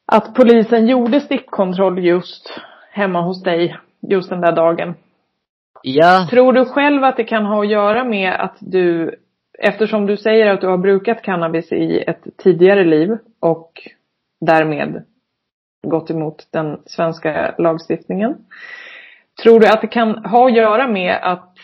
att 0.07 0.35
polisen 0.35 0.87
gjorde 0.89 1.21
stickkontroll 1.21 2.05
just 2.05 2.51
hemma 2.91 3.21
hos 3.23 3.43
dig 3.43 3.77
just 4.01 4.31
den 4.31 4.41
där 4.41 4.53
dagen. 4.53 4.95
ja, 5.83 6.27
Tror 6.31 6.53
du 6.53 6.65
själv 6.65 7.05
att 7.05 7.17
det 7.17 7.25
kan 7.25 7.47
ha 7.47 7.63
att 7.63 7.71
göra 7.71 8.05
med 8.05 8.33
att 8.33 8.57
du, 8.61 9.17
eftersom 9.59 10.07
du 10.07 10.17
säger 10.17 10.47
att 10.47 10.61
du 10.61 10.67
har 10.67 10.79
brukat 10.79 11.23
cannabis 11.23 11.73
i 11.73 12.01
ett 12.07 12.25
tidigare 12.37 12.85
liv 12.85 13.17
och 13.41 13.73
därmed 14.41 15.05
gått 15.87 16.11
emot 16.11 16.49
den 16.51 16.81
svenska 16.87 17.55
lagstiftningen. 17.59 18.37
Tror 19.43 19.61
du 19.61 19.67
att 19.67 19.81
det 19.81 19.87
kan 19.87 20.25
ha 20.25 20.47
att 20.47 20.57
göra 20.57 20.89
med 20.89 21.19
att 21.23 21.55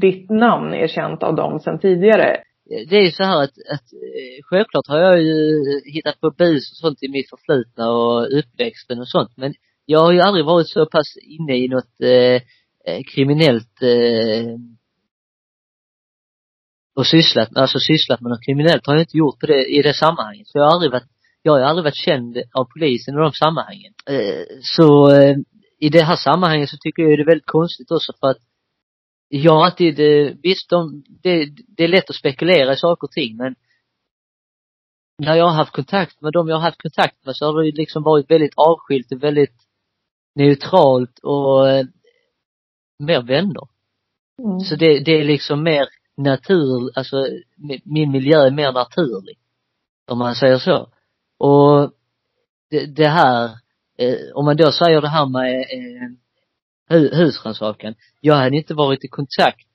ditt 0.00 0.30
namn 0.30 0.74
är 0.74 0.88
känt 0.88 1.22
av 1.22 1.34
dem 1.34 1.60
sedan 1.60 1.78
tidigare? 1.78 2.42
det 2.68 2.96
är 2.96 3.04
ju 3.04 3.10
så 3.10 3.22
här 3.22 3.42
att, 3.42 3.58
att 3.74 3.92
eh, 3.92 4.42
självklart 4.42 4.88
har 4.88 4.98
jag 4.98 5.22
ju 5.22 5.62
hittat 5.84 6.20
på 6.20 6.30
bus 6.30 6.70
och 6.72 6.76
sånt 6.76 7.02
i 7.02 7.08
mitt 7.08 7.30
förflutna 7.30 7.90
och 7.90 8.38
uppväxten 8.38 8.98
och 9.00 9.08
sånt. 9.08 9.36
Men 9.36 9.54
jag 9.90 10.00
har 10.00 10.12
ju 10.12 10.20
aldrig 10.20 10.44
varit 10.44 10.68
så 10.68 10.86
pass 10.86 11.16
inne 11.22 11.56
i 11.56 11.68
något 11.68 12.00
eh, 12.00 12.42
eh, 12.86 13.02
kriminellt 13.14 13.82
eh, 13.82 14.54
och 16.96 17.06
sysslat, 17.06 17.56
alltså 17.56 17.78
sysslat 17.78 18.20
med 18.20 18.30
något 18.30 18.44
kriminellt 18.46 18.86
har 18.86 18.94
jag 18.94 19.02
inte 19.02 19.16
gjort 19.16 19.40
på 19.40 19.46
det, 19.46 19.64
i 19.64 19.82
det 19.82 19.94
sammanhanget. 19.94 20.48
Så 20.48 20.58
jag 20.58 20.64
har 20.64 20.72
aldrig 20.72 20.92
varit, 20.92 21.08
jag 21.42 21.52
har 21.52 21.60
aldrig 21.60 21.84
varit 21.84 22.04
känd 22.04 22.38
av 22.52 22.64
polisen 22.64 23.14
i 23.14 23.18
de 23.18 23.32
sammanhangen. 23.32 23.92
Eh, 24.10 24.44
så 24.62 25.10
eh, 25.10 25.36
i 25.78 25.88
det 25.88 26.02
här 26.02 26.16
sammanhanget 26.16 26.70
så 26.70 26.76
tycker 26.80 27.02
jag 27.02 27.18
det 27.18 27.22
är 27.22 27.32
väldigt 27.32 27.46
konstigt 27.46 27.90
också 27.90 28.12
för 28.20 28.28
att 28.28 28.42
jag 29.28 29.52
har 29.52 29.64
alltid, 29.64 30.00
eh, 30.00 30.32
visst 30.42 30.70
de, 30.70 31.04
det, 31.22 31.48
det 31.76 31.84
är 31.84 31.88
lätt 31.88 32.10
att 32.10 32.16
spekulera 32.16 32.72
i 32.72 32.76
saker 32.76 33.06
och 33.06 33.12
ting 33.12 33.36
men 33.36 33.54
när 35.18 35.36
jag 35.36 35.44
har 35.44 35.54
haft 35.54 35.72
kontakt 35.72 36.20
med 36.20 36.32
dem 36.32 36.48
jag 36.48 36.56
har 36.56 36.62
haft 36.62 36.82
kontakt 36.82 37.26
med 37.26 37.36
så 37.36 37.46
har 37.46 37.62
det 37.62 37.76
liksom 37.76 38.02
varit 38.02 38.30
väldigt 38.30 38.54
avskilt 38.56 39.12
och 39.12 39.22
väldigt 39.22 39.67
neutralt 40.38 41.18
och 41.18 41.70
eh, 41.70 41.86
mer 42.98 43.22
vänner. 43.22 43.68
Mm. 44.42 44.60
Så 44.60 44.76
det, 44.76 45.04
det 45.04 45.20
är 45.20 45.24
liksom 45.24 45.62
mer 45.62 45.88
natur, 46.16 46.90
alltså 46.94 47.16
mi- 47.56 47.82
min 47.84 48.10
miljö 48.10 48.46
är 48.46 48.50
mer 48.50 48.72
naturlig. 48.72 49.38
Om 50.10 50.18
man 50.18 50.34
säger 50.34 50.58
så. 50.58 50.88
Och 51.38 51.92
det, 52.70 52.86
det 52.86 53.08
här, 53.08 53.44
eh, 53.98 54.16
om 54.34 54.44
man 54.44 54.56
då 54.56 54.72
säger 54.72 55.00
det 55.00 55.08
här 55.08 55.26
med 55.26 55.60
eh, 55.60 56.08
hu, 56.88 57.14
husrannsakan. 57.14 57.94
Jag 58.20 58.34
hade 58.34 58.56
inte 58.56 58.74
varit 58.74 59.04
i 59.04 59.08
kontakt 59.08 59.66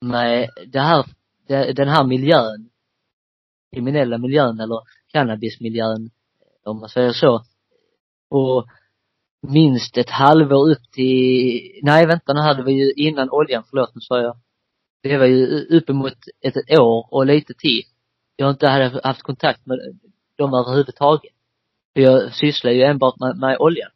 med 0.00 0.50
det 0.66 0.80
här, 0.80 1.06
det, 1.46 1.72
den 1.72 1.88
här 1.88 2.04
miljön, 2.04 2.70
kriminella 3.72 4.18
miljön 4.18 4.60
eller 4.60 4.80
cannabismiljön, 5.12 6.10
om 6.64 6.80
man 6.80 6.88
säger 6.88 7.12
så. 7.12 7.44
Och 8.30 8.66
minst 9.42 9.96
ett 9.96 10.10
halvår 10.10 10.70
upp 10.70 10.92
till, 10.92 11.80
nej 11.82 12.06
vänta 12.06 12.32
nu 12.32 12.40
hade 12.40 12.62
vi 12.62 12.72
ju 12.72 12.92
innan 12.92 13.30
oljan, 13.30 13.64
förlåt 13.70 13.94
nu 13.94 14.00
sa 14.00 14.20
jag. 14.20 14.36
Det 15.02 15.18
var 15.18 15.26
ju 15.26 15.66
uppemot 15.70 16.12
ett, 16.40 16.56
ett 16.56 16.78
år 16.78 17.08
och 17.10 17.26
lite 17.26 17.54
till. 17.54 17.82
Jag 18.36 18.50
inte 18.50 18.68
hade 18.68 19.00
haft 19.04 19.22
kontakt 19.22 19.66
med 19.66 19.78
dem 20.38 20.54
överhuvudtaget. 20.54 21.32
För 21.94 22.02
jag 22.02 22.34
sysslar 22.34 22.70
ju 22.70 22.82
enbart 22.82 23.20
med, 23.20 23.36
med 23.36 23.56
oljan. 23.58 23.90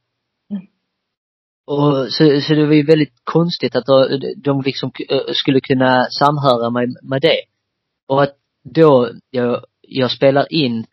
Mm. 0.51 0.67
Och 1.67 2.13
så, 2.13 2.41
så 2.41 2.55
det 2.55 2.67
var 2.67 2.75
ju 2.75 2.87
väldigt 2.87 3.21
konstigt 3.25 3.77
att 3.77 3.87
de, 3.87 4.21
de 4.37 4.63
liksom 4.63 4.91
eh, 5.09 5.21
skulle 5.33 5.61
kunna 5.61 6.07
samhöra 6.11 6.71
mig 6.71 6.87
med 7.03 7.23
det. 7.23 7.41
Och 8.09 8.23
att 8.23 8.37
då 8.75 9.11
jag, 9.31 9.65
jag 9.81 10.11
spelar 10.11 10.53
in 10.53 10.87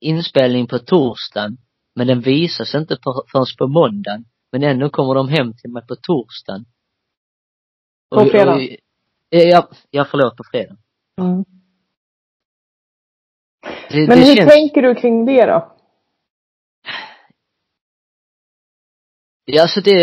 inspelning 0.00 0.66
på 0.66 0.78
torsdagen 0.78 1.56
men 1.94 2.06
den 2.06 2.20
visas 2.20 2.74
inte 2.74 2.96
förrän 3.32 3.46
på 3.58 3.66
måndagen. 3.68 4.24
Men 4.52 4.62
ändå 4.62 4.90
kommer 4.90 5.14
de 5.14 5.28
hem 5.28 5.52
till 5.56 5.70
mig 5.70 5.86
på 5.86 5.96
torsdagen. 5.96 6.64
På 8.14 8.24
fredag? 8.30 8.54
Och, 8.54 8.60
ja, 9.30 9.68
ja, 9.90 10.06
förlåt, 10.10 10.36
på 10.36 10.44
fredag. 10.52 10.76
Mm. 11.20 11.44
Det, 13.90 14.08
Men 14.08 14.18
det 14.18 14.24
hur 14.26 14.36
känns, 14.36 14.50
tänker 14.50 14.82
du 14.82 14.94
kring 14.94 15.26
det 15.26 15.46
då? 15.46 15.70
ja, 19.44 19.62
alltså 19.62 19.80
det, 19.80 19.98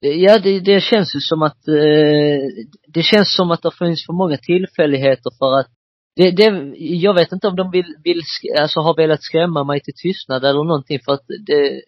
det- 0.00 0.14
ja 0.14 0.38
det, 0.38 0.60
det 0.60 0.80
känns 0.80 1.14
ju 1.16 1.20
som 1.20 1.42
att, 1.42 1.68
eh, 1.68 2.64
det 2.86 3.02
känns 3.02 3.36
som 3.36 3.50
att 3.50 3.62
det 3.62 3.70
finns 3.78 4.06
för 4.06 4.12
många 4.12 4.36
tillfälligheter 4.36 5.30
för 5.38 5.58
att 5.60 5.70
det, 6.18 6.30
det, 6.30 6.74
jag 6.78 7.14
vet 7.14 7.32
inte 7.32 7.48
om 7.48 7.56
de 7.56 7.70
vill, 7.70 7.96
vill, 8.04 8.22
alltså 8.60 8.80
har 8.80 8.96
velat 8.96 9.22
skrämma 9.22 9.64
mig 9.64 9.80
till 9.80 9.94
tystnad 9.94 10.44
eller 10.44 10.64
någonting 10.64 11.00
för 11.04 11.12
att 11.12 11.26
det, 11.46 11.82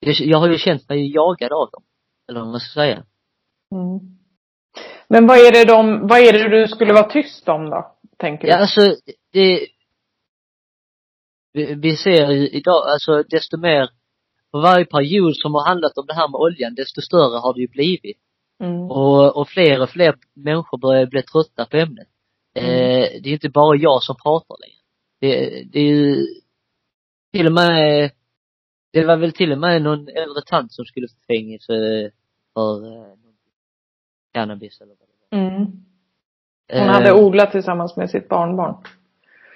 det 0.00 0.20
jag 0.20 0.38
har 0.38 0.48
ju 0.48 0.58
känt 0.58 0.88
mig 0.88 1.14
jagad 1.14 1.52
av 1.52 1.70
dem. 1.70 1.82
Eller 2.28 2.40
vad 2.40 2.48
man 2.48 2.60
ska 2.60 2.80
säga. 2.80 3.04
Mm. 3.74 3.98
Men 5.08 5.26
vad 5.26 5.38
är 5.38 5.52
det 5.52 5.64
de, 5.64 6.06
vad 6.06 6.18
är 6.18 6.32
det 6.32 6.60
du 6.60 6.68
skulle 6.68 6.92
vara 6.92 7.10
tyst 7.10 7.48
om 7.48 7.70
då? 7.70 7.96
Tänker 8.18 8.44
du? 8.44 8.48
Ja, 8.48 8.56
alltså, 8.56 8.80
det, 9.32 9.66
vi, 11.52 11.74
vi 11.74 11.96
ser 11.96 12.30
ju 12.30 12.48
idag, 12.48 12.88
alltså 12.88 13.22
desto 13.22 13.56
mer, 13.56 13.90
för 14.50 14.62
varje 14.62 14.84
period 14.84 15.36
som 15.36 15.54
har 15.54 15.68
handlat 15.68 15.98
om 15.98 16.06
det 16.06 16.14
här 16.14 16.28
med 16.28 16.38
oljan, 16.38 16.74
desto 16.74 17.00
större 17.00 17.38
har 17.38 17.54
det 17.54 17.60
ju 17.60 17.68
blivit. 17.68 18.18
Mm. 18.62 18.90
Och, 18.90 19.36
och 19.36 19.48
fler 19.48 19.82
och 19.82 19.90
fler 19.90 20.14
människor 20.34 20.78
börjar 20.78 21.06
bli 21.06 21.22
trötta 21.22 21.64
på 21.64 21.76
ämnet. 21.76 22.08
Mm. 22.54 22.70
Eh, 22.70 23.22
det 23.22 23.28
är 23.28 23.32
inte 23.32 23.48
bara 23.48 23.76
jag 23.76 24.02
som 24.02 24.16
pratar 24.16 24.56
längre. 24.60 24.80
Det, 25.20 25.62
det 25.72 25.80
är 25.80 25.84
ju 25.84 26.26
till 27.32 27.46
och 27.46 27.52
med, 27.52 28.10
det 28.92 29.04
var 29.04 29.16
väl 29.16 29.32
till 29.32 29.52
och 29.52 29.58
med 29.58 29.82
någon 29.82 30.08
äldre 30.08 30.42
tant 30.46 30.72
som 30.72 30.84
skulle 30.84 31.08
få 31.08 31.34
fängelse 31.34 31.72
för 32.54 32.86
eh, 32.86 33.14
cannabis 34.32 34.80
eller 34.80 34.94
vad 34.98 35.08
det 35.08 35.36
var. 35.36 35.46
Mm. 35.46 35.64
Hon 36.72 36.80
Eh, 36.80 36.86
hade 36.86 37.12
odlat 37.12 37.52
tillsammans 37.52 37.96
med 37.96 38.10
sitt 38.10 38.28
barnbarn. 38.28 38.76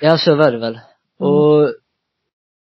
Ja, 0.01 0.18
så 0.18 0.34
var 0.34 0.53
det 0.53 0.59
väl. 0.59 0.74
Mm. 0.74 1.32
Och 1.32 1.74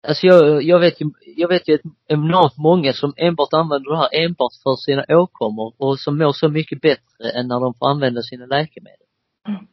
alltså 0.09 0.27
jag, 0.27 0.63
jag 0.63 0.79
vet 0.81 1.01
ju, 1.01 1.11
jag 1.37 1.49
vet 1.49 1.69
ju 1.69 1.79
enormt 2.07 2.57
många 2.57 2.93
som 2.93 3.13
enbart 3.17 3.53
använder 3.53 3.91
det 3.91 3.97
här 3.97 4.25
enbart 4.25 4.53
för 4.63 4.77
sina 4.77 5.05
åkommor 5.09 5.75
och 5.79 5.99
som 5.99 6.19
mår 6.19 6.33
så 6.33 6.49
mycket 6.49 6.81
bättre 6.81 7.31
än 7.35 7.49
när 7.49 7.61
de 7.61 7.75
får 7.75 7.89
använda 7.89 8.23
sina 8.23 8.47
läkemedel. 8.47 9.07
Mm. 9.49 9.67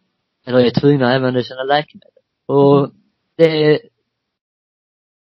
Eller 0.48 0.60
är 0.60 0.70
tvungna 0.70 1.08
att 1.08 1.16
använda 1.16 1.44
sina 1.44 1.64
läkemedel. 1.64 2.12
Och 2.48 2.90
det, 3.38 3.80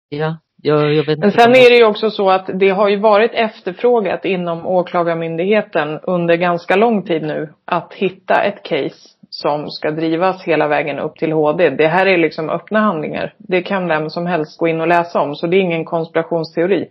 ja, 0.10 0.38
jag, 0.62 0.94
jag 0.94 1.04
vet 1.04 1.10
inte. 1.10 1.22
Men 1.22 1.32
sen 1.32 1.52
är 1.52 1.70
det 1.70 1.76
ju 1.76 1.86
också 1.86 2.10
så 2.10 2.30
att 2.30 2.50
det 2.54 2.70
har 2.70 2.90
ju 2.90 3.00
varit 3.00 3.32
efterfrågat 3.34 4.26
inom 4.26 4.66
åklagarmyndigheten 4.66 6.00
under 6.04 6.36
ganska 6.36 6.76
lång 6.76 7.04
tid 7.04 7.22
nu 7.22 7.54
att 7.66 7.94
hitta 7.94 8.44
ett 8.44 8.64
case 8.64 9.10
som 9.30 9.70
ska 9.70 9.92
drivas 9.92 10.44
hela 10.44 10.68
vägen 10.68 11.00
upp 11.00 11.16
till 11.16 11.32
HD. 11.32 11.70
Det 11.70 11.88
här 11.88 12.06
är 12.06 12.18
liksom 12.18 12.50
öppna 12.50 12.80
handlingar. 12.80 13.34
Det 13.38 13.62
kan 13.62 13.88
vem 13.88 14.10
som 14.10 14.26
helst 14.26 14.58
gå 14.58 14.68
in 14.68 14.82
och 14.82 14.88
läsa 14.88 15.22
om, 15.22 15.36
så 15.36 15.48
det 15.48 15.58
är 15.58 15.62
ingen 15.62 15.86
konspirationsteori. 15.86 16.90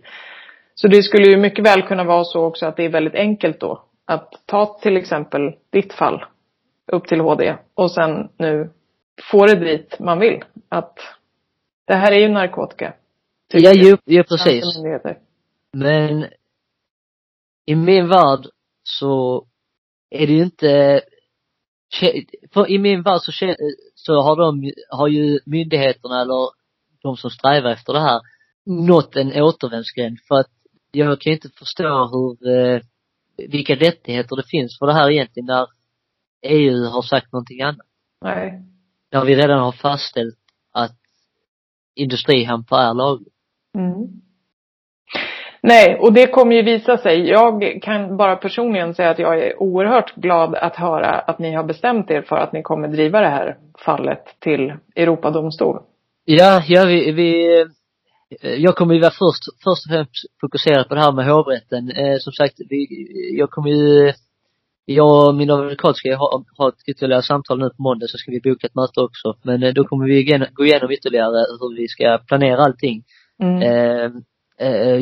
Så 0.75 0.87
det 0.87 1.03
skulle 1.03 1.29
ju 1.31 1.37
mycket 1.37 1.65
väl 1.65 1.81
kunna 1.81 2.03
vara 2.03 2.23
så 2.23 2.45
också 2.45 2.65
att 2.65 2.77
det 2.77 2.85
är 2.85 2.89
väldigt 2.89 3.15
enkelt 3.15 3.59
då 3.59 3.83
att 4.07 4.33
ta 4.45 4.65
till 4.65 4.97
exempel 4.97 5.51
ditt 5.71 5.93
fall 5.93 6.25
upp 6.91 7.07
till 7.07 7.19
HD 7.19 7.57
och 7.73 7.91
sen 7.91 8.29
nu 8.37 8.69
få 9.31 9.45
det 9.45 9.55
dit 9.55 9.99
man 9.99 10.19
vill. 10.19 10.43
Att 10.69 10.99
det 11.87 11.95
här 11.95 12.11
är 12.11 12.19
ju 12.19 12.29
narkotika. 12.29 12.93
Ja, 13.53 13.73
ju, 13.73 13.97
ju 14.05 14.23
precis. 14.23 14.65
Men 15.73 16.25
i 17.65 17.75
min 17.75 18.07
värld 18.07 18.47
så 18.83 19.45
är 20.09 20.27
det 20.27 20.33
ju 20.33 20.43
inte 20.43 21.01
för 22.53 22.69
i 22.69 22.77
min 22.77 23.03
värld 23.03 23.21
så, 23.21 23.31
så 23.95 24.21
har 24.21 24.35
de, 24.35 24.71
har 24.89 25.07
ju 25.07 25.39
myndigheterna 25.45 26.21
eller 26.21 26.49
de 27.01 27.17
som 27.17 27.29
strävar 27.29 27.71
efter 27.71 27.93
det 27.93 27.99
här 27.99 28.21
nått 28.65 29.15
en 29.15 29.41
återvändsgränd 29.41 30.17
för 30.27 30.35
att 30.35 30.51
jag 30.91 31.21
kan 31.21 31.33
inte 31.33 31.49
förstå 31.49 32.09
hur, 32.11 32.55
eh, 32.55 32.81
vilka 33.37 33.75
rättigheter 33.75 34.35
det 34.35 34.47
finns 34.47 34.79
för 34.79 34.85
det 34.87 34.93
här 34.93 35.11
egentligen 35.11 35.45
när 35.45 35.67
EU 36.41 36.85
har 36.85 37.01
sagt 37.01 37.31
någonting 37.31 37.61
annat. 37.61 37.87
Nej. 38.21 38.61
När 39.11 39.25
vi 39.25 39.35
redan 39.35 39.59
har 39.59 39.71
fastställt 39.71 40.37
att 40.73 40.97
industrihampa 41.95 42.81
är 42.81 42.93
lagligt. 42.93 43.33
Mm. 43.77 44.21
Nej, 45.63 45.99
och 45.99 46.13
det 46.13 46.27
kommer 46.27 46.55
ju 46.55 46.61
visa 46.61 46.97
sig. 46.97 47.29
Jag 47.29 47.79
kan 47.81 48.17
bara 48.17 48.35
personligen 48.35 48.93
säga 48.93 49.09
att 49.09 49.19
jag 49.19 49.39
är 49.39 49.61
oerhört 49.61 50.15
glad 50.15 50.55
att 50.55 50.75
höra 50.75 51.19
att 51.19 51.39
ni 51.39 51.53
har 51.53 51.63
bestämt 51.63 52.11
er 52.11 52.21
för 52.21 52.35
att 52.35 52.53
ni 52.53 52.61
kommer 52.61 52.87
driva 52.87 53.19
det 53.19 53.29
här 53.29 53.57
fallet 53.85 54.23
till 54.39 54.73
Europadomstol. 54.95 55.79
Ja, 56.25 56.63
ja 56.67 56.85
vi, 56.85 57.11
vi 57.11 57.65
jag 58.41 58.75
kommer 58.75 58.93
ju 58.93 59.01
vara 59.01 59.11
först, 59.11 59.43
först 59.63 59.85
och 59.85 59.91
främst 59.91 60.11
fokuserad 60.41 60.87
på 60.87 60.95
det 60.95 61.01
här 61.01 61.11
med 61.11 61.25
hovrätten. 61.25 61.91
Eh, 61.91 62.17
som 62.19 62.33
sagt, 62.33 62.55
vi, 62.69 62.87
jag 63.37 63.49
kommer 63.49 63.69
ju 63.69 64.13
jag 64.85 65.27
och 65.27 65.35
min 65.35 65.51
advokat 65.51 65.97
ska 65.97 66.15
ha, 66.15 66.43
ha 66.57 66.69
ett 66.69 66.87
ytterligare 66.87 67.21
samtal 67.21 67.59
nu 67.59 67.69
på 67.69 67.83
måndag 67.83 68.07
så 68.07 68.17
ska 68.17 68.31
vi 68.31 68.41
boka 68.41 68.67
ett 68.67 68.75
möte 68.75 69.01
också. 69.01 69.37
Men 69.43 69.63
eh, 69.63 69.73
då 69.73 69.83
kommer 69.83 70.05
vi 70.05 70.19
igen, 70.19 70.45
gå 70.53 70.65
igenom 70.65 70.91
ytterligare 70.91 71.45
hur 71.59 71.77
vi 71.77 71.87
ska 71.87 72.19
planera 72.27 72.63
allting. 72.63 73.03
Mm. 73.43 73.61
Eh, 73.61 74.11
eh, 74.67 75.01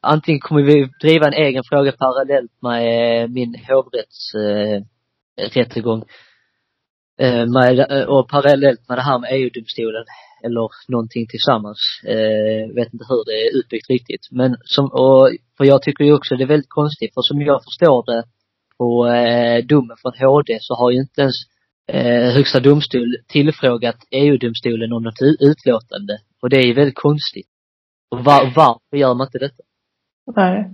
antingen 0.00 0.40
kommer 0.40 0.62
vi 0.62 0.90
driva 1.00 1.26
en 1.26 1.32
egen 1.32 1.62
fråga 1.70 1.92
parallellt 1.92 2.52
med 2.62 3.22
eh, 3.22 3.28
min 3.28 3.54
hovrättsrättegång. 3.68 6.04
Eh, 7.20 7.46
med, 7.46 8.06
och 8.08 8.28
parallellt 8.28 8.88
med 8.88 8.98
det 8.98 9.02
här 9.02 9.18
med 9.18 9.30
EU-domstolen 9.32 10.04
eller 10.44 10.68
någonting 10.88 11.26
tillsammans. 11.26 11.78
Eh, 12.04 12.74
vet 12.74 12.92
inte 12.92 13.04
hur 13.08 13.24
det 13.24 13.32
är 13.32 13.58
utbyggt 13.58 13.90
riktigt. 13.90 14.28
Men 14.30 14.56
som, 14.64 14.84
och, 14.84 15.30
för 15.56 15.64
jag 15.64 15.82
tycker 15.82 16.04
ju 16.04 16.14
också 16.14 16.36
det 16.36 16.44
är 16.44 16.54
väldigt 16.54 16.78
konstigt, 16.80 17.14
för 17.14 17.22
som 17.22 17.40
jag 17.40 17.64
förstår 17.64 18.04
det 18.06 18.24
på 18.80 19.06
eh, 19.06 19.64
domen 19.64 19.96
från 20.02 20.12
HD 20.18 20.58
så 20.60 20.74
har 20.74 20.90
ju 20.90 20.98
inte 21.00 21.20
ens 21.20 21.36
eh, 21.92 22.34
högsta 22.36 22.60
domstol 22.60 23.16
tillfrågat 23.28 23.96
EU-domstolen 24.10 24.92
om 24.92 25.02
något 25.02 25.22
utlåtande. 25.40 26.18
Och 26.42 26.50
det 26.50 26.56
är 26.56 26.66
ju 26.66 26.72
väldigt 26.72 26.98
konstigt. 26.98 27.48
Och 28.10 28.24
var, 28.24 28.52
varför 28.56 28.96
gör 28.96 29.14
man 29.14 29.26
inte 29.26 29.38
detta? 29.38 29.62
Nej. 30.36 30.70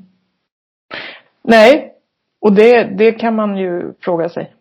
Nej. 1.43 1.93
Och 2.41 2.53
det, 2.53 2.85
det 2.99 3.13
kan 3.13 3.35
man 3.35 3.57
ju 3.57 3.95
fråga 4.01 4.29
sig. 4.29 4.55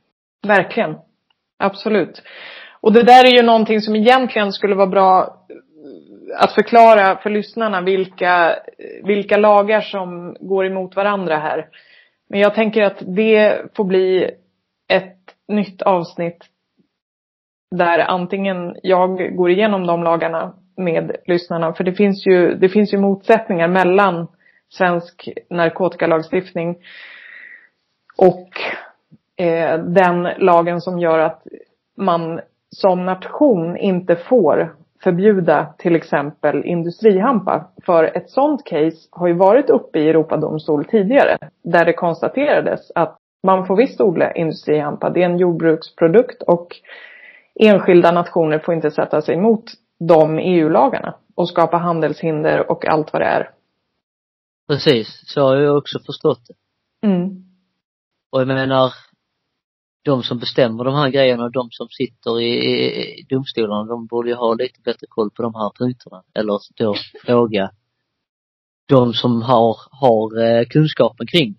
Verkligen. 0.48 0.96
Absolut. 1.60 2.22
Och 2.82 2.94
det 2.94 3.04
där 3.04 3.26
är 3.26 3.38
ju 3.38 3.44
någonting 3.44 3.82
som 3.82 3.96
egentligen 3.96 4.52
skulle 4.52 4.76
vara 4.76 4.88
bra 4.88 5.22
eh, 5.50 6.44
att 6.44 6.54
förklara 6.54 7.18
för 7.18 7.30
lyssnarna 7.30 7.82
vilka, 7.82 8.56
vilka 9.04 9.38
lagar 9.38 9.82
som 9.82 10.36
går 10.40 10.66
emot 10.66 10.96
varandra 10.96 11.38
här. 11.38 11.68
Men 12.30 12.40
jag 12.40 12.56
tänker 12.56 12.84
att 12.84 13.04
det 13.16 13.62
får 13.76 13.84
bli 13.84 14.32
ett 14.88 15.36
nytt 15.48 15.82
avsnitt 15.82 16.46
där 17.72 18.00
antingen 18.00 18.76
jag 18.84 19.36
går 19.36 19.50
igenom 19.50 19.88
de 19.88 20.04
lagarna 20.04 20.54
med 20.78 21.16
lyssnarna. 21.26 21.74
För 21.74 21.84
det 21.84 21.94
finns 21.94 22.28
ju, 22.28 22.56
det 22.56 22.70
finns 22.70 22.94
ju 22.94 22.98
motsättningar 22.98 23.68
mellan 23.68 24.28
svensk 24.70 25.30
narkotikalagstiftning 25.50 26.78
och 28.18 28.50
eh, 29.46 29.80
den 29.80 30.24
lagen 30.38 30.82
som 30.82 31.00
gör 31.00 31.20
att 31.20 31.48
man 31.98 32.42
som 32.70 33.06
nation 33.06 33.78
inte 33.78 34.16
får 34.16 34.76
förbjuda 35.06 35.74
till 35.78 35.96
exempel 35.96 36.66
industrihampa. 36.66 37.68
För 37.86 38.18
ett 38.18 38.30
sånt 38.30 38.66
case 38.66 39.08
har 39.12 39.28
ju 39.28 39.34
varit 39.34 39.70
uppe 39.70 40.00
i 40.00 40.10
Europadomstol 40.10 40.86
tidigare. 40.86 41.38
Där 41.64 41.86
det 41.86 41.94
konstaterades 41.94 42.92
att 42.96 43.18
man 43.44 43.66
får 43.66 43.76
visst 43.76 44.02
odla 44.02 44.32
industrihampa. 44.32 45.10
Det 45.10 45.22
är 45.22 45.26
en 45.26 45.38
jordbruksprodukt 45.38 46.44
och 46.44 46.68
enskilda 47.60 48.12
nationer 48.12 48.60
får 48.60 48.74
inte 48.74 48.92
sätta 48.92 49.22
sig 49.22 49.36
emot 49.36 49.64
de 50.00 50.40
EU-lagarna 50.40 51.16
och 51.36 51.50
skapa 51.50 51.78
handelshinder 51.78 52.72
och 52.72 52.86
allt 52.86 53.14
vad 53.14 53.22
det 53.22 53.26
är. 53.26 53.50
Precis, 54.68 55.22
så 55.26 55.42
har 55.42 55.56
jag 55.56 55.78
också 55.78 56.00
förstått 56.00 56.42
det. 56.48 57.08
Mm. 57.08 57.30
Och 58.32 58.42
jag 58.42 58.48
menar, 58.48 58.94
de 60.06 60.24
som 60.24 60.40
bestämmer 60.40 60.84
de 60.84 60.94
här 60.96 61.10
grejerna, 61.10 61.50
de 61.50 61.68
som 61.72 61.88
sitter 61.90 62.42
i, 62.42 62.50
i 63.20 63.26
domstolarna, 63.30 63.84
de 63.84 64.08
borde 64.08 64.30
ju 64.30 64.36
ha 64.36 64.54
lite 64.54 64.82
bättre 64.82 65.08
koll 65.10 65.32
på 65.32 65.42
de 65.42 65.56
här 65.56 65.72
punkterna. 65.78 66.24
Eller 66.34 66.60
då 66.76 66.96
fråga 67.26 67.72
de 68.88 69.14
som 69.14 69.42
har, 69.42 69.78
har 69.92 70.44
eh, 70.44 70.66
kunskapen 70.66 71.28
kring 71.28 71.56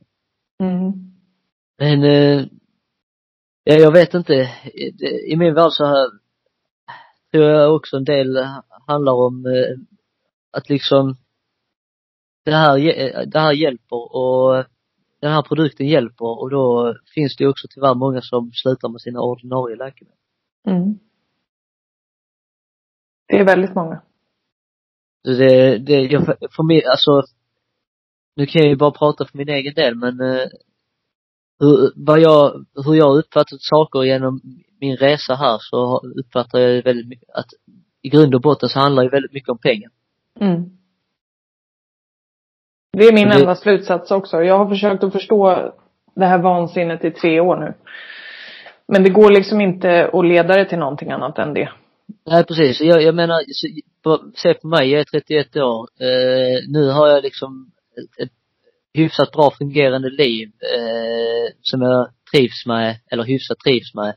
mm. 0.63 0.93
Men, 1.79 2.03
eh, 2.03 2.45
ja, 3.65 3.75
jag 3.75 3.93
vet 3.93 4.15
inte. 4.15 4.51
I 5.27 5.37
min 5.37 5.55
värld 5.55 5.73
så 5.73 5.85
här, 5.85 6.11
tror 7.33 7.45
jag 7.45 7.75
också 7.75 7.97
en 7.97 8.05
del 8.05 8.37
handlar 8.87 9.13
om 9.13 9.47
eh, 9.47 9.77
att 10.51 10.69
liksom 10.69 11.17
det 12.45 12.55
här, 12.55 12.77
det 13.27 13.41
här 13.41 13.53
hjälper 13.53 14.17
och 14.17 14.65
den 15.21 15.33
här 15.33 15.43
produkten 15.43 15.87
hjälper 15.87 16.41
och 16.41 16.51
då 16.51 16.95
finns 17.15 17.37
det 17.37 17.45
ju 17.45 17.51
också 17.51 17.69
tyvärr 17.71 17.95
många 17.95 18.21
som 18.21 18.51
slutar 18.53 18.89
med 18.89 19.01
sina 19.01 19.21
ordinarie 19.21 19.77
läkemedel. 19.77 20.19
Mm. 20.67 20.99
Det 23.29 23.39
är 23.39 23.45
väldigt 23.45 23.75
många. 23.75 24.03
Det, 25.25 25.79
det, 25.79 26.01
jag, 26.03 26.25
för 26.27 26.63
mig, 26.63 26.85
alltså, 26.85 27.23
nu 28.37 28.47
kan 28.47 28.63
jag 28.63 28.71
ju 28.71 28.77
bara 28.77 28.91
prata 28.91 29.27
för 29.27 29.39
min 29.39 29.49
egen 29.49 29.75
del 29.75 29.95
men 29.95 30.21
eh, 30.21 30.47
hur, 31.59 31.93
vad 31.97 32.21
jag, 32.21 32.67
hur 32.85 32.95
jag 32.95 33.19
uppfattat 33.19 33.63
saker 33.63 34.03
genom 34.03 34.41
min 34.81 34.97
resa 34.97 35.35
här 35.35 35.59
så 35.61 35.99
uppfattar 35.99 36.59
jag 36.59 36.83
väldigt 36.83 37.09
mycket 37.09 37.31
att 37.35 37.51
i 38.03 38.09
grund 38.09 38.35
och 38.35 38.41
botten 38.41 38.69
så 38.69 38.79
handlar 38.79 39.05
det 39.05 39.11
väldigt 39.11 39.33
mycket 39.33 39.49
om 39.49 39.59
pengar. 39.59 39.91
Mm. 40.41 40.79
Det 42.93 43.05
är 43.05 43.13
min 43.13 43.29
det... 43.29 43.35
enda 43.35 43.55
slutsats 43.55 44.11
också. 44.11 44.43
Jag 44.43 44.59
har 44.59 44.69
försökt 44.69 45.05
att 45.05 45.13
förstå 45.13 45.73
det 46.15 46.27
här 46.27 46.39
vansinnet 46.39 47.05
i 47.05 47.11
tre 47.11 47.41
år 47.41 47.57
nu. 47.57 47.75
Men 48.89 49.03
det 49.03 49.11
går 49.11 49.31
liksom 49.31 49.61
inte 49.61 50.11
att 50.13 50.27
leda 50.27 50.57
det 50.57 50.65
till 50.65 50.79
någonting 50.79 51.11
annat 51.11 51.39
än 51.39 51.55
det. 51.55 51.71
Nej 52.27 52.45
precis. 52.45 52.81
Jag, 52.81 53.03
jag 53.03 53.15
menar, 53.15 53.43
se 54.37 54.55
på 54.55 54.69
mig, 54.69 54.91
jag 54.91 55.01
är 55.01 55.05
31 55.05 55.57
år. 55.57 55.89
Eh, 56.01 56.59
nu 56.69 56.91
har 56.91 57.09
jag 57.09 57.23
liksom 57.23 57.71
ett, 57.99 58.27
ett 58.27 58.33
hyfsat 58.95 59.33
bra 59.33 59.51
fungerande 59.51 60.11
liv 60.11 60.49
eh, 60.49 61.53
som 61.63 61.83
jag 61.83 62.09
trivs 62.33 62.67
med, 62.67 62.97
eller 63.11 63.25
hyfsat 63.25 63.59
trivs 63.59 63.95
med. 63.95 64.15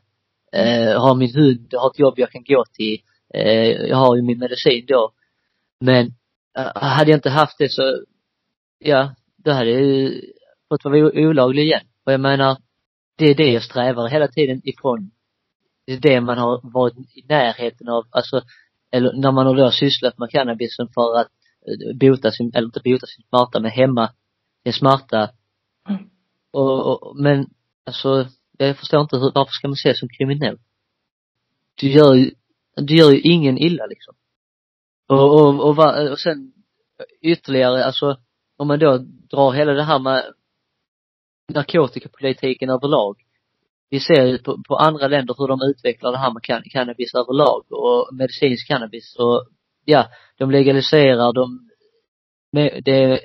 Eh, 0.53 1.01
har 1.01 1.15
min 1.15 1.35
hund, 1.35 1.73
har 1.77 1.89
ett 1.89 1.99
jobb 1.99 2.13
jag 2.17 2.31
kan 2.31 2.43
gå 2.43 2.63
till. 2.73 2.97
Eh, 3.33 3.71
jag 3.71 3.97
har 3.97 4.15
ju 4.15 4.21
min 4.21 4.39
medicin 4.39 4.85
då. 4.87 5.11
Men 5.81 6.05
eh, 6.57 6.71
hade 6.75 7.11
jag 7.11 7.17
inte 7.17 7.29
haft 7.29 7.57
det 7.57 7.69
så 7.71 8.03
ja, 8.79 9.15
då 9.37 9.51
hade 9.51 9.69
jag 9.69 9.81
ju 9.81 10.21
fått 10.69 10.83
vara 10.83 11.11
olaglig 11.13 11.63
igen. 11.63 11.85
Och 12.05 12.13
jag 12.13 12.21
menar, 12.21 12.57
det 13.17 13.25
är 13.25 13.35
det 13.35 13.51
jag 13.51 13.63
strävar 13.63 14.07
hela 14.07 14.27
tiden 14.27 14.61
ifrån. 14.63 15.11
Det 15.85 15.93
är 15.93 15.99
det 15.99 16.21
man 16.21 16.37
har 16.37 16.73
varit 16.73 16.93
i 16.97 17.25
närheten 17.29 17.89
av, 17.89 18.07
alltså, 18.09 18.41
eller 18.91 19.13
när 19.13 19.31
man 19.31 19.45
har 19.45 19.55
då 19.55 19.71
sysslat 19.71 20.17
med 20.17 20.29
cannabisen 20.29 20.87
för 20.93 21.19
att 21.19 21.27
eh, 21.67 21.97
bota 21.97 22.31
sin, 22.31 22.51
eller 22.55 22.65
inte 22.65 22.81
bota 22.83 23.07
sin 23.07 23.23
smärta, 23.29 23.59
men 23.59 23.71
hämma 23.71 24.13
sin 24.63 24.73
smärta. 24.73 25.29
Mm. 25.89 26.09
Och, 26.51 26.85
och, 26.85 27.15
men, 27.19 27.49
alltså, 27.85 28.27
jag 28.57 28.77
förstår 28.77 29.01
inte 29.01 29.17
hur, 29.17 29.31
varför 29.35 29.51
ska 29.51 29.67
man 29.67 29.73
ses 29.73 29.99
som 29.99 30.09
kriminell? 30.09 30.57
Du 31.75 31.89
gör 31.89 32.13
ju, 32.13 32.31
du 32.75 32.95
gör 32.95 33.11
ju 33.11 33.19
ingen 33.19 33.57
illa 33.57 33.85
liksom. 33.85 34.15
Och, 35.07 35.33
och, 35.33 35.59
och, 35.59 35.79
och, 35.79 36.11
och 36.11 36.19
sen 36.19 36.53
ytterligare, 37.21 37.85
alltså 37.85 38.17
om 38.59 38.67
man 38.67 38.79
då 38.79 38.97
drar 39.31 39.51
hela 39.51 39.73
det 39.73 39.83
här 39.83 39.99
med 39.99 40.23
narkotikapolitiken 41.53 42.69
överlag. 42.69 43.15
Vi 43.89 43.99
ser 43.99 44.25
ju 44.25 44.37
på, 44.37 44.63
på 44.67 44.75
andra 44.75 45.07
länder 45.07 45.35
hur 45.37 45.47
de 45.47 45.59
utvecklar 45.61 46.11
det 46.11 46.17
här 46.17 46.33
med 46.33 46.43
can 46.43 46.63
cannabis 46.71 47.13
överlag 47.15 47.63
och 47.69 48.15
medicinsk 48.15 48.67
cannabis 48.67 49.15
och 49.19 49.45
ja, 49.85 50.07
de 50.37 50.51
legaliserar, 50.51 51.33
de, 51.33 51.69
det, 52.85 53.19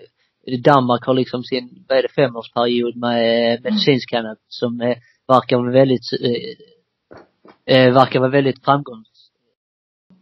Danmark 0.64 1.04
har 1.06 1.14
liksom 1.14 1.42
sin, 1.42 1.84
vad 1.88 1.98
är 1.98 2.02
det, 2.02 2.08
femårsperiod 2.08 2.96
med 2.96 3.62
medicinsk 3.62 4.10
cannabis 4.10 4.44
som 4.48 4.80
är, 4.80 4.96
verkar 5.28 5.56
vara 5.56 5.72
väldigt, 5.72 6.12
eh, 6.20 7.76
eh, 7.76 7.94
verkar 7.94 8.20
vara 8.20 8.30
väldigt 8.30 8.64
framgångs 8.64 9.30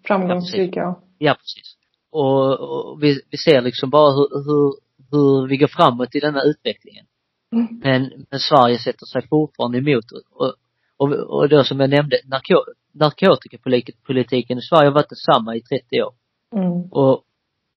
Framgångsrik, 0.04 0.76
ja. 0.76 1.02
Ja, 1.18 1.34
precis. 1.34 1.76
Och, 2.10 2.60
och 2.60 3.02
vi, 3.02 3.20
vi 3.30 3.38
ser 3.38 3.62
liksom 3.62 3.90
bara 3.90 4.10
hur, 4.10 4.44
hur 4.44 4.74
hur 5.12 5.48
vi 5.48 5.56
går 5.56 5.66
framåt 5.66 6.14
i 6.14 6.20
denna 6.20 6.42
utvecklingen. 6.42 7.06
Mm. 7.52 7.80
Men, 7.84 8.26
men 8.30 8.40
Sverige 8.40 8.78
sätter 8.78 9.06
sig 9.06 9.28
fortfarande 9.28 9.78
emot 9.78 10.04
och, 10.12 10.54
och, 10.96 11.12
och 11.12 11.48
då 11.48 11.64
som 11.64 11.80
jag 11.80 11.90
nämnde, 11.90 12.16
narko, 12.24 12.64
narkotikapolitiken 12.92 14.58
i 14.58 14.62
Sverige 14.62 14.88
har 14.88 14.94
varit 14.94 15.08
detsamma 15.08 15.56
i 15.56 15.60
30 15.60 16.02
år. 16.02 16.14
Mm. 16.56 16.82
Och, 16.82 17.24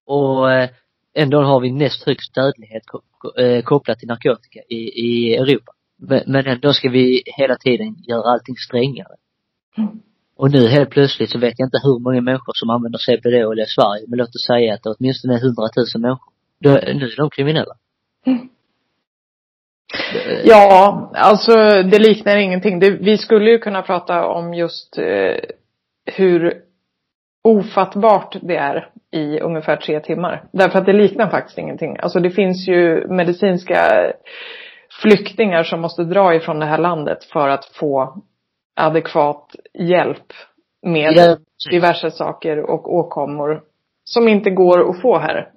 och 0.05 0.51
eh, 0.51 0.69
ändå 1.13 1.41
har 1.41 1.59
vi 1.59 1.71
näst 1.71 2.03
högst 2.03 2.35
dödlighet 2.35 2.83
eh, 3.39 3.63
kopplat 3.63 3.99
till 3.99 4.07
narkotika 4.07 4.59
i, 4.69 4.75
i 4.75 5.35
Europa. 5.35 5.71
Men, 5.97 6.23
men 6.27 6.47
ändå 6.47 6.73
ska 6.73 6.89
vi 6.89 7.23
hela 7.37 7.55
tiden 7.55 7.95
göra 8.07 8.31
allting 8.31 8.55
strängare. 8.55 9.15
Mm. 9.77 10.01
Och 10.37 10.51
nu 10.51 10.67
helt 10.67 10.89
plötsligt 10.89 11.29
så 11.29 11.39
vet 11.39 11.59
jag 11.59 11.67
inte 11.67 11.79
hur 11.83 11.99
många 11.99 12.21
människor 12.21 12.53
som 12.55 12.69
använder 12.69 12.99
CBD-olja 12.99 13.63
i 13.63 13.67
Sverige, 13.67 14.05
men 14.07 14.19
låt 14.19 14.35
oss 14.35 14.45
säga 14.45 14.73
att 14.73 14.83
det 14.83 14.89
åtminstone 14.89 15.33
är 15.35 15.41
hundratusen 15.41 16.01
människor. 16.01 16.33
Då, 16.59 16.69
nu 16.69 17.05
är 17.05 17.17
de 17.17 17.29
kriminella. 17.29 17.73
Mm. 18.25 18.49
Ja, 20.43 21.11
alltså 21.15 21.53
det 21.83 21.99
liknar 21.99 22.37
ingenting. 22.37 22.79
Det, 22.79 22.89
vi 22.89 23.17
skulle 23.17 23.51
ju 23.51 23.59
kunna 23.59 23.81
prata 23.81 24.25
om 24.25 24.53
just 24.53 24.97
eh, 24.97 25.35
hur 26.05 26.61
ofattbart 27.43 28.35
det 28.41 28.55
är 28.55 28.89
i 29.11 29.39
ungefär 29.39 29.75
tre 29.75 29.99
timmar. 29.99 30.43
Därför 30.51 30.79
att 30.79 30.85
det 30.85 30.93
liknar 30.93 31.29
faktiskt 31.29 31.57
ingenting. 31.57 31.97
Alltså 31.99 32.19
det 32.19 32.29
finns 32.29 32.67
ju 32.67 33.07
medicinska 33.07 34.11
flyktingar 35.01 35.63
som 35.63 35.81
måste 35.81 36.03
dra 36.03 36.35
ifrån 36.35 36.59
det 36.59 36.65
här 36.65 36.77
landet 36.77 37.23
för 37.23 37.49
att 37.49 37.65
få 37.65 38.21
adekvat 38.75 39.55
hjälp 39.73 40.33
med 40.81 41.13
ja. 41.15 41.37
diverse 41.71 42.11
saker 42.11 42.59
och 42.59 42.93
åkommor 42.93 43.61
som 44.03 44.27
inte 44.27 44.49
går 44.49 44.89
att 44.89 45.01
få 45.01 45.17
här. 45.17 45.49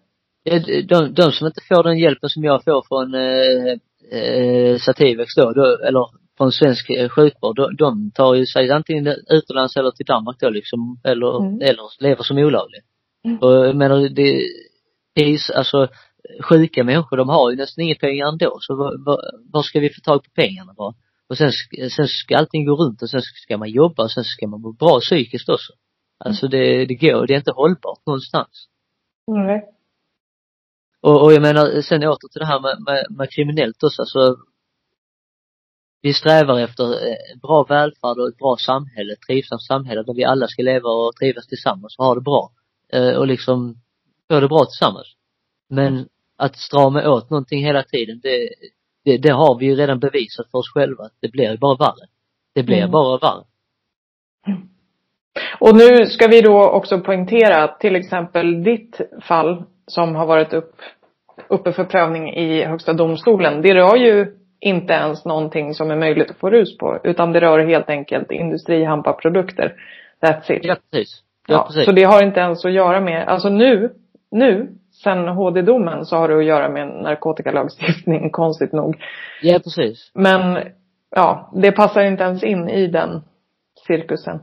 De, 0.89 1.15
de 1.15 1.33
som 1.33 1.47
inte 1.47 1.61
får 1.69 1.83
den 1.83 1.99
hjälpen 1.99 2.29
som 2.29 2.45
jag 2.45 2.65
får 2.65 2.85
från 2.89 3.15
eh, 3.15 3.73
eh, 4.21 4.79
Sativex 4.79 5.35
då, 5.35 5.53
då, 5.53 5.79
eller 5.89 6.07
från 6.37 6.53
svensk 6.53 6.91
eh, 6.91 7.09
sjukvård, 7.09 7.57
de, 7.57 7.77
de 7.77 8.11
tar 8.11 8.35
ju 8.35 8.47
sig 8.47 8.71
antingen 8.71 9.07
utomlands 9.29 9.77
eller 9.77 9.91
till 9.91 10.07
Danmark 10.07 10.37
då 10.41 10.51
liksom, 10.51 11.01
eller, 11.05 11.47
mm. 11.47 11.61
eller 11.61 12.03
lever 12.03 12.23
som 12.23 12.39
olaglig. 12.39 12.81
Mm. 13.25 13.39
Och 13.39 13.53
jag 13.53 13.77
menar, 13.77 14.09
det, 14.09 14.43
det 15.15 15.23
är 15.23 15.57
alltså 15.57 15.89
sjuka 16.43 16.85
människor, 16.85 17.17
de 17.17 17.29
har 17.29 17.51
ju 17.51 17.57
nästan 17.57 17.85
inga 17.85 17.95
pengar 17.95 18.29
ändå, 18.29 18.59
så 18.61 18.77
var, 18.77 18.95
var, 19.53 19.63
ska 19.63 19.81
vi 19.81 19.89
få 19.91 20.01
tag 20.01 20.25
på 20.25 20.31
pengarna 20.35 20.75
bara? 20.77 20.95
Och 21.29 21.39
sen, 21.39 21.53
sen 21.91 22.09
ska 22.09 22.37
allting 22.37 22.67
gå 22.67 22.75
runt 22.75 23.03
och 23.03 23.11
sen 23.11 23.23
ska 23.23 23.59
man 23.59 23.71
jobba 23.71 24.03
och 24.03 24.11
sen 24.11 24.25
ska 24.25 24.47
man 24.47 24.61
må 24.61 24.73
bra 24.73 25.01
psykiskt 25.01 25.49
också. 25.49 25.73
Alltså 26.25 26.49
det, 26.49 26.87
det 26.87 26.95
går, 26.95 27.27
det 27.27 27.35
är 27.35 27.39
inte 27.39 27.53
hållbart 27.53 28.07
någonstans. 28.07 28.69
Nej. 29.27 29.78
Och, 31.03 31.25
och 31.25 31.33
jag 31.33 31.43
menar, 31.43 31.83
sen 31.83 32.05
åter 32.05 32.29
till 32.29 32.41
det 32.41 32.47
här 32.47 32.61
med, 32.61 32.77
med, 32.87 33.07
med 33.11 33.31
kriminellt 33.31 33.83
också, 33.83 34.03
alltså 34.03 34.37
vi 36.03 36.13
strävar 36.13 36.61
efter 36.61 36.85
eh, 36.85 37.41
bra 37.43 37.65
välfärd 37.69 38.19
och 38.19 38.29
ett 38.29 38.39
bra 38.39 38.57
samhälle, 38.57 39.13
ett 39.13 39.27
trivsamt 39.29 39.63
samhälle 39.63 40.03
där 40.03 40.15
vi 40.15 40.25
alla 40.25 40.47
ska 40.49 40.63
leva 40.63 40.89
och 40.89 41.17
trivas 41.17 41.47
tillsammans 41.47 41.99
och 41.99 42.05
ha 42.05 42.15
det 42.15 42.21
bra. 42.21 42.51
Eh, 42.93 43.17
och 43.17 43.27
liksom 43.27 43.75
få 44.29 44.41
det 44.41 44.49
bra 44.49 44.65
tillsammans. 44.65 45.07
Men 45.69 46.09
att 46.37 46.57
strama 46.57 47.09
åt 47.09 47.31
någonting 47.31 47.65
hela 47.65 47.83
tiden, 47.83 48.21
det, 48.23 48.49
det, 49.05 49.19
det 49.19 49.31
har 49.31 49.59
vi 49.59 49.67
ju 49.67 49.75
redan 49.75 49.99
bevisat 49.99 50.51
för 50.51 50.59
oss 50.59 50.73
själva 50.73 51.05
att 51.05 51.17
det 51.21 51.29
blir 51.29 51.51
ju 51.51 51.57
bara 51.57 51.77
värre. 51.77 52.07
Det 52.55 52.63
blir 52.63 52.79
mm. 52.79 52.91
bara 52.91 53.19
värre. 53.19 53.45
Och 55.61 55.77
nu 55.77 56.07
ska 56.07 56.27
vi 56.27 56.41
då 56.41 56.71
också 56.71 57.01
poängtera 57.01 57.65
att 57.65 57.81
till 57.81 57.97
exempel 57.97 58.63
ditt 58.63 59.01
fall 59.23 59.65
som 59.89 60.17
har 60.17 60.27
varit 60.27 60.53
upp, 60.53 60.75
uppe 61.49 61.73
för 61.73 61.85
prövning 61.85 62.35
i 62.35 62.65
Högsta 62.65 62.93
domstolen, 62.93 63.63
det 63.63 63.75
rör 63.75 63.97
ju 63.97 64.35
inte 64.61 64.93
ens 64.93 65.25
någonting 65.25 65.75
som 65.75 65.91
är 65.91 65.97
möjligt 65.97 66.31
att 66.31 66.37
få 66.37 66.51
rus 66.51 66.79
på, 66.79 66.99
utan 67.05 67.33
det 67.33 67.41
rör 67.41 67.59
helt 67.59 67.91
enkelt 67.91 68.31
industrihampaprodukter. 68.31 69.75
That's 70.23 70.53
it. 70.53 70.65
Ja, 70.65 70.77
precis. 70.91 71.23
Ja, 71.49 71.55
ja, 71.55 71.65
precis. 71.67 71.85
Så 71.85 71.93
det 71.93 72.05
har 72.05 72.23
inte 72.23 72.41
ens 72.41 72.65
att 72.65 72.73
göra 72.73 73.01
med, 73.01 73.29
alltså 73.29 73.49
nu, 73.49 73.93
nu, 74.31 74.69
sen 75.03 75.29
HD-domen 75.29 76.05
så 76.05 76.17
har 76.17 76.29
det 76.29 76.39
att 76.39 76.45
göra 76.45 76.69
med 76.69 76.89
narkotikalagstiftning, 76.89 78.31
konstigt 78.33 78.73
nog. 78.73 79.03
Ja, 79.43 79.59
precis. 79.59 80.11
Men, 80.15 80.59
ja, 81.11 81.53
det 81.55 81.73
passar 81.73 82.03
inte 82.03 82.23
ens 82.25 82.43
in 82.43 82.69
i 82.69 82.87
den 82.87 83.23
cirkusen. 83.87 84.41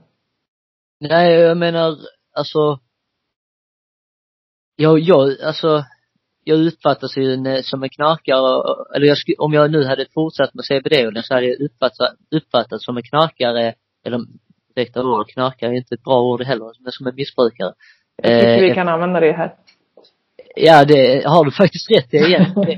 Nej, 0.99 1.33
jag 1.33 1.57
menar, 1.57 1.95
alltså 2.35 2.79
jag, 4.75 4.99
jag, 4.99 5.41
alltså 5.41 5.83
jag 6.43 6.67
uppfattas 6.67 7.17
ju 7.17 7.61
som 7.63 7.83
en 7.83 7.89
knarkare, 7.89 8.77
eller 8.95 9.07
jag, 9.07 9.17
om 9.37 9.53
jag 9.53 9.71
nu 9.71 9.85
hade 9.85 10.05
fortsatt 10.13 10.53
med 10.53 10.65
CBD 10.65 11.25
så 11.25 11.33
hade 11.33 11.45
jag 11.45 11.61
uppfattats, 11.61 12.15
uppfattats 12.31 12.85
som 12.85 12.97
en 12.97 13.03
knarkare, 13.03 13.73
eller 14.05 14.19
direkta 14.75 15.03
ord, 15.03 15.29
knarkare 15.29 15.71
är 15.71 15.77
inte 15.77 15.95
ett 15.95 16.03
bra 16.03 16.21
ord 16.21 16.43
heller, 16.43 16.71
men 16.79 16.91
som 16.91 17.07
en 17.07 17.15
missbrukare. 17.15 17.73
Jag 18.15 18.41
tycker 18.41 18.57
eh, 18.57 18.61
vi 18.61 18.73
kan 18.73 18.87
använda 18.87 19.19
det 19.19 19.31
här. 19.31 19.55
Ja, 20.55 20.85
det 20.85 21.25
har 21.25 21.45
du 21.45 21.51
faktiskt 21.51 21.91
rätt 21.91 22.13
i 22.13 22.17
igen. 22.17 22.45
det, 22.55 22.75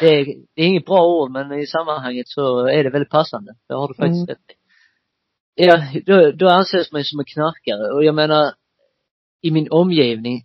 det, 0.00 0.24
det 0.54 0.62
är 0.62 0.66
inget 0.66 0.86
bra 0.86 1.06
ord, 1.06 1.30
men 1.30 1.52
i 1.52 1.66
sammanhanget 1.66 2.28
så 2.28 2.66
är 2.66 2.84
det 2.84 2.90
väldigt 2.90 3.10
passande. 3.10 3.54
Det 3.68 3.74
har 3.74 3.88
du 3.88 3.94
faktiskt 3.94 4.16
mm. 4.16 4.26
rätt 4.26 4.50
i. 4.50 4.60
Ja, 5.54 5.82
då, 6.06 6.30
då 6.30 6.48
anses 6.48 6.92
man 6.92 7.04
som 7.04 7.20
en 7.20 7.24
knarkare 7.24 7.92
och 7.92 8.04
jag 8.04 8.14
menar, 8.14 8.52
i 9.42 9.50
min 9.50 9.68
omgivning, 9.70 10.44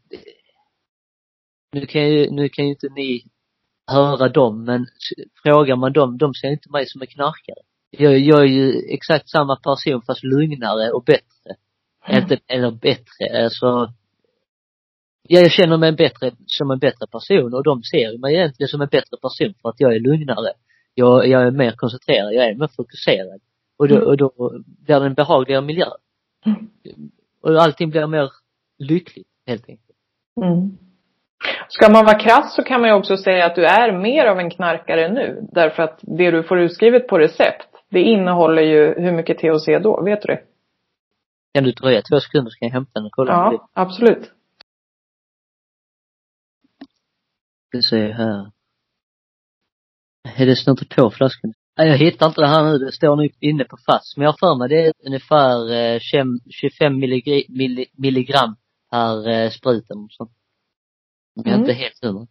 nu 1.76 1.86
kan 1.86 2.09
ju, 2.09 2.32
nu 2.32 2.49
kan 2.49 2.65
ju 2.65 2.71
inte 2.71 2.88
ni 2.95 3.23
höra 3.91 4.30
dem, 4.30 4.63
men 4.63 4.88
frågar 5.43 5.76
man 5.76 5.93
dem, 5.93 6.17
de 6.17 6.34
ser 6.34 6.51
inte 6.51 6.71
mig 6.71 6.86
som 6.88 7.01
en 7.01 7.07
knarkare. 7.07 7.61
Jag, 7.89 8.19
jag 8.19 8.39
är 8.39 8.45
ju 8.45 8.82
exakt 8.89 9.30
samma 9.30 9.55
person 9.55 10.01
fast 10.01 10.23
lugnare 10.23 10.91
och 10.91 11.03
bättre. 11.03 11.51
Mm. 12.07 12.21
Inte, 12.21 12.39
eller 12.47 12.71
bättre, 12.71 13.43
alltså 13.43 13.93
Ja, 15.28 15.39
jag 15.39 15.51
känner 15.51 15.78
mig 15.78 15.91
bättre, 15.91 16.32
som 16.45 16.71
en 16.71 16.80
bättre 16.80 17.07
person 17.07 17.53
och 17.53 17.63
de 17.63 17.84
ser 17.84 18.17
mig 18.17 18.36
egentligen 18.36 18.67
som 18.67 18.82
en 18.82 18.88
bättre 18.88 19.17
person 19.21 19.53
för 19.61 19.69
att 19.69 19.80
jag 19.80 19.95
är 19.95 19.99
lugnare. 19.99 20.51
Jag, 20.93 21.28
jag 21.28 21.47
är 21.47 21.51
mer 21.51 21.71
koncentrerad, 21.71 22.34
jag 22.34 22.45
är 22.45 22.55
mer 22.55 22.67
fokuserad. 22.67 23.41
Och 23.78 23.88
då, 23.88 23.95
mm. 23.95 24.07
och 24.07 24.17
då 24.17 24.32
blir 24.65 24.99
det 24.99 25.05
en 25.05 25.13
behagligare 25.13 25.61
miljö. 25.61 25.86
Mm. 26.45 26.69
Och 27.41 27.61
allting 27.61 27.89
blir 27.89 28.07
mer 28.07 28.30
lyckligt, 28.78 29.28
helt 29.45 29.69
enkelt. 29.69 29.97
Mm. 30.41 30.78
Ska 31.67 31.91
man 31.91 32.05
vara 32.05 32.19
krass 32.19 32.55
så 32.55 32.63
kan 32.63 32.81
man 32.81 32.89
ju 32.89 32.95
också 32.95 33.17
säga 33.17 33.45
att 33.45 33.55
du 33.55 33.65
är 33.65 33.91
mer 33.91 34.25
av 34.25 34.39
en 34.39 34.49
knarkare 34.49 35.13
nu. 35.13 35.47
Därför 35.51 35.83
att 35.83 35.99
det 36.01 36.31
du 36.31 36.43
får 36.43 36.59
utskrivet 36.59 37.07
på 37.07 37.19
recept, 37.19 37.67
det 37.89 38.01
innehåller 38.01 38.61
ju 38.61 39.01
hur 39.01 39.11
mycket 39.11 39.37
THC 39.37 39.65
då, 39.83 40.03
vet 40.03 40.21
du 40.21 40.27
det? 40.27 40.41
Kan 41.53 41.63
du 41.63 41.71
dröja 41.71 42.01
två 42.01 42.19
sekunder 42.19 42.49
så 42.51 42.59
kan 42.59 42.67
jag 42.67 42.73
hämta 42.73 42.91
den 42.93 43.05
och 43.05 43.11
kolla 43.11 43.31
Ja, 43.31 43.69
absolut. 43.73 44.31
Ska 47.67 47.81
se 47.89 48.11
här. 48.11 48.51
Är 50.37 50.45
det 50.45 50.55
står 50.55 50.95
på 50.95 51.11
flaskan? 51.11 51.53
Nej, 51.77 51.87
jag 51.87 51.97
hittar 51.97 52.27
inte 52.27 52.41
det 52.41 52.47
här 52.47 52.63
nu. 52.63 52.77
Det 52.77 52.91
står 52.91 53.15
nog 53.15 53.31
inne 53.39 53.63
på 53.63 53.77
fast. 53.85 54.17
Men 54.17 54.23
jag 54.23 54.31
har 54.31 54.37
för 54.39 54.55
mig 54.59 54.69
det 54.69 54.85
är 54.85 54.93
ungefär 55.05 55.99
25 56.49 56.93
eh, 56.93 56.99
milligram 57.97 58.55
per 58.91 59.29
eh, 59.29 59.49
sprut 59.49 59.91
eller 59.91 60.07
sånt. 60.09 60.31
Är 61.36 61.47
mm. 61.47 61.59
inte 61.59 61.73
helt 61.73 62.03
hundra. 62.03 62.27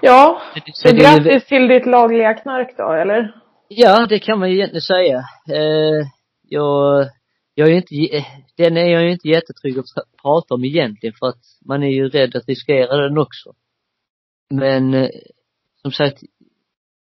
Ja, 0.00 0.42
så 0.74 0.96
grattis 0.96 1.46
till 1.46 1.68
ditt 1.68 1.86
lagliga 1.86 2.34
knark 2.34 2.74
då, 2.76 2.92
eller? 2.92 3.34
Ja, 3.68 4.06
det 4.06 4.18
kan 4.18 4.38
man 4.38 4.50
ju 4.50 4.56
egentligen 4.56 4.82
säga. 4.82 5.18
Eh, 5.48 6.06
jag, 6.42 7.06
jag 7.54 7.68
är 7.68 7.72
inte, 7.72 7.94
eh, 8.16 8.24
den 8.56 8.76
är 8.76 8.86
jag 8.86 9.02
ju 9.02 9.12
inte 9.12 9.28
jättetrygg 9.28 9.78
att 9.78 9.84
prata 10.22 10.54
om 10.54 10.64
egentligen 10.64 11.14
för 11.18 11.26
att 11.26 11.42
man 11.64 11.82
är 11.82 11.90
ju 11.90 12.08
rädd 12.08 12.36
att 12.36 12.48
riskera 12.48 12.96
den 12.96 13.18
också. 13.18 13.52
Men, 14.50 14.94
eh, 14.94 15.10
som 15.82 15.92
sagt, 15.92 16.22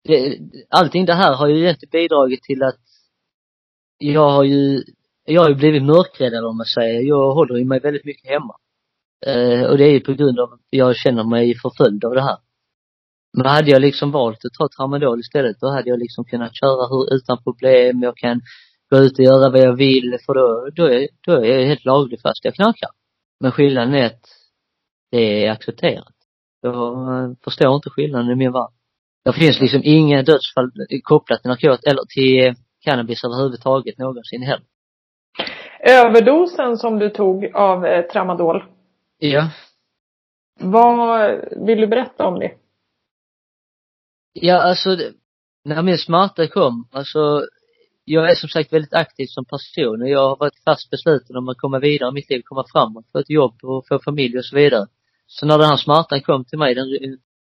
det, 0.05 0.39
allting 0.69 1.05
det 1.07 1.15
här 1.15 1.35
har 1.35 1.49
ju 1.49 1.59
egentligen 1.59 1.91
bidragit 1.91 2.43
till 2.43 2.63
att 2.63 2.81
jag 3.99 4.31
har 4.31 4.45
ju, 4.45 4.85
jag 5.25 5.43
har 5.43 5.49
ju 5.49 5.55
blivit 5.55 5.83
mörkrädd 5.83 6.33
eller 6.33 6.47
vad 6.47 6.57
man 6.57 6.67
säger. 6.67 7.01
Jag 7.01 7.35
håller 7.35 7.57
ju 7.57 7.65
mig 7.65 7.81
väldigt 7.81 8.05
mycket 8.05 8.31
hemma. 8.31 8.57
Eh, 9.27 9.65
och 9.71 9.79
det 9.79 9.85
är 9.85 9.93
ju 9.93 10.01
på 10.01 10.13
grund 10.13 10.41
av 10.41 10.53
att 10.53 10.61
jag 10.71 10.97
känner 10.97 11.25
mig 11.25 11.55
förföljd 11.55 12.05
av 12.05 12.15
det 12.15 12.23
här. 12.23 12.37
Men 13.37 13.47
hade 13.47 13.71
jag 13.71 13.83
liksom 13.83 14.11
valt 14.11 14.45
att 14.45 14.53
ta 14.59 14.69
tramadol 14.77 15.21
istället, 15.21 15.61
då 15.61 15.69
hade 15.69 15.91
jag 15.91 15.99
liksom 15.99 16.25
kunnat 16.25 16.57
köra 16.57 16.89
hur, 16.89 17.15
utan 17.15 17.43
problem, 17.43 18.03
jag 18.03 18.17
kan 18.17 18.41
gå 18.91 18.99
ut 18.99 19.19
och 19.19 19.25
göra 19.25 19.51
vad 19.51 19.61
jag 19.61 19.77
vill, 19.77 20.19
för 20.27 20.35
då, 20.35 20.69
då 20.75 20.87
är, 20.87 21.09
då 21.27 21.33
är 21.33 21.59
jag 21.59 21.67
helt 21.67 21.85
laglig 21.85 22.21
fast 22.21 22.45
jag 22.45 22.55
knarkar. 22.55 22.91
Men 23.41 23.53
skillnaden 23.53 23.95
är 23.95 24.07
att 24.07 24.25
det 25.11 25.47
är 25.47 25.51
accepterat. 25.51 26.15
Jag 26.61 27.25
eh, 27.25 27.31
förstår 27.45 27.75
inte 27.75 27.91
skillnaden 27.91 28.31
i 28.31 28.35
min 28.35 28.53
värld. 28.53 28.71
Det 29.25 29.33
finns 29.33 29.61
liksom 29.61 29.81
inga 29.85 30.23
dödsfall 30.23 30.71
kopplat 31.03 31.43
till 31.43 31.49
narkotika 31.49 31.91
eller 31.91 32.05
till 32.15 32.47
eh, 32.47 32.55
cannabis 32.85 33.25
överhuvudtaget 33.25 33.99
någonsin 33.99 34.43
heller. 34.43 34.67
Överdosen 35.81 36.77
som 36.77 36.99
du 36.99 37.11
tog 37.11 37.51
av 37.55 37.87
eh, 37.87 38.03
tramadol, 38.03 38.65
Ja. 39.19 39.51
Vad 40.61 41.31
vill 41.67 41.81
du 41.81 41.87
berätta 41.87 42.27
om 42.27 42.39
det? 42.39 42.53
Ja, 44.33 44.63
alltså, 44.63 44.97
när 45.65 45.83
min 45.83 45.99
smärta 45.99 46.49
kom, 46.49 46.89
alltså, 46.93 47.47
jag 48.05 48.31
är 48.31 48.35
som 48.35 48.49
sagt 48.49 48.73
väldigt 48.73 48.95
aktiv 48.95 49.27
som 49.27 49.45
person 49.45 50.03
och 50.03 50.09
jag 50.09 50.29
har 50.29 50.37
varit 50.37 50.63
fast 50.65 50.91
besluten 50.91 51.37
om 51.37 51.49
att 51.49 51.59
komma 51.59 51.79
vidare 51.79 52.11
i 52.11 52.13
mitt 52.13 52.31
liv, 52.31 52.43
komma 52.45 52.65
framåt, 52.73 53.05
få 53.13 53.19
ett 53.19 53.31
jobb 53.31 53.55
och 53.63 53.87
få 53.89 53.99
familj 53.99 54.39
och 54.39 54.45
så 54.45 54.57
vidare. 54.57 54.87
Så 55.27 55.47
när 55.47 55.59
den 55.59 55.69
här 55.69 55.77
smärtan 55.77 56.21
kom 56.21 56.45
till 56.45 56.59
mig, 56.59 56.75
den, 56.75 56.87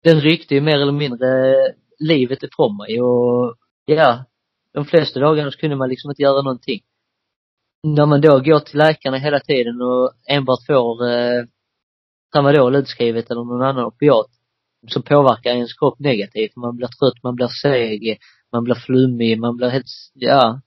den 0.04 0.22
ryckte 0.22 0.56
ju 0.56 0.62
mer 0.62 0.80
eller 0.82 0.92
mindre 0.92 1.56
livet 2.00 2.44
ifrån 2.44 2.78
mig 2.78 3.02
och 3.02 3.56
ja, 3.86 4.26
de 4.74 4.86
flesta 4.86 5.20
dagarna 5.20 5.52
så 5.52 5.58
kunde 5.58 5.76
man 5.76 5.90
liksom 5.90 6.12
inte 6.12 6.22
göra 6.22 6.42
någonting. 6.42 6.82
När 7.84 8.06
man 8.06 8.22
då 8.22 8.40
går 8.40 8.60
till 8.60 8.80
läkarna 8.80 9.18
hela 9.18 9.40
tiden 9.40 9.82
och 9.82 10.12
enbart 10.30 10.66
får 10.68 11.10
eh, 11.10 11.44
tramadol 12.34 12.76
utskrivet 12.76 13.32
eller 13.32 13.44
någon 13.44 13.62
annan 13.62 13.86
opiat 13.86 14.28
som 14.88 15.04
påverkar 15.04 15.52
ens 15.52 15.74
kropp 15.74 16.00
negativt. 16.00 16.56
Man 16.56 16.76
blir 16.76 16.88
trött, 16.88 17.24
man 17.24 17.36
blir 17.36 17.48
seg, 17.48 18.18
man 18.52 18.64
blir 18.64 18.76
flummig, 18.76 19.40
man 19.40 19.58
blir 19.58 19.70
helt, 19.70 19.86
ja. 20.14 20.62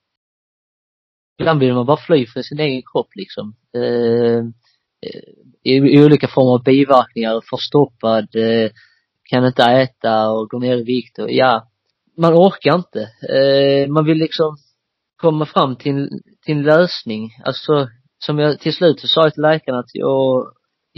Ibland 1.38 1.60
vill 1.60 1.74
man 1.74 1.86
bara 1.86 1.96
fly 1.96 2.26
för 2.26 2.42
sin 2.42 2.60
egen 2.60 2.82
kropp 2.92 3.08
liksom. 3.14 3.54
Eh, 3.74 4.38
eh 5.06 5.22
i, 5.62 5.74
i 5.74 6.04
olika 6.04 6.28
former 6.28 6.52
av 6.52 6.64
biverkningar, 6.64 7.40
förstoppad, 7.50 8.36
eh, 8.36 8.70
kan 9.30 9.46
inte 9.46 9.62
äta 9.62 10.30
och 10.30 10.48
går 10.48 10.60
ner 10.60 10.76
i 10.76 10.82
vikt 10.82 11.18
och 11.18 11.30
ja, 11.30 11.68
man 12.16 12.34
orkar 12.34 12.74
inte. 12.74 13.00
Eh, 13.34 13.88
man 13.88 14.04
vill 14.04 14.18
liksom 14.18 14.56
komma 15.16 15.46
fram 15.46 15.76
till, 15.76 16.10
till 16.44 16.56
en 16.56 16.62
lösning. 16.62 17.30
Alltså, 17.44 17.88
som 18.18 18.38
jag 18.38 18.60
till 18.60 18.72
slut 18.74 19.00
så 19.00 19.08
sa 19.08 19.22
jag 19.22 19.34
till 19.34 19.42
läkaren 19.42 19.78
att 19.78 19.94
jag, 19.94 20.46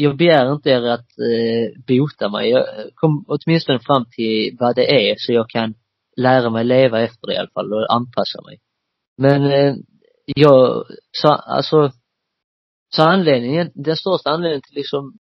jag 0.00 0.16
begär 0.16 0.52
inte 0.52 0.70
er 0.70 0.82
att 0.82 1.18
eh, 1.18 1.82
bota 1.86 2.28
mig. 2.28 2.50
Jag 2.50 2.66
kom 2.94 3.24
åtminstone 3.28 3.78
fram 3.80 4.04
till 4.10 4.56
vad 4.60 4.76
det 4.76 5.10
är 5.10 5.14
så 5.18 5.32
jag 5.32 5.48
kan 5.48 5.74
lära 6.16 6.50
mig 6.50 6.64
leva 6.64 7.00
efter 7.00 7.26
det 7.26 7.34
i 7.34 7.36
alla 7.36 7.50
fall 7.54 7.72
och 7.72 7.94
anpassa 7.94 8.42
mig. 8.42 8.60
Men 9.16 9.44
eh, 9.44 9.74
jag, 10.24 10.84
så, 11.12 11.28
alltså, 11.28 11.90
så 12.94 13.02
anledningen, 13.02 13.70
den 13.74 13.96
största 13.96 14.30
anledningen 14.30 14.62
till 14.62 14.76
liksom 14.76 15.18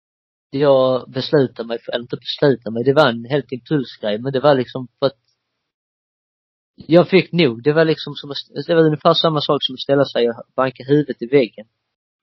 jag 0.49 1.11
beslutade 1.11 1.67
mig 1.67 1.79
för, 1.81 1.91
eller 1.91 2.03
inte 2.03 2.17
beslutade 2.17 2.73
mig, 2.73 2.83
det 2.83 2.93
var 2.93 3.09
en 3.09 3.25
helt 3.25 3.51
impulsgrej, 3.51 4.19
men 4.19 4.33
det 4.33 4.39
var 4.39 4.55
liksom 4.55 4.87
för 4.99 5.05
att 5.05 5.19
jag 6.75 7.09
fick 7.09 7.31
nog. 7.31 7.63
Det 7.63 7.73
var 7.73 7.85
liksom 7.85 8.13
som, 8.15 8.33
det 8.67 8.75
var 8.75 8.83
ungefär 8.83 9.13
samma 9.13 9.41
sak 9.41 9.57
som 9.63 9.73
att 9.73 9.79
ställa 9.79 10.05
sig 10.05 10.29
och 10.29 10.35
banka 10.55 10.83
huvudet 10.83 11.21
i 11.21 11.27
väggen. 11.27 11.67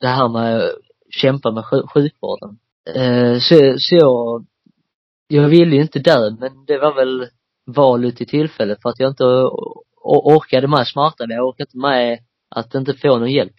Det 0.01 0.09
här 0.09 0.29
med 0.29 0.73
kämpa 1.17 1.51
med 1.51 1.65
sjukvården. 1.65 2.59
Eh, 2.95 3.39
så, 3.39 3.75
så 3.79 3.95
jag, 3.95 4.47
jag 5.29 5.49
ville 5.49 5.77
ju 5.77 5.83
inte 5.83 5.99
dö, 5.99 6.31
men 6.41 6.65
det 6.67 6.79
var 6.79 6.95
väl 6.95 7.29
valet 7.67 8.21
i 8.21 8.27
tillfället 8.27 8.83
för 8.83 8.89
att 8.89 9.01
jag 9.01 9.11
inte 9.11 9.25
orkade 10.05 10.69
med 10.69 10.87
smärtan. 10.87 11.31
Jag 11.31 11.49
orkade 11.49 11.69
inte 11.69 11.79
med 11.79 12.19
att 12.49 12.75
inte 12.75 12.95
få 12.95 13.19
någon 13.19 13.33
hjälp. 13.33 13.53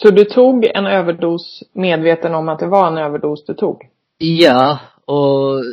Så 0.00 0.10
du 0.10 0.24
tog 0.24 0.64
en 0.64 0.86
överdos 0.86 1.62
medveten 1.72 2.34
om 2.34 2.48
att 2.48 2.58
det 2.58 2.66
var 2.66 2.86
en 2.86 2.98
överdos 2.98 3.44
du 3.44 3.54
tog? 3.54 3.82
Ja, 4.18 4.78
och 5.04 5.64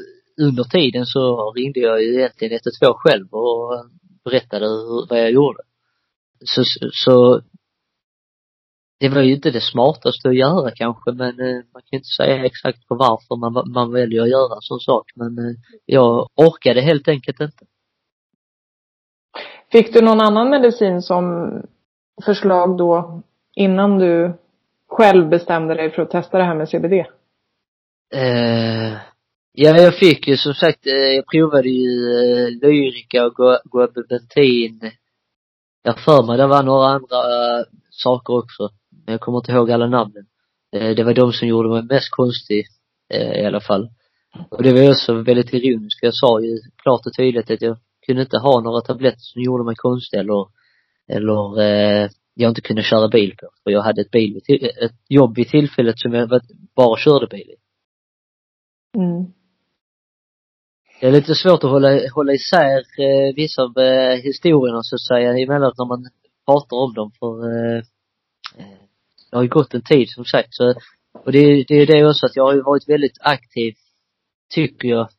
under 0.42 0.64
tiden 0.64 1.06
så 1.06 1.52
ringde 1.52 1.80
jag 1.80 2.02
ju 2.02 2.16
egentligen 2.16 2.54
112 2.54 2.94
själv 2.98 3.28
och 3.32 3.86
berättade 4.24 4.66
hur, 4.66 5.10
vad 5.10 5.20
jag 5.20 5.32
gjorde. 5.32 5.60
Så, 6.46 6.64
så 6.92 7.42
det 9.00 9.10
var 9.10 9.22
ju 9.22 9.36
inte 9.36 9.52
det 9.52 9.62
smartaste 9.62 10.30
att 10.30 10.36
göra 10.36 10.72
kanske 10.72 11.12
men 11.12 11.40
eh, 11.40 11.56
man 11.74 11.82
kan 11.82 11.98
inte 11.98 12.16
säga 12.18 12.46
exakt 12.46 12.88
på 12.88 12.96
varför 12.96 13.36
man, 13.36 13.72
man 13.74 13.92
väljer 13.92 14.22
att 14.22 14.30
göra 14.30 14.56
en 14.56 14.62
sån 14.62 14.80
sak 14.80 15.12
men 15.16 15.38
eh, 15.38 15.56
jag 15.86 16.30
orkade 16.36 16.82
helt 16.82 17.08
enkelt 17.08 17.40
inte. 17.42 17.66
Fick 19.72 19.94
du 19.94 20.02
någon 20.02 20.22
annan 20.22 20.50
medicin 20.50 21.02
som 21.02 21.52
förslag 22.26 22.78
då 22.78 23.22
innan 23.56 24.00
du 24.00 24.34
själv 24.88 25.30
bestämde 25.30 25.74
dig 25.74 25.92
för 25.92 26.02
att 26.02 26.12
testa 26.12 26.38
det 26.38 26.44
här 26.44 26.56
med 26.56 26.70
CBD? 26.70 26.94
Eh, 28.14 28.94
ja, 29.52 29.78
jag 29.78 29.98
fick 29.98 30.28
ju 30.28 30.38
som 30.38 30.54
sagt, 30.54 30.88
eh, 30.88 30.94
jag 30.94 31.28
provade 31.28 31.70
ju 31.70 32.14
eh, 32.14 32.50
Lyrica 32.50 33.26
och 33.26 33.62
Guababentin. 33.72 34.92
Jag 35.84 36.00
för 36.00 36.24
mig 36.24 36.38
det 36.38 36.48
var 36.48 36.64
några 36.64 36.88
andra 36.88 37.18
äh, 37.60 37.66
saker 37.90 38.34
också. 38.34 38.70
Men 39.06 39.12
jag 39.12 39.22
kommer 39.22 39.38
inte 39.38 39.52
ihåg 39.52 39.72
alla 39.72 39.88
namnen. 39.88 40.26
Eh, 40.76 40.96
det 40.96 41.04
var 41.04 41.14
de 41.14 41.34
som 41.34 41.48
gjorde 41.48 41.70
mig 41.70 41.84
mest 41.84 42.10
konstig 42.12 42.66
eh, 43.14 43.42
i 43.42 43.46
alla 43.46 43.62
fall. 43.62 43.90
Och 44.50 44.64
det 44.64 44.74
var 44.74 44.92
också 44.92 45.14
väldigt 45.14 45.54
ironiskt, 45.54 46.00
för 46.00 46.08
jag 46.08 46.16
sa 46.16 46.42
ju 46.42 46.58
klart 46.84 47.06
och 47.06 47.14
tydligt 47.18 47.52
att 47.52 47.62
jag 47.62 47.78
kunde 48.06 48.22
inte 48.22 48.38
ha 48.38 48.62
några 48.62 48.82
tabletter 48.82 49.20
som 49.20 49.42
gjorde 49.42 49.64
mig 49.64 49.76
konstig 49.76 50.20
eller, 50.20 50.48
eller 51.08 51.62
eh, 51.62 52.10
jag 52.34 52.52
inte 52.52 52.62
kunde 52.62 52.84
köra 52.84 53.08
bil 53.08 53.36
på. 53.40 53.50
För 53.64 53.72
jag 53.72 53.82
hade 53.82 54.02
ett 54.02 54.12
bil, 54.12 54.42
ett 54.82 54.96
jobb 55.10 55.36
vid 55.36 55.48
tillfället 55.48 56.00
som 56.00 56.14
jag 56.14 56.42
bara 56.76 56.98
körde 56.98 57.28
bil 57.28 57.50
i. 57.50 57.56
Mm. 58.98 59.26
Det 61.00 61.08
är 61.08 61.12
lite 61.12 61.36
svårt 61.36 61.64
att 61.64 61.70
hålla, 61.70 62.10
hålla 62.16 62.34
isär 62.34 62.78
eh, 62.78 63.36
vissa 63.36 63.62
av 63.62 63.78
eh, 63.78 64.16
historierna 64.16 64.84
så 64.84 64.96
att 64.96 65.02
säga 65.02 65.30
emellanåt 65.30 65.78
när 65.78 65.86
man 65.86 66.06
pratar 66.46 66.78
om 66.78 66.94
dem 66.94 67.12
för 67.20 67.34
eh, 67.52 67.78
eh, 67.78 67.84
det 69.36 69.40
har 69.40 69.44
ju 69.44 69.50
gått 69.50 69.74
en 69.74 69.82
tid 69.82 70.10
som 70.10 70.26
sagt 70.26 70.54
så 70.54 70.74
och 71.26 71.32
det, 71.32 71.64
det 71.68 71.76
är 71.76 71.88
det 71.88 72.10
också 72.10 72.26
att 72.26 72.36
jag 72.36 72.44
har 72.44 72.54
ju 72.54 72.62
varit 72.62 72.90
väldigt 72.90 73.18
aktiv, 73.20 73.74
tycker 74.54 74.88
jag, 74.88 75.10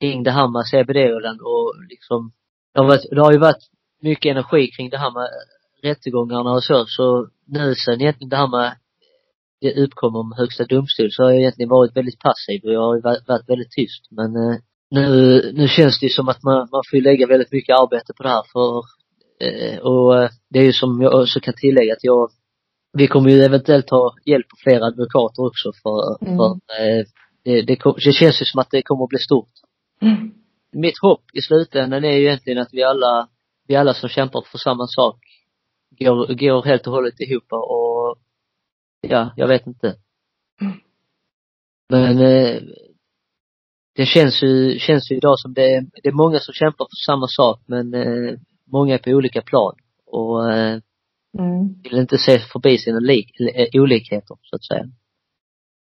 kring 0.00 0.22
det 0.22 0.30
här 0.30 0.48
med 0.48 0.66
CBD-ålen 0.66 1.38
och 1.40 1.74
liksom, 1.90 2.32
det 2.74 2.80
har, 2.80 2.88
varit, 2.88 3.10
det 3.10 3.20
har 3.20 3.32
ju 3.32 3.38
varit 3.38 3.64
mycket 4.02 4.30
energi 4.30 4.70
kring 4.76 4.90
det 4.90 4.98
här 4.98 5.10
med 5.10 5.28
rättegångarna 5.82 6.50
och 6.50 6.64
så, 6.64 6.84
så 6.86 7.28
nu 7.46 7.74
sen 7.74 8.00
egentligen 8.00 8.28
det 8.28 8.36
här 8.36 8.48
med 8.48 8.76
det 9.60 9.82
uppkom 9.84 10.16
om 10.16 10.32
högsta 10.36 10.64
domstol 10.64 11.10
så 11.10 11.22
har 11.22 11.30
jag 11.30 11.40
egentligen 11.40 11.68
varit 11.68 11.96
väldigt 11.96 12.20
passiv 12.20 12.60
och 12.64 12.72
jag 12.72 12.80
har 12.80 12.94
ju 12.96 13.02
varit 13.02 13.48
väldigt 13.48 13.70
tyst 13.70 14.06
men 14.10 14.36
eh, 14.36 14.56
nu, 14.90 15.06
nu 15.54 15.68
känns 15.68 16.00
det 16.00 16.06
ju 16.06 16.10
som 16.10 16.28
att 16.28 16.42
man, 16.42 16.68
man 16.72 16.82
får 16.90 17.02
lägga 17.02 17.26
väldigt 17.26 17.52
mycket 17.52 17.78
arbete 17.78 18.12
på 18.16 18.22
det 18.22 18.28
här 18.28 18.44
för 18.52 18.82
eh, 19.46 19.78
och 19.78 20.22
eh, 20.22 20.30
det 20.50 20.58
är 20.58 20.64
ju 20.64 20.72
som 20.72 21.02
jag 21.02 21.22
också 21.22 21.40
kan 21.40 21.54
tillägga 21.54 21.92
att 21.92 22.04
jag 22.04 22.30
vi 22.94 23.06
kommer 23.06 23.30
ju 23.30 23.42
eventuellt 23.42 23.90
ha 23.90 24.14
hjälp 24.24 24.46
av 24.52 24.56
flera 24.56 24.86
advokater 24.86 25.46
också 25.46 25.72
för, 25.82 26.26
mm. 26.26 26.36
för 26.36 26.50
eh, 26.52 27.04
det, 27.44 27.62
det, 27.62 27.78
det 28.04 28.12
känns 28.12 28.42
ju 28.42 28.44
som 28.44 28.60
att 28.60 28.70
det 28.70 28.82
kommer 28.82 29.04
att 29.04 29.08
bli 29.08 29.18
stort. 29.18 29.52
Mm. 30.00 30.34
Mitt 30.72 30.98
hopp 31.02 31.24
i 31.32 31.42
slutändan 31.42 32.04
är 32.04 32.12
ju 32.12 32.26
egentligen 32.26 32.58
att 32.58 32.68
vi 32.72 32.82
alla, 32.82 33.28
vi 33.68 33.76
alla 33.76 33.94
som 33.94 34.08
kämpar 34.08 34.44
för 34.50 34.58
samma 34.58 34.86
sak 34.86 35.16
går, 35.90 36.34
går 36.34 36.62
helt 36.62 36.86
och 36.86 36.92
hållet 36.92 37.20
ihop 37.20 37.44
och 37.50 38.18
ja, 39.00 39.32
jag 39.36 39.48
vet 39.48 39.66
inte. 39.66 39.96
Mm. 40.60 40.72
Men 41.88 42.18
eh, 42.18 42.62
det 43.94 44.06
känns 44.06 44.42
ju, 44.42 44.78
känns 44.78 45.10
ju 45.10 45.16
idag 45.16 45.38
som 45.38 45.54
det 45.54 45.86
det 46.02 46.08
är 46.08 46.12
många 46.12 46.38
som 46.38 46.54
kämpar 46.54 46.84
för 46.84 47.12
samma 47.12 47.26
sak 47.28 47.60
men 47.66 47.94
eh, 47.94 48.38
många 48.72 48.94
är 48.94 48.98
på 48.98 49.10
olika 49.10 49.42
plan 49.42 49.74
och 50.06 50.52
mm. 51.38 51.82
vill 51.82 51.98
inte 51.98 52.18
se 52.18 52.38
förbi 52.38 52.78
sina 52.78 52.98
lik, 52.98 53.40
eh, 53.40 53.80
olikheter 53.82 54.36
så 54.42 54.56
att 54.56 54.64
säga. 54.64 54.84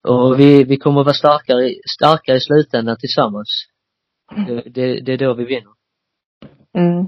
Och 0.08 0.40
vi, 0.40 0.64
vi 0.64 0.76
kommer 0.76 1.00
att 1.00 1.06
vara 1.06 1.14
starkare, 1.14 1.74
starkare 1.98 2.36
i 2.36 2.40
slutändan 2.40 2.96
tillsammans. 3.00 3.48
Mm. 4.36 4.46
Det, 4.46 4.62
det, 4.70 5.00
det 5.00 5.12
är 5.12 5.18
då 5.18 5.34
vi 5.34 5.44
vinner. 5.44 5.72
Mm. 6.78 7.06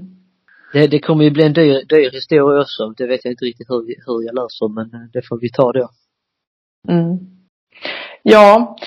Det, 0.73 0.87
det 0.87 0.99
kommer 0.99 1.23
ju 1.23 1.31
bli 1.31 1.43
en 1.43 1.53
dyr, 1.53 1.85
dyr 1.89 2.11
historia 2.11 2.61
också. 2.61 2.89
Det 2.97 3.07
vet 3.07 3.25
jag 3.25 3.31
inte 3.33 3.45
riktigt 3.45 3.69
hur, 3.69 3.81
hur 4.05 4.25
jag 4.25 4.35
löser 4.35 4.73
men 4.75 4.93
eh, 4.93 5.07
det 5.13 5.27
får 5.27 5.39
vi 5.39 5.49
ta 5.49 5.71
då. 5.71 5.89
Mm. 6.87 7.17
Ja. 8.23 8.77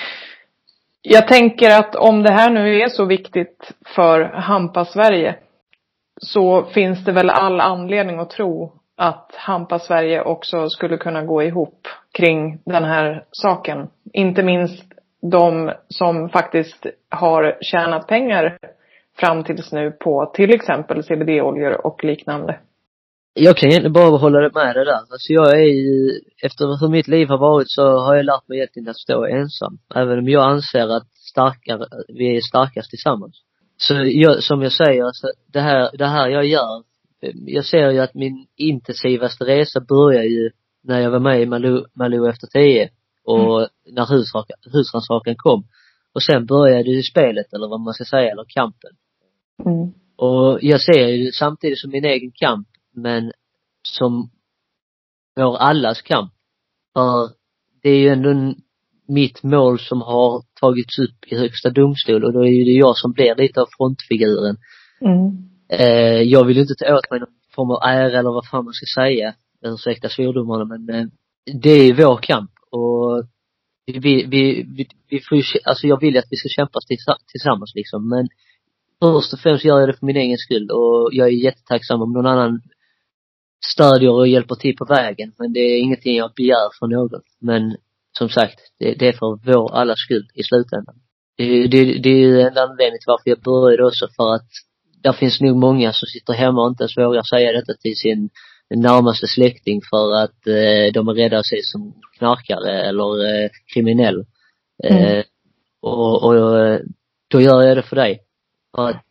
Jag 1.03 1.29
tänker 1.29 1.71
att 1.71 1.95
om 1.95 2.23
det 2.23 2.33
här 2.33 2.51
nu 2.51 2.81
är 2.81 2.89
så 2.89 3.05
viktigt 3.05 3.73
för 3.87 4.21
Hampa 4.21 4.85
Sverige 4.85 5.39
så 6.21 6.65
finns 6.65 7.05
det 7.05 7.13
väl 7.13 7.31
all 7.31 7.61
anledning 7.61 8.19
att 8.19 8.31
tro 8.31 8.81
att 8.97 9.31
Hampa 9.35 9.79
Sverige 9.79 10.23
också 10.23 10.69
skulle 10.69 10.97
kunna 10.97 11.23
gå 11.23 11.43
ihop 11.43 11.89
kring 12.13 12.59
den 12.65 12.85
här 12.85 13.25
saken. 13.31 13.89
Inte 14.13 14.43
minst 14.43 14.85
de 15.23 15.73
som 15.89 16.29
faktiskt 16.29 16.87
har 17.11 17.59
tjänat 17.61 18.07
pengar 18.07 18.59
fram 19.19 19.45
tills 19.45 19.73
nu 19.73 19.91
på 19.91 20.33
till 20.35 20.55
exempel 20.55 21.03
CBD-oljor 21.03 21.87
och 21.87 22.05
liknande. 22.05 22.59
Jag 23.35 23.57
kan 23.57 23.69
egentligen 23.69 23.93
bara 23.93 24.19
hålla 24.19 24.39
med 24.39 24.77
det 24.77 24.85
där. 24.85 25.01
Alltså 25.13 25.33
jag 25.33 25.51
är 25.61 25.65
ju, 25.65 26.21
efter 26.43 26.81
hur 26.81 26.89
mitt 26.89 27.09
liv 27.09 27.29
har 27.29 27.39
varit 27.39 27.71
så 27.71 27.99
har 27.99 28.15
jag 28.15 28.25
lärt 28.25 28.49
mig 28.49 28.59
egentligen 28.59 28.89
att 28.89 28.97
stå 28.97 29.25
ensam. 29.25 29.79
Även 29.95 30.19
om 30.19 30.29
jag 30.29 30.51
anser 30.51 30.97
att 30.97 31.07
starkare, 31.07 31.87
vi 32.09 32.37
är 32.37 32.41
starkast 32.41 32.91
tillsammans. 32.91 33.43
Så 33.77 33.95
jag, 34.05 34.43
som 34.43 34.63
jag 34.63 34.73
säger, 34.73 35.05
alltså, 35.05 35.27
det 35.53 35.61
här, 35.61 35.91
det 35.99 36.07
här 36.07 36.29
jag 36.29 36.45
gör, 36.45 36.83
jag 37.47 37.65
ser 37.65 37.91
ju 37.91 37.99
att 37.99 38.15
min 38.15 38.47
intensivaste 38.57 39.45
resa 39.45 39.81
börjar 39.81 40.23
ju 40.23 40.51
när 40.83 41.01
jag 41.01 41.11
var 41.11 41.21
med 41.21 41.43
i 41.43 41.47
Malou, 41.47 41.85
Malou 41.95 42.29
efter 42.29 42.47
tio 42.47 42.91
och 43.25 43.59
mm. 43.59 43.69
när 43.87 44.07
husrannsakan 44.73 45.35
kom. 45.37 45.65
Och 46.15 46.23
sen 46.23 46.47
började 46.47 46.91
ju 46.91 47.03
spelet, 47.03 47.53
eller 47.53 47.69
vad 47.69 47.81
man 47.81 47.95
ska 47.95 48.05
säga, 48.05 48.31
eller 48.31 48.45
kampen. 48.49 48.91
Mm. 49.65 49.93
Och 50.17 50.59
jag 50.63 50.81
ser 50.81 51.09
ju 51.09 51.33
samtidigt 51.33 51.79
som 51.79 51.91
min 51.91 52.05
egen 52.05 52.33
kamp, 52.35 52.69
men 52.93 53.33
som 53.83 54.31
vår 55.37 55.57
allas 55.57 56.03
kamp. 56.03 56.33
För 56.93 57.31
det 57.83 57.91
är 57.91 57.99
ju 57.99 58.09
ändå 58.09 58.55
mitt 59.09 59.43
mål 59.43 59.79
som 59.79 60.03
har 60.03 60.43
tagits 60.61 60.99
upp 60.99 61.25
i 61.27 61.37
högsta 61.37 61.71
domstol 61.71 62.25
och 62.25 62.33
då 62.33 62.41
är 62.41 62.51
ju 62.51 62.65
det 62.65 62.79
jag 62.79 62.97
som 62.97 63.13
blir 63.13 63.35
lite 63.35 63.61
av 63.61 63.67
frontfiguren. 63.77 64.57
Mm. 65.01 65.54
Eh, 65.81 66.23
jag 66.23 66.45
vill 66.45 66.59
inte 66.59 66.75
ta 66.75 66.95
åt 66.95 67.11
mig 67.11 67.21
någon 67.21 67.35
form 67.55 67.71
av 67.71 67.79
ära 67.83 68.19
eller 68.19 68.31
vad 68.31 68.49
fan 68.49 68.65
man 68.65 68.75
ska 68.75 69.03
säga, 69.03 69.35
ursäkta 69.63 70.09
svordomarna 70.09 70.65
men 70.65 70.89
eh, 70.89 71.07
det 71.63 71.71
är 71.71 71.95
vår 71.95 72.17
kamp 72.17 72.51
och 72.71 73.25
vi, 73.87 74.27
vi, 74.27 74.63
vi, 74.77 74.89
vi 75.09 75.21
får 75.21 75.39
ju, 75.39 75.45
alltså 75.65 75.87
jag 75.87 76.01
vill 76.01 76.19
att 76.19 76.29
vi 76.31 76.37
ska 76.37 76.49
kämpa 76.49 76.79
tillsammans 77.27 77.73
liksom, 77.75 78.09
men 78.09 78.29
först 79.03 79.33
och 79.33 79.39
främst 79.39 79.65
gör 79.65 79.81
jag 79.81 79.89
det 79.89 79.99
för 79.99 80.07
min 80.07 80.17
egen 80.17 80.39
skull 80.39 80.71
och 80.71 81.09
jag 81.13 81.29
är 81.29 81.33
jättetacksam 81.33 82.03
om 82.03 82.13
någon 82.13 82.27
annan 82.27 82.61
stödjer 83.73 84.11
och 84.11 84.29
hjälper 84.29 84.55
till 84.55 84.77
på 84.77 84.85
vägen. 84.85 85.33
Men 85.39 85.53
det 85.53 85.61
är 85.61 85.81
ingenting 85.81 86.17
jag 86.17 86.33
begär 86.37 86.79
från 86.79 86.91
någon. 86.91 87.21
Men 87.41 87.77
som 88.19 88.29
sagt, 88.29 88.61
det, 88.79 88.95
det 88.95 89.09
är 89.09 89.13
för 89.13 89.53
vår 89.53 89.75
allas 89.75 89.99
skull 89.99 90.27
i 90.35 90.43
slutändan. 90.43 90.95
Det, 91.37 91.67
det, 91.67 91.85
det 92.03 92.09
är 92.09 92.19
ju 92.19 92.41
en 92.41 92.59
anledning 92.59 92.99
till 92.99 93.13
varför 93.15 93.31
jag 93.31 93.43
började 93.43 93.87
också 93.87 94.09
för 94.17 94.35
att 94.35 94.51
där 95.05 95.13
finns 95.13 95.41
nog 95.41 95.57
många 95.57 95.93
som 95.93 96.07
sitter 96.07 96.33
hemma 96.33 96.63
och 96.63 96.69
inte 96.69 96.83
ens 96.83 96.99
vågar 96.99 97.23
säga 97.23 97.53
detta 97.53 97.75
till 97.75 97.97
sin 97.97 98.31
närmaste 98.75 99.27
släkting 99.27 99.81
för 99.91 100.15
att 100.23 100.47
eh, 100.47 100.93
de 100.95 101.09
är 101.09 101.15
rädda 101.15 101.39
att 101.39 101.47
se 101.47 101.63
som 101.63 101.95
knarkare 102.19 102.83
eller 102.83 103.25
eh, 103.25 103.51
kriminell. 103.75 104.25
Mm. 104.85 105.05
Eh, 105.05 105.25
och, 105.81 106.25
och 106.25 106.35
då 107.29 107.41
gör 107.41 107.63
jag 107.63 107.77
det 107.77 107.83
för 107.83 107.97
dig. 107.97 108.21
För 108.77 108.89
att 108.89 109.03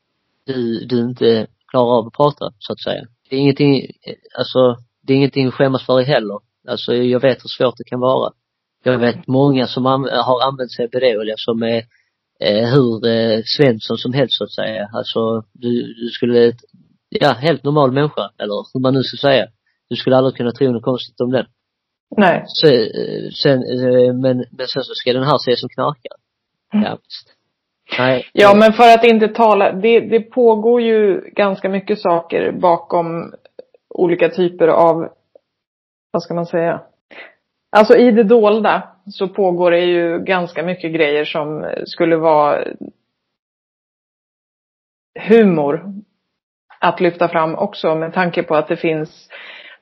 du, 0.46 0.86
du 0.86 1.00
inte 1.00 1.48
klarar 1.72 1.98
av 1.98 2.08
att 2.08 2.14
prata, 2.14 2.54
så 2.60 2.74
att 2.74 2.82
säga. 2.82 3.04
Det 3.30 3.36
är 3.36 3.40
ingenting, 3.40 3.88
alltså, 4.38 4.78
det 5.02 5.14
är 5.14 5.18
ingenting 5.18 5.48
att 5.48 5.54
skämmas 5.54 5.86
för 5.86 6.02
heller. 6.02 6.40
Alltså 6.68 6.94
jag 6.94 7.20
vet 7.20 7.44
hur 7.44 7.50
svårt 7.50 7.78
det 7.78 7.84
kan 7.84 8.00
vara. 8.00 8.34
Jag 8.84 8.98
vet 8.98 9.28
många 9.28 9.68
som 9.68 9.86
har 9.86 10.48
använt 10.48 10.72
CBD-olja 10.72 11.34
som 11.38 11.64
är 11.64 11.84
eh, 12.44 12.66
hur 12.74 13.08
eh, 13.08 13.42
Svensson 13.58 13.98
som 13.98 14.14
helst 14.14 14.38
så 14.38 14.44
att 14.44 14.52
säga. 14.52 14.90
Alltså 14.94 15.44
du, 15.54 15.94
du 15.94 16.10
skulle, 16.10 16.54
ja, 17.10 17.32
helt 17.32 17.64
normal 17.64 17.92
människa, 17.92 18.30
eller 18.38 18.74
hur 18.74 18.80
man 18.80 18.94
nu 18.94 19.04
ska 19.04 19.18
säga. 19.18 19.48
Du 19.90 19.96
skulle 19.96 20.18
aldrig 20.18 20.36
kunna 20.36 20.52
tro 20.52 20.72
något 20.72 20.84
konstigt 20.84 21.22
om 21.22 21.32
den. 21.32 21.46
Nej. 22.18 22.44
Så, 22.46 22.68
eh, 22.68 23.30
sen, 23.44 23.60
eh, 23.60 24.14
men, 24.14 24.38
men 24.52 24.68
sen 24.68 24.84
så 24.84 24.94
ska 24.96 25.14
den 25.14 25.24
här 25.24 25.36
ses 25.36 25.60
som 25.60 25.70
knarkare. 25.70 26.18
Mm. 26.74 26.86
Ja, 26.86 26.92
visst. 26.92 27.36
Nej. 28.00 28.30
Ja, 28.34 28.54
men 28.56 28.74
för 28.74 28.94
att 28.94 29.04
inte 29.04 29.28
tala, 29.28 29.72
det, 29.72 30.00
det 30.00 30.20
pågår 30.20 30.82
ju 30.82 31.22
ganska 31.36 31.70
mycket 31.70 32.00
saker 32.00 32.52
bakom 32.52 33.34
olika 33.90 34.30
typer 34.30 34.68
av, 34.68 35.10
vad 36.12 36.24
ska 36.24 36.34
man 36.34 36.46
säga? 36.46 36.82
Alltså 37.72 37.98
i 37.98 38.12
det 38.12 38.24
dolda 38.24 38.93
så 39.06 39.28
pågår 39.28 39.72
det 39.72 39.86
ju 39.86 40.20
ganska 40.20 40.64
mycket 40.64 40.94
grejer 40.94 41.26
som 41.26 41.74
skulle 41.86 42.18
vara 42.18 42.64
humor 45.30 45.94
att 46.80 47.00
lyfta 47.00 47.28
fram 47.28 47.56
också 47.56 47.96
med 47.96 48.14
tanke 48.14 48.44
på 48.44 48.56
att 48.56 48.68
det 48.68 48.78
finns 48.78 49.30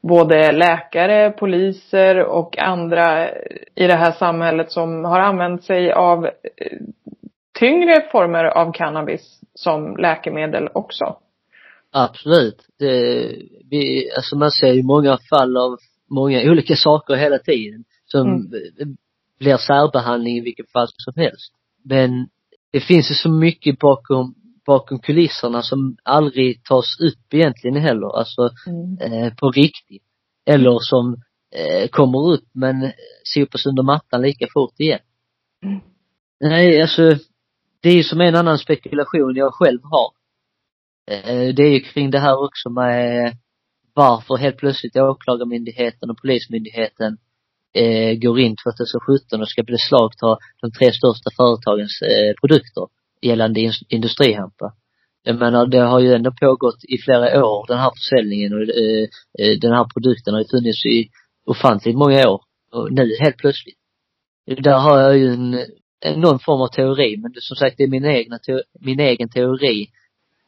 både 0.02 0.52
läkare, 0.52 1.32
poliser 1.32 2.26
och 2.26 2.58
andra 2.58 3.30
i 3.76 3.88
det 3.88 3.96
här 3.96 4.12
samhället 4.12 4.72
som 4.72 5.06
har 5.06 5.20
använt 5.20 5.64
sig 5.64 5.92
av 5.92 6.30
tyngre 7.60 8.02
former 8.12 8.44
av 8.44 8.72
cannabis 8.72 9.40
som 9.54 9.98
läkemedel 9.98 10.70
också. 10.74 11.18
Absolut. 11.92 12.66
Det, 12.80 13.28
vi, 13.70 14.12
alltså 14.16 14.38
man 14.38 14.52
ser 14.52 14.74
ju 14.74 14.84
många 14.84 15.18
fall 15.30 15.58
av 15.58 15.78
många 16.10 16.52
olika 16.52 16.76
saker 16.76 17.16
hela 17.16 17.38
tiden 17.38 17.84
som 18.06 18.28
mm. 18.28 18.98
Blir 19.42 19.58
särbehandling 19.58 20.38
i 20.38 20.42
vilket 20.42 20.72
fall 20.72 20.88
som 20.98 21.14
helst. 21.16 21.54
Men 21.84 22.30
det 22.72 22.80
finns 22.80 23.12
ju 23.12 23.16
så 23.16 23.32
mycket 23.32 23.80
bakom, 23.80 24.36
bakom 24.66 25.00
kulisserna 25.00 25.62
som 25.62 25.98
aldrig 26.04 26.64
tas 26.64 27.00
upp 27.00 27.34
egentligen 27.34 27.82
heller, 27.82 28.18
alltså 28.18 28.50
mm. 28.68 29.14
eh, 29.14 29.34
på 29.34 29.52
riktigt. 29.52 30.04
Eller 30.46 30.80
som 30.80 31.16
eh, 31.56 31.88
kommer 31.90 32.34
upp 32.34 32.48
men 32.54 32.92
sopas 33.24 33.66
under 33.66 33.84
mattan 33.84 34.22
lika 34.22 34.48
fort 34.54 34.80
igen. 34.80 35.00
Mm. 35.66 35.80
Nej, 36.40 36.82
alltså 36.82 37.18
det 37.82 37.90
är 37.90 37.96
ju 37.96 38.04
som 38.04 38.22
en 38.22 38.36
annan 38.36 38.58
spekulation 38.58 39.36
jag 39.36 39.54
själv 39.54 39.80
har. 39.84 40.12
Eh, 41.12 41.56
det 41.56 41.64
är 41.64 41.72
ju 41.72 41.80
kring 41.80 42.12
det 42.12 42.20
här 42.20 42.44
också 42.44 42.70
med 42.70 43.38
varför 43.94 44.38
helt 44.38 44.58
plötsligt 44.58 44.96
åklagarmyndigheten 44.96 46.10
och 46.10 46.18
polismyndigheten 46.18 47.18
eh, 47.74 48.14
går 48.20 48.40
in 48.40 48.56
2017 48.56 49.42
och 49.42 49.50
ska 49.50 49.64
beslagta 49.64 50.38
de 50.62 50.72
tre 50.72 50.92
största 50.92 51.30
företagens 51.38 52.02
eh, 52.02 52.34
produkter 52.42 52.88
gällande 53.22 53.72
industrihampa. 53.90 54.74
Jag 55.24 55.40
menar, 55.40 55.66
det 55.66 55.80
har 55.80 56.00
ju 56.00 56.14
ändå 56.14 56.32
pågått 56.42 56.84
i 56.84 56.98
flera 56.98 57.46
år, 57.46 57.66
den 57.68 57.78
här 57.78 57.92
försäljningen 57.98 58.54
och 58.54 58.62
eh, 58.62 59.08
eh, 59.40 59.60
den 59.62 59.72
här 59.72 59.86
produkten 59.94 60.34
har 60.34 60.42
ju 60.42 60.48
funnits 60.48 60.86
i 60.86 61.10
ofantligt 61.46 61.98
många 61.98 62.30
år. 62.30 62.42
Och 62.72 62.92
nu 62.92 63.16
helt 63.20 63.38
plötsligt. 63.38 63.78
Där 64.46 64.80
har 64.80 65.00
jag 65.00 65.18
ju 65.18 65.34
en 65.34 65.60
någon 66.16 66.40
form 66.40 66.62
av 66.62 66.68
teori, 66.68 67.18
men 67.18 67.32
det, 67.32 67.42
som 67.42 67.56
sagt 67.56 67.78
det 67.78 67.84
är 67.84 67.88
min 67.88 68.06
egna 68.06 68.40
min 68.80 69.00
egen 69.00 69.30
teori. 69.30 69.88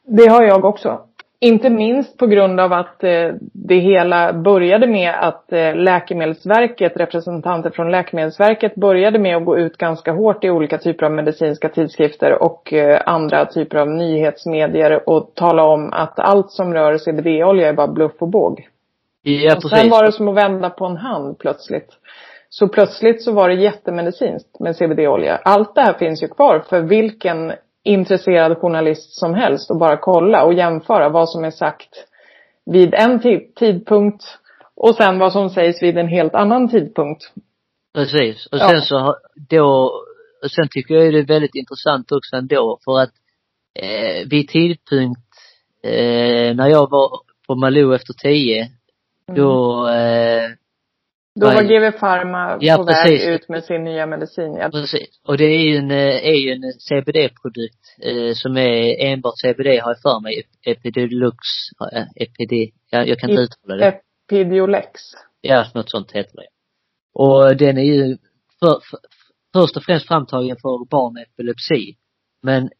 Det 0.06 0.26
har 0.26 0.42
jag 0.42 0.64
också. 0.64 1.00
Inte 1.40 1.70
minst 1.70 2.18
på 2.18 2.26
grund 2.26 2.60
av 2.60 2.72
att 2.72 3.04
eh, 3.04 3.30
det 3.52 3.78
hela 3.78 4.32
började 4.32 4.86
med 4.86 5.14
att 5.20 5.52
eh, 5.52 5.74
Läkemedelsverket, 5.74 6.96
representanter 6.96 7.70
från 7.70 7.90
Läkemedelsverket 7.90 8.74
började 8.74 9.18
med 9.18 9.36
att 9.36 9.44
gå 9.44 9.58
ut 9.58 9.76
ganska 9.76 10.12
hårt 10.12 10.44
i 10.44 10.50
olika 10.50 10.78
typer 10.78 11.06
av 11.06 11.12
medicinska 11.12 11.68
tidskrifter 11.68 12.42
och 12.42 12.72
eh, 12.72 13.02
andra 13.06 13.46
typer 13.46 13.78
av 13.78 13.88
nyhetsmedier 13.88 15.08
och 15.08 15.32
tala 15.34 15.62
om 15.62 15.92
att 15.92 16.18
allt 16.18 16.50
som 16.50 16.74
rör 16.74 16.98
CBD-olja 16.98 17.68
är 17.68 17.72
bara 17.72 17.88
bluff 17.88 18.14
och 18.18 18.28
båg. 18.28 18.68
Ja. 19.22 19.56
Och 19.56 19.70
sen 19.70 19.90
var 19.90 20.04
det 20.04 20.12
som 20.12 20.28
att 20.28 20.34
vända 20.34 20.70
på 20.70 20.86
en 20.86 20.96
hand 20.96 21.38
plötsligt. 21.38 21.88
Så 22.48 22.68
plötsligt 22.68 23.22
så 23.22 23.32
var 23.32 23.48
det 23.48 23.54
jättemedicinskt 23.54 24.60
med 24.60 24.76
CBD-olja. 24.76 25.40
Allt 25.44 25.74
det 25.74 25.80
här 25.80 25.92
finns 25.92 26.22
ju 26.22 26.28
kvar 26.28 26.64
för 26.68 26.80
vilken 26.80 27.52
intresserad 27.84 28.58
journalist 28.58 29.18
som 29.18 29.34
helst 29.34 29.70
och 29.70 29.78
bara 29.78 29.96
kolla 29.96 30.44
och 30.44 30.54
jämföra 30.54 31.08
vad 31.08 31.28
som 31.28 31.44
är 31.44 31.50
sagt 31.50 31.88
vid 32.66 32.94
en 32.94 33.20
tidpunkt 33.54 34.24
och 34.76 34.94
sen 34.94 35.18
vad 35.18 35.32
som 35.32 35.50
sägs 35.50 35.82
vid 35.82 35.98
en 35.98 36.08
helt 36.08 36.34
annan 36.34 36.68
tidpunkt. 36.68 37.22
Precis. 37.94 38.46
Och 38.46 38.58
sen 38.58 38.76
ja. 38.76 38.80
så 38.80 39.16
då, 39.50 39.92
och 40.42 40.50
sen 40.50 40.68
tycker 40.70 40.94
jag 40.94 41.12
det 41.12 41.18
är 41.18 41.26
väldigt 41.26 41.54
intressant 41.54 42.12
också 42.12 42.36
ändå 42.36 42.78
för 42.84 43.00
att 43.00 43.12
eh, 43.74 44.28
vid 44.28 44.48
tidpunkt 44.48 45.20
eh, 45.82 46.54
när 46.56 46.68
jag 46.68 46.90
var 46.90 47.20
på 47.46 47.54
Malou 47.54 47.94
efter 47.94 48.14
tio, 48.14 48.60
mm. 49.28 49.40
då 49.40 49.88
eh, 49.88 50.50
då 51.40 51.46
var 51.46 51.62
GW 51.62 51.98
Pharma 51.98 52.58
ja, 52.60 52.76
på 52.76 52.86
precis. 52.86 53.26
väg 53.26 53.34
ut 53.34 53.48
med 53.48 53.64
sin 53.64 53.84
nya 53.84 54.06
medicin. 54.06 54.54
Ja. 54.54 54.70
Precis. 54.70 55.20
Och 55.28 55.38
det 55.38 55.44
är 55.44 55.64
ju 55.64 55.76
en, 55.76 55.90
eh, 55.90 56.28
är 56.28 56.34
ju 56.34 56.52
en 56.52 56.72
CBD-produkt 56.72 57.84
eh, 58.02 58.34
som 58.34 58.56
är 58.56 59.06
enbart 59.06 59.34
CBD 59.40 59.66
har 59.66 59.90
jag 59.90 60.00
för 60.02 60.20
mig. 60.20 60.42
Epidilux, 60.66 61.38
äh, 61.92 62.06
epidi, 62.16 62.72
jag, 62.90 63.08
jag 63.08 63.18
kan 63.18 63.30
inte 63.30 63.42
uttala 63.42 63.76
det. 63.76 64.00
Epidiolex. 64.26 65.00
Ja, 65.40 65.66
något 65.74 65.90
sånt 65.90 66.12
heter 66.12 66.36
det. 66.36 66.46
Och 67.14 67.56
den 67.56 67.78
är 67.78 67.82
ju 67.82 68.16
för, 68.60 68.80
för, 68.90 68.98
först 69.52 69.76
och 69.76 69.84
främst 69.84 70.08
framtagen 70.08 70.56
för 70.56 70.88
barn 70.90 71.14
med 71.14 71.22
epilepsi. 71.22 71.96
Men 72.42 72.70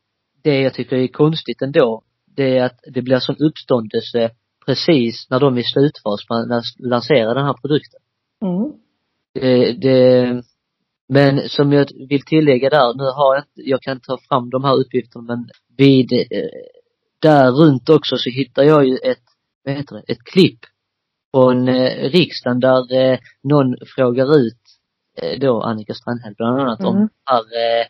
det 0.42 0.60
jag 0.60 0.74
tycker 0.74 0.96
är 0.96 1.08
konstigt 1.08 1.62
ändå, 1.62 2.02
det 2.36 2.58
är 2.58 2.64
att 2.64 2.80
det 2.94 3.02
blir 3.02 3.18
sån 3.18 3.36
uppståndelse 3.38 4.30
precis 4.66 5.30
när 5.30 5.40
de 5.40 5.56
är 5.56 5.60
i 5.60 5.64
slutfas 5.64 6.20
med 6.30 6.56
att 6.58 6.64
lansera 6.78 7.34
den 7.34 7.46
här 7.46 7.54
produkten. 7.62 8.00
Mm. 8.44 8.72
Det, 9.34 9.72
det, 9.72 10.42
men 11.08 11.48
som 11.48 11.72
jag 11.72 11.86
vill 12.08 12.22
tillägga 12.22 12.70
där, 12.70 12.94
nu 12.94 13.04
har 13.04 13.34
jag 13.34 13.44
jag 13.54 13.82
kan 13.82 14.00
ta 14.00 14.18
fram 14.28 14.50
de 14.50 14.64
här 14.64 14.74
uppgifterna 14.74 15.24
men 15.24 15.48
vid, 15.76 16.12
eh, 16.12 16.48
där 17.18 17.50
runt 17.50 17.88
också 17.88 18.16
så 18.16 18.30
hittar 18.30 18.62
jag 18.62 18.86
ju 18.86 18.96
ett, 18.96 19.24
vad 19.64 19.74
heter 19.74 19.94
det, 19.96 20.12
ett 20.12 20.24
klipp 20.24 20.58
från 21.34 21.68
eh, 21.68 22.10
riksdagen 22.10 22.60
där 22.60 22.94
eh, 22.94 23.18
någon 23.42 23.76
frågar 23.96 24.38
ut 24.38 24.62
eh, 25.22 25.40
då 25.40 25.62
Annika 25.62 25.94
Strandhäll 25.94 26.34
bland 26.36 26.60
annat 26.60 26.80
mm. 26.80 26.92
om 26.92 27.08
här, 27.24 27.40
eh, 27.40 27.86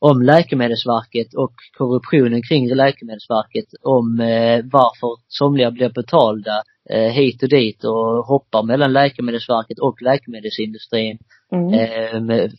om 0.00 0.22
Läkemedelsverket 0.22 1.34
och 1.34 1.54
korruptionen 1.78 2.42
kring 2.42 2.74
Läkemedelsverket 2.74 3.68
om 3.82 4.20
eh, 4.20 4.60
varför 4.72 5.10
somliga 5.28 5.70
blir 5.70 5.88
betalda 5.88 6.62
eh, 6.90 7.12
hit 7.12 7.42
och 7.42 7.48
dit 7.48 7.84
och 7.84 8.26
hoppar 8.26 8.62
mellan 8.62 8.92
Läkemedelsverket 8.92 9.78
och 9.78 10.02
läkemedelsindustrin. 10.02 11.18
Mm. 11.52 12.30
Eh, 12.30 12.50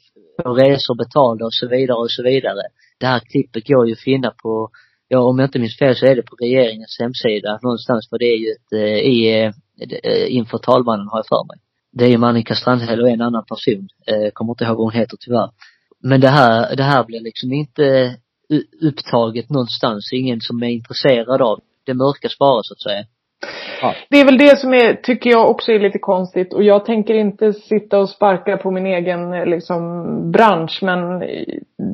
får 0.43 0.53
resor 0.53 0.95
betalda 0.95 1.45
och 1.45 1.53
så 1.53 1.67
vidare 1.67 1.97
och 1.97 2.11
så 2.11 2.23
vidare. 2.23 2.61
Det 2.99 3.05
här 3.05 3.19
klippet 3.19 3.67
går 3.67 3.87
ju 3.87 3.93
att 3.93 3.99
finna 3.99 4.31
på, 4.43 4.69
ja 5.07 5.19
om 5.19 5.39
jag 5.39 5.47
inte 5.47 5.59
minns 5.59 5.77
fel 5.77 5.95
så 5.95 6.05
är 6.05 6.15
det 6.15 6.21
på 6.21 6.35
regeringens 6.35 6.97
hemsida 6.99 7.59
någonstans 7.61 8.09
för 8.09 8.17
det 8.19 8.25
är 8.25 8.37
ju 8.37 8.47
ett, 8.51 8.71
eh, 8.73 8.99
i, 9.13 9.43
eh, 10.03 10.35
inför 10.35 10.57
talmannen 10.57 11.07
har 11.07 11.17
jag 11.17 11.27
för 11.27 11.47
mig. 11.47 11.57
Det 11.93 12.05
är 12.05 12.09
ju 12.09 12.25
Annika 12.25 12.55
Strandhäll 12.55 13.01
och 13.01 13.09
en 13.09 13.21
annan 13.21 13.45
person, 13.45 13.87
eh, 14.07 14.31
kommer 14.33 14.51
inte 14.51 14.63
ihåg 14.63 14.77
vad 14.77 14.85
hon 14.85 14.99
heter 15.01 15.17
tyvärr. 15.19 15.49
Men 16.03 16.21
det 16.21 16.29
här, 16.29 16.75
det 16.75 16.83
här 16.83 17.03
blir 17.03 17.19
liksom 17.19 17.53
inte 17.53 18.15
upptaget 18.81 19.49
någonstans, 19.49 20.13
ingen 20.13 20.41
som 20.41 20.63
är 20.63 20.69
intresserad 20.69 21.41
av 21.41 21.59
det 21.85 21.93
mörka 21.93 22.29
sparet 22.29 22.65
så 22.65 22.73
att 22.73 22.81
säga. 22.81 23.03
Ja. 23.81 23.95
Det 24.09 24.19
är 24.19 24.25
väl 24.25 24.37
det 24.37 24.59
som 24.59 24.73
är, 24.73 24.93
tycker 24.93 25.29
jag 25.29 25.49
också 25.49 25.71
är 25.71 25.79
lite 25.79 25.99
konstigt. 25.99 26.53
Och 26.53 26.63
jag 26.63 26.85
tänker 26.85 27.13
inte 27.13 27.53
sitta 27.53 27.99
och 27.99 28.09
sparka 28.09 28.57
på 28.57 28.71
min 28.71 28.85
egen 28.85 29.31
liksom, 29.31 30.31
bransch. 30.31 30.79
Men 30.81 31.19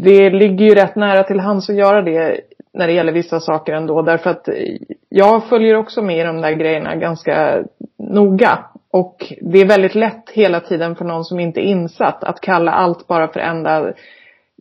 det 0.03 0.30
ligger 0.30 0.66
ju 0.66 0.76
rätt 0.76 0.95
nära 0.95 1.24
till 1.24 1.39
hands 1.39 1.70
att 1.70 1.76
göra 1.76 2.01
det 2.01 2.41
när 2.74 2.88
det 2.88 2.93
gäller 2.93 3.12
vissa 3.12 3.39
saker 3.39 3.74
ändå. 3.74 4.01
Därför 4.01 4.30
att 4.30 4.49
jag 5.10 5.49
följer 5.49 5.76
också 5.76 6.01
med 6.01 6.20
i 6.20 6.24
de 6.24 6.41
där 6.41 6.51
grejerna 6.51 6.95
ganska 6.95 7.64
noga. 7.97 8.60
Och 9.00 9.34
det 9.41 9.60
är 9.60 9.66
väldigt 9.66 9.95
lätt 9.95 10.30
hela 10.34 10.60
tiden 10.60 10.95
för 10.95 11.06
någon 11.06 11.24
som 11.24 11.39
inte 11.39 11.60
är 11.60 11.64
insatt 11.64 12.24
att 12.24 12.41
kalla 12.41 12.72
allt 12.72 13.08
bara 13.08 13.28
för 13.28 13.39
enda 13.39 13.93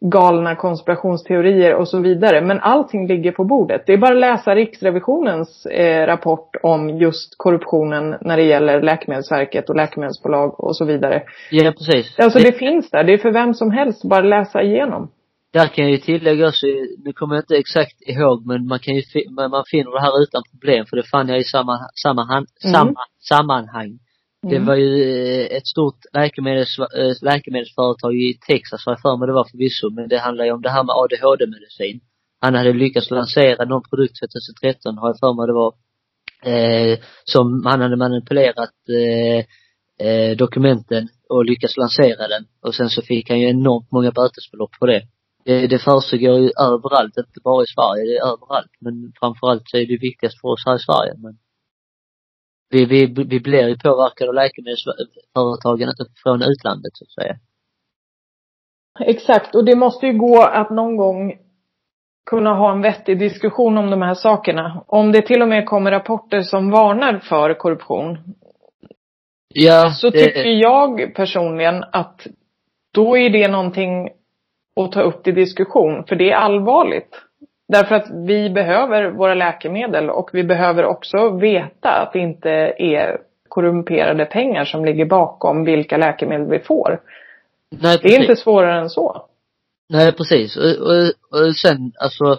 galna 0.00 0.56
konspirationsteorier 0.56 1.74
och 1.74 1.88
så 1.88 1.98
vidare. 1.98 2.40
Men 2.40 2.60
allting 2.60 3.06
ligger 3.06 3.32
på 3.32 3.44
bordet. 3.44 3.82
Det 3.86 3.92
är 3.92 3.98
bara 3.98 4.14
att 4.14 4.20
läsa 4.20 4.54
Riksrevisionens 4.54 5.66
eh, 5.66 6.06
rapport 6.06 6.56
om 6.62 6.98
just 6.98 7.34
korruptionen 7.36 8.16
när 8.20 8.36
det 8.36 8.42
gäller 8.42 8.82
Läkemedelsverket 8.82 9.70
och 9.70 9.76
läkemedelsbolag 9.76 10.60
och 10.60 10.76
så 10.76 10.84
vidare. 10.84 11.22
Ja, 11.50 11.72
precis. 11.72 12.18
Alltså 12.18 12.38
det, 12.38 12.44
det 12.44 12.52
finns 12.52 12.90
där. 12.90 13.04
Det 13.04 13.12
är 13.12 13.18
för 13.18 13.32
vem 13.32 13.54
som 13.54 13.70
helst 13.70 14.04
bara 14.04 14.20
läsa 14.22 14.62
igenom. 14.62 15.10
Där 15.52 15.66
kan 15.66 15.84
jag 15.84 15.92
ju 15.92 15.98
tillägga 15.98 16.48
också, 16.48 16.66
nu 17.04 17.12
kommer 17.12 17.34
jag 17.34 17.42
inte 17.42 17.56
exakt 17.56 17.96
ihåg 18.08 18.46
men 18.46 18.66
man 18.66 18.78
kan 18.78 18.94
ju, 18.94 19.02
man 19.50 19.64
finner 19.70 19.92
det 19.92 20.00
här 20.00 20.22
utan 20.22 20.42
problem 20.52 20.86
för 20.86 20.96
det 20.96 21.02
fann 21.02 21.28
jag 21.28 21.38
i 21.38 21.44
samma, 21.44 21.78
samma, 22.02 22.22
mm. 22.22 22.46
samma 22.72 23.00
sammanhang. 23.28 23.98
Det 24.50 24.56
mm. 24.56 24.66
var 24.66 24.76
ju 24.76 24.92
eh, 25.02 25.56
ett 25.56 25.66
stort 25.66 25.98
läkemedels, 26.12 26.78
eh, 26.78 27.14
läkemedelsföretag 27.22 28.14
i 28.14 28.38
Texas, 28.48 28.86
har 28.86 28.92
jag 28.92 29.00
för 29.00 29.16
mig 29.16 29.26
det 29.26 29.32
var 29.32 29.48
förvisso, 29.50 29.90
men 29.90 30.08
det 30.08 30.18
handlar 30.18 30.44
ju 30.44 30.52
om 30.52 30.62
det 30.62 30.70
här 30.70 30.84
med 30.84 30.94
ADHD-medicin. 31.02 32.00
Han 32.40 32.54
hade 32.54 32.72
lyckats 32.72 33.10
lansera 33.10 33.64
någon 33.64 33.82
produkt 33.90 34.14
2013, 34.20 34.98
har 34.98 35.08
jag 35.08 35.18
för 35.18 35.34
mig 35.34 35.46
det 35.46 35.58
var, 35.62 35.72
eh, 36.52 36.98
som 37.24 37.66
han 37.66 37.80
hade 37.80 37.96
manipulerat 37.96 38.76
eh, 39.00 39.40
eh, 40.06 40.36
dokumenten 40.36 41.08
och 41.28 41.44
lyckats 41.44 41.76
lansera 41.76 42.28
den. 42.28 42.44
Och 42.62 42.74
sen 42.74 42.90
så 42.90 43.02
fick 43.02 43.28
han 43.30 43.40
ju 43.40 43.48
enormt 43.48 43.92
många 43.92 44.10
bötesbelopp 44.10 44.72
på 44.80 44.86
det. 44.86 45.02
Det, 45.44 45.66
det 45.66 45.78
försiggår 45.78 46.38
ju 46.38 46.50
överallt, 46.60 47.18
inte 47.18 47.40
bara 47.44 47.62
i 47.62 47.66
Sverige, 47.74 48.04
det 48.04 48.16
är 48.18 48.32
överallt. 48.32 48.74
Men 48.80 49.12
framförallt 49.20 49.62
så 49.64 49.76
är 49.76 49.86
det 49.86 49.98
viktigast 50.08 50.40
för 50.40 50.48
oss 50.48 50.66
här 50.66 50.76
i 50.76 50.86
Sverige. 50.88 51.12
Men 51.16 51.34
vi, 52.70 52.84
vi, 52.84 53.06
vi 53.06 53.40
blir 53.40 53.68
ju 53.68 53.76
påverkade 53.78 54.28
av 54.28 54.34
läkemedelsföretagen 54.34 55.88
från 56.22 56.42
utlandet 56.42 56.92
så 56.94 57.04
att 57.04 57.10
säga. 57.10 57.38
Exakt, 59.00 59.54
och 59.54 59.64
det 59.64 59.76
måste 59.76 60.06
ju 60.06 60.18
gå 60.18 60.42
att 60.42 60.70
någon 60.70 60.96
gång 60.96 61.38
kunna 62.30 62.54
ha 62.54 62.72
en 62.72 62.82
vettig 62.82 63.18
diskussion 63.18 63.78
om 63.78 63.90
de 63.90 64.02
här 64.02 64.14
sakerna. 64.14 64.84
Om 64.86 65.12
det 65.12 65.22
till 65.22 65.42
och 65.42 65.48
med 65.48 65.66
kommer 65.66 65.90
rapporter 65.90 66.42
som 66.42 66.70
varnar 66.70 67.18
för 67.18 67.54
korruption. 67.54 68.18
Ja. 69.48 69.90
Så 69.90 70.10
det... 70.10 70.24
tycker 70.24 70.44
jag 70.44 71.14
personligen 71.14 71.84
att 71.92 72.26
då 72.94 73.16
är 73.18 73.30
det 73.30 73.48
någonting 73.48 74.08
att 74.80 74.92
ta 74.92 75.02
upp 75.02 75.24
till 75.24 75.34
diskussion. 75.34 76.04
För 76.04 76.16
det 76.16 76.30
är 76.30 76.36
allvarligt. 76.36 77.25
Därför 77.68 77.94
att 77.94 78.10
vi 78.10 78.50
behöver 78.50 79.10
våra 79.10 79.34
läkemedel 79.34 80.10
och 80.10 80.30
vi 80.32 80.44
behöver 80.44 80.84
också 80.84 81.30
veta 81.30 81.90
att 81.90 82.12
det 82.12 82.18
inte 82.18 82.50
är 82.78 83.20
korrumperade 83.48 84.24
pengar 84.24 84.64
som 84.64 84.84
ligger 84.84 85.04
bakom 85.04 85.64
vilka 85.64 85.96
läkemedel 85.96 86.46
vi 86.46 86.58
får. 86.58 87.00
Nej, 87.70 87.98
det 88.02 88.08
är 88.08 88.20
inte 88.20 88.36
svårare 88.36 88.80
än 88.80 88.90
så. 88.90 89.26
Nej, 89.88 90.12
precis. 90.12 90.56
Och, 90.56 90.64
och, 90.64 91.04
och 91.40 91.56
sen, 91.56 91.92
alltså, 92.00 92.38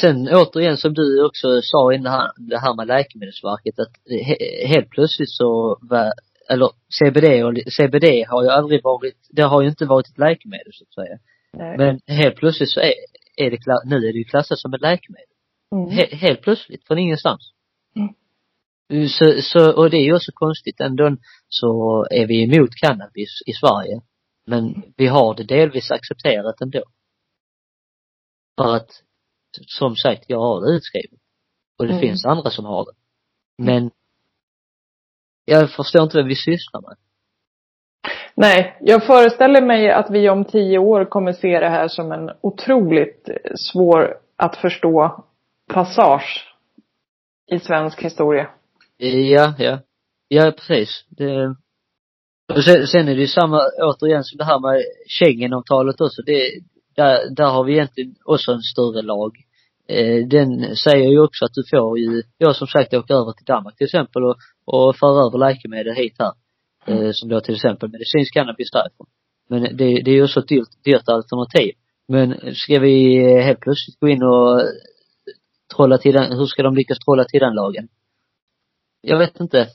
sen 0.00 0.28
återigen 0.32 0.76
som 0.76 0.94
du 0.94 1.24
också 1.24 1.60
sa 1.62 1.92
i 1.92 1.98
det 1.98 2.10
här, 2.10 2.30
det 2.36 2.58
här 2.58 2.74
med 2.74 2.86
Läkemedelsverket 2.86 3.78
att 3.78 3.92
he, 4.26 4.66
helt 4.66 4.90
plötsligt 4.90 5.30
så 5.30 5.78
var, 5.80 6.12
eller 6.50 6.70
CBD 6.98 7.44
och 7.44 7.72
CBD 7.72 8.24
har 8.28 8.42
ju 8.42 8.48
aldrig 8.48 8.82
varit, 8.84 9.16
det 9.30 9.42
har 9.42 9.62
ju 9.62 9.68
inte 9.68 9.84
varit 9.84 10.08
ett 10.08 10.18
läkemedel 10.18 10.72
så 10.72 10.84
att 10.84 10.94
säga. 10.94 11.18
Nej. 11.52 11.76
Men 11.78 12.16
helt 12.16 12.36
plötsligt 12.36 12.70
så 12.70 12.80
är, 12.80 12.92
är 13.38 13.50
det, 13.50 13.58
nu 13.84 13.96
är 13.96 14.12
det 14.12 14.18
ju 14.18 14.24
klassat 14.24 14.58
som 14.58 14.74
ett 14.74 14.80
läkemedel. 14.80 15.26
Mm. 15.72 15.90
He, 15.90 16.16
helt 16.16 16.42
plötsligt, 16.42 16.86
från 16.86 16.98
ingenstans. 16.98 17.52
Mm. 17.96 19.08
Så, 19.08 19.42
så, 19.42 19.72
och 19.76 19.90
det 19.90 19.96
är 19.96 20.04
ju 20.04 20.14
också 20.14 20.32
konstigt 20.34 20.80
ändå 20.80 21.16
så 21.48 22.04
är 22.10 22.26
vi 22.26 22.42
emot 22.42 22.70
cannabis 22.74 23.42
i 23.46 23.52
Sverige. 23.52 24.00
Men 24.46 24.82
vi 24.96 25.06
har 25.06 25.34
det 25.34 25.44
delvis 25.44 25.90
accepterat 25.90 26.60
ändå. 26.60 26.82
För 28.56 28.76
att, 28.76 28.90
som 29.66 29.96
sagt, 29.96 30.24
jag 30.28 30.40
har 30.40 30.60
det 30.60 30.76
utskrivet. 30.76 31.20
Och 31.78 31.86
det 31.86 31.92
mm. 31.92 32.00
finns 32.00 32.24
andra 32.24 32.50
som 32.50 32.64
har 32.64 32.84
det. 32.84 32.92
Men 33.62 33.90
jag 35.44 35.70
förstår 35.70 36.02
inte 36.02 36.16
vad 36.16 36.26
vi 36.26 36.36
sysslar 36.36 36.80
med. 36.80 36.96
Nej, 38.34 38.76
jag 38.80 39.06
föreställer 39.06 39.62
mig 39.62 39.90
att 39.90 40.10
vi 40.10 40.28
om 40.28 40.44
tio 40.44 40.78
år 40.78 41.04
kommer 41.04 41.32
se 41.32 41.60
det 41.60 41.68
här 41.68 41.88
som 41.88 42.12
en 42.12 42.30
otroligt 42.40 43.28
svår 43.54 44.16
att 44.36 44.56
förstå 44.56 45.24
passage 45.68 46.54
i 47.52 47.58
svensk 47.58 48.02
historia. 48.02 48.48
Ja, 48.96 49.54
ja. 49.58 49.78
Ja, 50.28 50.52
precis. 50.56 51.04
Det, 51.08 51.54
och 52.54 52.64
sen, 52.64 52.86
sen 52.86 53.08
är 53.08 53.14
det 53.14 53.20
ju 53.20 53.26
samma, 53.26 53.60
återigen, 53.82 54.24
som 54.24 54.38
det 54.38 54.44
här 54.44 54.60
med 54.60 54.82
Schengenavtalet 55.08 56.00
också. 56.00 56.22
Det, 56.22 56.50
där, 56.96 57.34
där 57.36 57.50
har 57.50 57.64
vi 57.64 57.72
egentligen 57.72 58.14
också 58.24 58.52
en 58.52 58.62
större 58.62 59.02
lag. 59.02 59.36
Eh, 59.88 60.26
den 60.26 60.76
säger 60.76 61.08
ju 61.08 61.20
också 61.20 61.44
att 61.44 61.54
du 61.54 61.64
får 61.70 61.98
ju, 61.98 62.22
jag 62.38 62.56
som 62.56 62.66
sagt 62.66 62.94
åker 62.94 63.14
över 63.14 63.32
till 63.32 63.44
Danmark 63.44 63.76
till 63.76 63.84
exempel 63.84 64.24
och, 64.24 64.36
och 64.64 64.96
för 64.96 65.26
över 65.26 65.38
läkemedel 65.38 65.94
hit 65.94 66.16
här. 66.18 66.32
Eh, 66.88 67.10
som 67.12 67.28
då 67.28 67.40
till 67.40 67.54
exempel 67.54 67.90
medicinsk 67.90 68.34
cannabis 68.34 68.70
därifrån. 68.70 69.06
Men 69.48 69.62
det, 69.62 70.02
det 70.02 70.10
är 70.10 70.14
ju 70.14 70.24
ett 70.24 70.48
dyrt, 70.48 70.84
dyrt 70.84 71.08
alternativ. 71.08 71.72
Men 72.08 72.54
ska 72.54 72.78
vi 72.78 73.18
helt 73.42 73.60
plötsligt 73.60 74.00
gå 74.00 74.08
in 74.08 74.22
och 74.22 74.62
trolla 75.76 75.98
till 75.98 76.12
den, 76.12 76.38
hur 76.38 76.46
ska 76.46 76.62
de 76.62 76.74
lyckas 76.74 76.98
trolla 76.98 77.24
till 77.24 77.40
den 77.40 77.54
lagen? 77.54 77.88
Jag 79.00 79.18
vet 79.18 79.40
inte. 79.40 79.66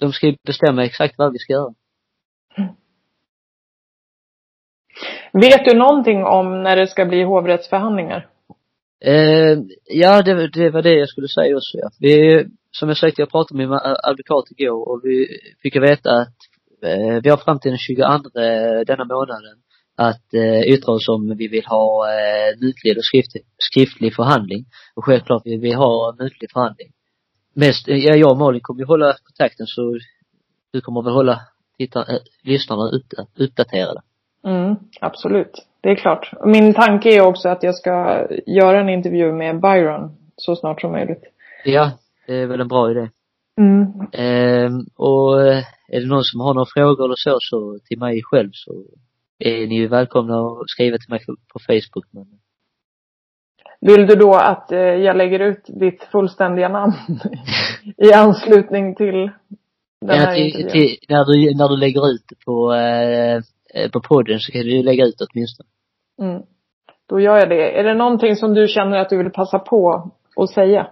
De 0.00 0.12
ska 0.12 0.26
ju 0.26 0.36
bestämma 0.46 0.84
exakt 0.84 1.14
vad 1.18 1.32
vi 1.32 1.38
ska 1.38 1.52
göra. 1.52 1.74
Vet 5.32 5.64
du 5.64 5.78
någonting 5.78 6.24
om 6.24 6.62
när 6.62 6.76
det 6.76 6.86
ska 6.86 7.06
bli 7.06 7.22
hovrättsförhandlingar? 7.22 8.28
Eh, 9.04 9.58
ja, 9.84 10.22
det, 10.22 10.48
det 10.48 10.70
var 10.70 10.82
det 10.82 10.94
jag 10.94 11.08
skulle 11.08 11.28
säga 11.28 11.56
också 11.56 11.78
ja. 11.78 11.90
Vi, 12.00 12.44
som 12.70 12.88
jag 12.88 12.98
sagt, 12.98 13.18
jag 13.18 13.30
pratade 13.30 13.58
med 13.58 13.68
min 13.68 13.78
advokat 14.02 14.44
igår 14.56 14.88
och 14.88 15.00
vi 15.04 15.26
fick 15.62 15.76
veta 15.76 16.10
att 16.12 16.36
eh, 16.82 17.20
vi 17.22 17.30
har 17.30 17.36
fram 17.36 17.58
till 17.58 17.70
den 17.70 17.78
22 17.78 18.02
denna 18.86 19.04
månaden 19.04 19.56
att 19.96 20.34
eh, 20.34 20.60
yttra 20.60 20.92
oss 20.92 21.08
om 21.08 21.36
vi 21.36 21.48
vill 21.48 21.66
ha 21.66 22.06
eh, 22.08 22.58
muntlig 22.60 22.98
och 22.98 23.04
skriftlig, 23.04 23.42
skriftlig 23.58 24.14
förhandling. 24.14 24.64
Och 24.94 25.04
självklart 25.04 25.46
vill 25.46 25.60
vi 25.60 25.72
ha 25.72 26.14
muntlig 26.18 26.50
förhandling. 26.52 26.88
Mest, 27.54 27.88
ja, 27.88 28.14
jag 28.14 28.30
och 28.30 28.38
Malin 28.38 28.60
kommer 28.60 28.80
ju 28.80 28.86
hålla 28.86 29.14
kontakten 29.24 29.66
så 29.66 29.98
du 30.72 30.80
kommer 30.80 31.02
väl 31.02 31.12
hålla 31.12 31.40
titta, 31.78 32.00
äh, 32.00 32.18
lyssnarna 32.42 32.90
uppdaterade. 33.38 34.00
Mm, 34.44 34.76
absolut. 35.00 35.66
Det 35.80 35.88
är 35.88 35.96
klart. 35.96 36.32
Min 36.44 36.74
tanke 36.74 37.16
är 37.16 37.26
också 37.26 37.48
att 37.48 37.62
jag 37.62 37.74
ska 37.74 38.26
göra 38.46 38.80
en 38.80 38.88
intervju 38.88 39.32
med 39.32 39.60
Byron 39.60 40.16
så 40.36 40.56
snart 40.56 40.80
som 40.80 40.92
möjligt. 40.92 41.22
Ja, 41.64 41.90
det 42.30 42.36
är 42.36 42.46
väl 42.46 42.60
en 42.60 42.68
bra 42.68 42.90
idé. 42.90 43.08
Mm. 43.60 43.82
Ehm, 44.12 44.86
och 44.96 45.42
eh, 45.42 45.64
är 45.88 46.00
det 46.00 46.06
någon 46.06 46.24
som 46.24 46.40
har 46.40 46.54
några 46.54 46.66
frågor 46.74 47.04
eller 47.04 47.14
så, 47.16 47.38
så 47.40 47.78
till 47.88 47.98
mig 47.98 48.22
själv 48.22 48.50
så 48.52 48.84
är 49.38 49.66
ni 49.66 49.86
välkomna 49.86 50.40
att 50.40 50.70
skriva 50.70 50.98
till 50.98 51.10
mig 51.10 51.20
på 51.52 51.58
Facebook. 51.58 52.06
Men... 52.10 52.26
Vill 53.80 54.06
du 54.06 54.14
då 54.14 54.34
att 54.34 54.72
eh, 54.72 54.78
jag 54.78 55.16
lägger 55.16 55.40
ut 55.40 55.64
ditt 55.66 56.02
fullständiga 56.12 56.68
namn 56.68 56.94
i 57.96 58.12
anslutning 58.12 58.94
till 58.94 59.30
den 60.00 60.18
här 60.18 60.34
till, 60.34 60.44
intervjun? 60.44 60.70
Till, 60.70 60.96
när, 61.08 61.24
du, 61.24 61.58
när 61.58 61.68
du 61.68 61.76
lägger 61.76 62.10
ut 62.10 62.26
på, 62.46 62.74
eh, 62.74 63.90
på 63.90 64.00
podden 64.00 64.40
så 64.40 64.52
kan 64.52 64.60
du 64.60 64.82
lägga 64.82 65.04
ut 65.04 65.18
det 65.18 65.26
åtminstone. 65.34 65.68
Mm. 66.22 66.42
Då 67.08 67.20
gör 67.20 67.38
jag 67.38 67.48
det. 67.48 67.78
Är 67.78 67.84
det 67.84 67.94
någonting 67.94 68.36
som 68.36 68.54
du 68.54 68.68
känner 68.68 68.98
att 68.98 69.10
du 69.10 69.18
vill 69.18 69.30
passa 69.30 69.58
på 69.58 70.10
att 70.36 70.50
säga? 70.50 70.86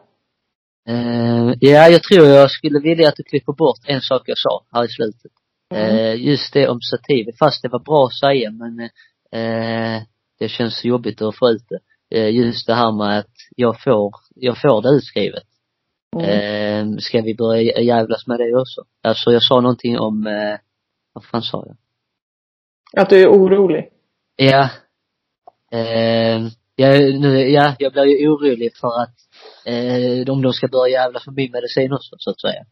Uh, 0.88 1.54
ja, 1.60 1.88
jag 1.88 2.02
tror 2.02 2.26
jag 2.26 2.50
skulle 2.50 2.80
vilja 2.80 3.08
att 3.08 3.16
du 3.16 3.22
klipper 3.22 3.52
bort 3.52 3.78
en 3.84 4.00
sak 4.00 4.22
jag 4.26 4.38
sa 4.38 4.64
här 4.72 4.84
i 4.84 4.88
slutet. 4.88 5.32
Mm. 5.74 5.96
Uh, 5.96 6.26
just 6.26 6.52
det 6.52 6.68
om 6.68 6.80
sativ, 6.80 7.26
fast 7.38 7.62
det 7.62 7.68
var 7.68 7.78
bra 7.78 8.06
att 8.06 8.18
säga 8.18 8.50
men 8.50 8.80
uh, 8.80 10.02
det 10.38 10.48
känns 10.48 10.84
jobbigt 10.84 11.22
att 11.22 11.38
få 11.38 11.50
ut 11.50 11.62
det. 11.68 12.30
just 12.30 12.66
det 12.66 12.74
här 12.74 12.92
med 12.92 13.18
att 13.18 13.34
jag 13.56 13.82
får, 13.82 14.14
jag 14.34 14.60
får 14.60 14.82
det 14.82 14.88
utskrivet. 14.88 15.42
Mm. 16.16 16.98
ska 16.98 17.20
vi 17.20 17.34
börja 17.34 17.80
jävlas 17.80 18.26
med 18.26 18.38
det 18.38 18.60
också? 18.60 18.84
Alltså 19.02 19.32
jag 19.32 19.42
sa 19.42 19.60
någonting 19.60 19.98
om, 19.98 20.24
vad 21.12 21.24
fan 21.24 21.42
sa 21.42 21.64
jag? 21.66 21.76
Att 23.02 23.10
du 23.10 23.22
är 23.22 23.28
orolig? 23.28 23.88
Ja. 24.36 24.68
Jag, 26.80 27.20
nu, 27.20 27.48
ja, 27.50 27.74
jag 27.78 27.92
blir 27.92 28.04
ju 28.04 28.28
orolig 28.28 28.76
för 28.76 29.02
att 29.02 29.14
eh, 29.66 30.32
om 30.32 30.42
de 30.42 30.52
ska 30.52 30.68
börja 30.68 30.92
jävla 30.92 31.20
för 31.20 31.30
min 31.30 31.52
medicin 31.52 31.92
också, 31.92 32.16
så 32.18 32.30
att 32.30 32.40
säga. 32.40 32.62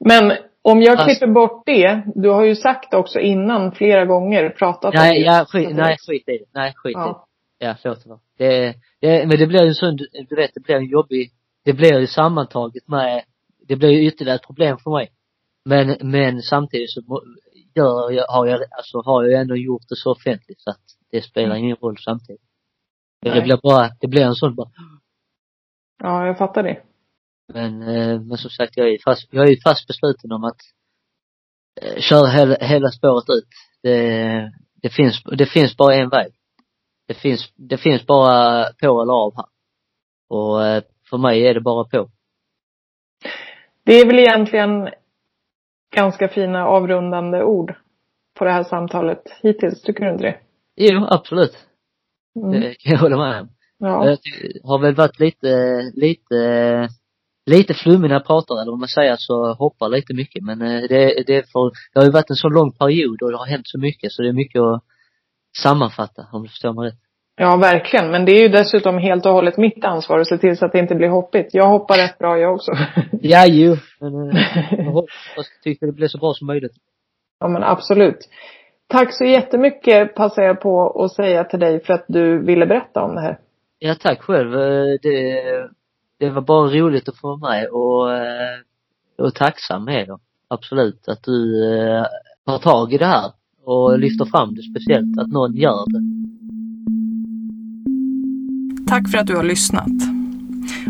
Men 0.00 0.32
om 0.62 0.82
jag 0.82 1.04
klipper 1.04 1.26
bort 1.26 1.62
det, 1.66 2.02
du 2.14 2.28
har 2.30 2.44
ju 2.44 2.56
sagt 2.56 2.94
också 2.94 3.18
innan 3.20 3.72
flera 3.72 4.04
gånger, 4.04 4.50
pratat 4.50 4.84
om 4.94 5.00
Nej, 5.00 5.20
det. 5.20 5.26
ja, 5.26 5.44
skit, 5.48 5.68
nej, 5.72 5.96
skit 6.06 6.28
i 6.28 6.38
det. 6.38 6.44
Nej, 6.54 6.72
skit 6.76 6.90
i 6.90 6.94
det. 6.94 7.00
Ja. 7.00 7.24
Ja, 7.58 7.74
förlåt. 7.82 8.06
var- 8.06 8.20
Det, 8.38 8.74
det, 9.00 9.26
men 9.28 9.38
det 9.38 9.46
blir 9.46 9.62
ju 9.62 9.68
en 9.68 9.74
sån, 9.74 9.96
du 10.28 10.36
vet, 10.36 10.50
det 10.54 10.60
blir 10.60 10.76
en 10.76 10.86
jobbig, 10.88 11.30
det 11.64 11.72
blir 11.72 12.00
ju 12.00 12.06
sammantaget 12.06 12.88
med, 12.88 13.22
det 13.68 13.76
blir 13.76 13.88
ju 13.90 14.06
ytterligare 14.06 14.36
ett 14.36 14.46
problem 14.46 14.78
för 14.78 14.90
mig. 14.90 15.08
Men, 15.64 15.96
men 16.00 16.42
samtidigt 16.42 16.90
så 16.90 17.00
gör 17.74 18.10
jag, 18.10 18.26
har 18.26 18.46
jag, 18.46 18.60
alltså 18.78 19.02
har 19.04 19.24
jag 19.24 19.40
ändå 19.40 19.56
gjort 19.56 19.82
det 19.88 19.96
så 19.96 20.12
offentligt 20.12 20.60
så 20.60 20.70
att 20.70 20.80
det 21.10 21.22
spelar 21.22 21.56
ingen 21.56 21.76
roll 21.76 21.96
samtidigt. 21.98 22.42
Det 23.20 23.30
Nej. 23.30 23.42
blir 23.42 23.58
bara, 23.62 23.90
det 24.00 24.08
blir 24.08 24.22
en 24.22 24.34
sån 24.34 24.54
bara, 24.54 24.70
ja, 26.02 26.26
jag 26.26 26.38
fattar 26.38 26.62
det. 26.62 26.82
men, 27.52 27.82
eh, 27.82 28.20
men 28.20 28.38
som 28.38 28.50
sagt 28.50 28.76
jag 28.76 28.88
är 28.88 28.98
fast, 29.04 29.28
jag 29.30 29.48
är 29.48 29.56
fast 29.64 29.86
besluten 29.86 30.32
om 30.32 30.44
att 30.44 30.60
eh, 31.82 32.00
köra 32.00 32.26
hela, 32.26 32.56
hela 32.60 32.88
spåret 32.88 33.24
ut. 33.30 33.48
Det, 33.82 34.52
det 34.82 34.88
finns, 34.90 35.22
det 35.22 35.46
finns 35.46 35.76
bara 35.76 35.94
en 35.94 36.08
väg. 36.08 36.32
Det 37.08 37.14
finns, 37.14 37.52
det 37.56 37.78
finns 37.78 38.06
bara 38.06 38.64
på 38.82 39.02
eller 39.02 39.12
av 39.12 39.36
här. 39.36 39.46
Och 40.28 40.66
eh, 40.66 40.82
för 41.10 41.18
mig 41.18 41.46
är 41.46 41.54
det 41.54 41.60
bara 41.60 41.84
på. 41.84 42.10
Det 43.84 43.92
är 43.92 44.06
väl 44.06 44.18
egentligen 44.18 44.88
ganska 45.96 46.28
fina 46.28 46.66
avrundande 46.66 47.42
ord 47.42 47.74
på 48.34 48.44
det 48.44 48.50
här 48.50 48.64
samtalet 48.64 49.22
hittills, 49.42 49.82
tycker 49.82 50.04
du 50.04 50.10
inte 50.10 50.24
det? 50.24 50.38
Jo, 50.76 51.06
absolut. 51.08 51.67
Mm. 52.44 52.60
Det 52.60 52.74
kan 52.74 52.92
jag 52.92 52.98
hålla 52.98 53.16
med 53.16 53.40
om. 53.40 53.48
Ja. 53.78 54.06
Jag 54.06 54.18
har 54.64 54.78
väl 54.78 54.94
varit 54.94 55.20
lite, 55.20 55.82
lite, 55.94 56.88
lite 57.46 57.74
flummig 57.74 58.08
när 58.08 58.16
jag 58.16 58.26
pratar 58.26 58.62
eller 58.62 58.72
om 58.72 58.78
man 58.78 58.88
säger 58.88 59.16
så 59.18 59.52
hoppar 59.54 59.88
lite 59.88 60.14
mycket 60.14 60.44
men 60.44 60.62
eh, 60.62 60.80
det, 60.88 61.22
det 61.26 61.36
är 61.36 61.42
för, 61.42 61.70
det 61.92 62.00
har 62.00 62.04
ju 62.04 62.10
varit 62.10 62.30
en 62.30 62.36
så 62.36 62.48
lång 62.48 62.72
period 62.72 63.22
och 63.22 63.30
det 63.30 63.36
har 63.38 63.46
hänt 63.46 63.68
så 63.68 63.78
mycket 63.78 64.12
så 64.12 64.22
det 64.22 64.28
är 64.28 64.32
mycket 64.32 64.60
att 64.60 64.82
sammanfatta 65.62 66.26
om 66.32 66.42
du 66.42 66.48
förstår 66.48 66.72
mig 66.72 66.86
rätt. 66.88 66.98
ja, 67.36 67.56
verkligen. 67.56 68.10
Men 68.10 68.24
det 68.24 68.32
är 68.32 68.42
ju 68.42 68.48
dessutom 68.48 68.98
helt 68.98 69.26
och 69.26 69.32
hållet 69.32 69.56
mitt 69.56 69.84
ansvar 69.84 70.18
att 70.18 70.28
se 70.28 70.38
till 70.38 70.56
så 70.56 70.66
att 70.66 70.72
det 70.72 70.78
inte 70.78 70.94
blir 70.94 71.08
hoppigt. 71.08 71.48
Jag 71.52 71.66
hoppar 71.68 71.96
rätt 71.96 72.18
bra 72.18 72.38
jag 72.38 72.54
också. 72.54 72.72
Ja, 73.22 73.46
jo. 73.46 73.76
Men 74.00 74.30
eh, 74.30 74.64
jag 74.78 74.92
hoppas, 74.92 75.46
tycker 75.64 75.86
det 75.86 75.92
blir 75.92 76.08
så 76.08 76.18
bra 76.18 76.34
som 76.34 76.46
möjligt. 76.46 76.72
ja, 77.40 77.48
men 77.48 77.62
absolut. 77.62 78.18
Tack 78.90 79.08
så 79.14 79.24
jättemycket 79.24 80.14
passar 80.14 80.42
jag 80.42 80.60
på 80.60 81.04
att 81.04 81.12
säga 81.12 81.44
till 81.44 81.60
dig 81.60 81.84
för 81.84 81.92
att 81.92 82.04
du 82.08 82.38
ville 82.44 82.66
berätta 82.66 83.02
om 83.02 83.14
det 83.14 83.20
här. 83.20 83.38
Ja, 83.78 83.94
tack 83.94 84.22
själv. 84.22 84.54
Eh, 84.54 84.98
Det, 85.02 85.42
det 86.18 86.30
var 86.30 86.42
bara 86.42 86.68
roligt 86.70 87.08
att 87.08 87.16
få 87.16 87.36
vara 87.36 87.50
med 87.50 87.68
och, 87.68 88.12
eh, 88.14 88.58
och 89.18 89.34
tacksam 89.34 89.84
med 89.84 90.08
då. 90.08 90.18
Absolut. 90.48 91.08
Att 91.08 91.22
du 91.22 91.64
eh, 91.72 92.04
tar 92.46 92.58
tag 92.58 92.92
i 92.92 92.98
det 92.98 93.06
här 93.06 93.32
och 93.64 93.98
lyfter 93.98 94.24
fram 94.24 94.54
det 94.54 94.62
speciellt. 94.62 95.18
Att 95.18 95.32
någon 95.32 95.54
gör 95.54 95.84
det. 95.92 96.02
Tack 98.88 99.10
för 99.10 99.18
att 99.18 99.26
du 99.26 99.36
har 99.36 99.44
lyssnat. 99.44 100.17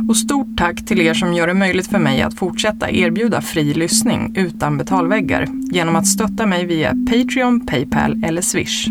Och 0.08 0.16
stort 0.16 0.56
tack 0.56 0.86
till 0.86 1.00
er 1.00 1.14
som 1.14 1.34
gör 1.34 1.46
det 1.46 1.54
möjligt 1.54 1.86
för 1.86 1.98
mig 1.98 2.22
att 2.22 2.34
fortsätta 2.34 2.90
erbjuda 2.90 3.40
fri 3.40 3.74
lyssning 3.74 4.32
utan 4.36 4.78
betalväggar 4.78 5.46
genom 5.72 5.96
att 5.96 6.06
stötta 6.06 6.46
mig 6.46 6.66
via 6.66 6.94
Patreon, 7.10 7.66
Paypal 7.66 8.24
eller 8.24 8.42
Swish. 8.42 8.88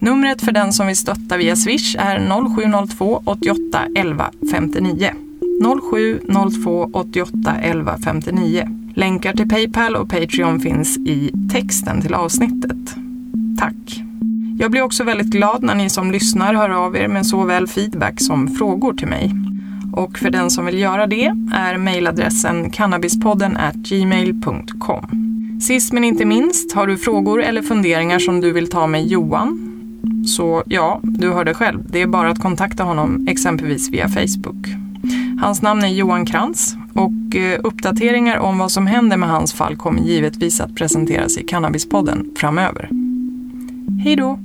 Numret 0.00 0.42
för 0.42 0.52
den 0.52 0.72
som 0.72 0.86
vill 0.86 0.96
stötta 0.96 1.36
via 1.36 1.56
Swish 1.56 1.96
är 1.98 2.46
0702 2.56 3.22
88 3.24 3.80
11 3.96 4.30
59. 4.50 5.10
0702 6.26 6.90
88 6.92 7.54
11 7.62 7.98
59. 8.04 8.68
Länkar 8.94 9.32
till 9.32 9.48
Paypal 9.48 9.96
och 9.96 10.08
Patreon 10.08 10.60
finns 10.60 10.98
i 10.98 11.32
texten 11.52 12.02
till 12.02 12.14
avsnittet. 12.14 12.94
Tack! 13.58 14.02
Jag 14.58 14.70
blir 14.70 14.82
också 14.82 15.04
väldigt 15.04 15.26
glad 15.26 15.62
när 15.62 15.74
ni 15.74 15.90
som 15.90 16.12
lyssnar 16.12 16.54
hör 16.54 16.70
av 16.70 16.96
er 16.96 17.08
med 17.08 17.26
såväl 17.26 17.66
feedback 17.66 18.20
som 18.20 18.48
frågor 18.48 18.92
till 18.92 19.08
mig. 19.08 19.32
Och 19.98 20.18
för 20.18 20.30
den 20.30 20.50
som 20.50 20.66
vill 20.66 20.78
göra 20.78 21.06
det 21.06 21.32
är 21.54 21.78
mejladressen 21.78 22.70
cannabispodden 22.70 23.56
at 23.56 23.74
gmail.com. 23.74 25.06
Sist 25.60 25.92
men 25.92 26.04
inte 26.04 26.24
minst, 26.24 26.72
har 26.72 26.86
du 26.86 26.96
frågor 26.96 27.42
eller 27.42 27.62
funderingar 27.62 28.18
som 28.18 28.40
du 28.40 28.52
vill 28.52 28.70
ta 28.70 28.86
med 28.86 29.06
Johan? 29.06 29.74
Så 30.26 30.62
ja, 30.66 31.00
du 31.02 31.30
hörde 31.30 31.54
själv, 31.54 31.84
det 31.88 32.02
är 32.02 32.06
bara 32.06 32.30
att 32.30 32.42
kontakta 32.42 32.82
honom 32.82 33.26
exempelvis 33.28 33.90
via 33.90 34.08
Facebook. 34.08 34.66
Hans 35.40 35.62
namn 35.62 35.82
är 35.82 35.88
Johan 35.88 36.26
Krantz 36.26 36.76
och 36.94 37.36
eh, 37.36 37.60
uppdateringar 37.64 38.38
om 38.38 38.58
vad 38.58 38.70
som 38.70 38.86
händer 38.86 39.16
med 39.16 39.28
hans 39.28 39.54
fall 39.54 39.76
kommer 39.76 40.02
givetvis 40.02 40.60
att 40.60 40.74
presenteras 40.74 41.38
i 41.38 41.44
Cannabispodden 41.44 42.30
framöver. 42.36 42.88
Hej 44.04 44.16
då! 44.16 44.38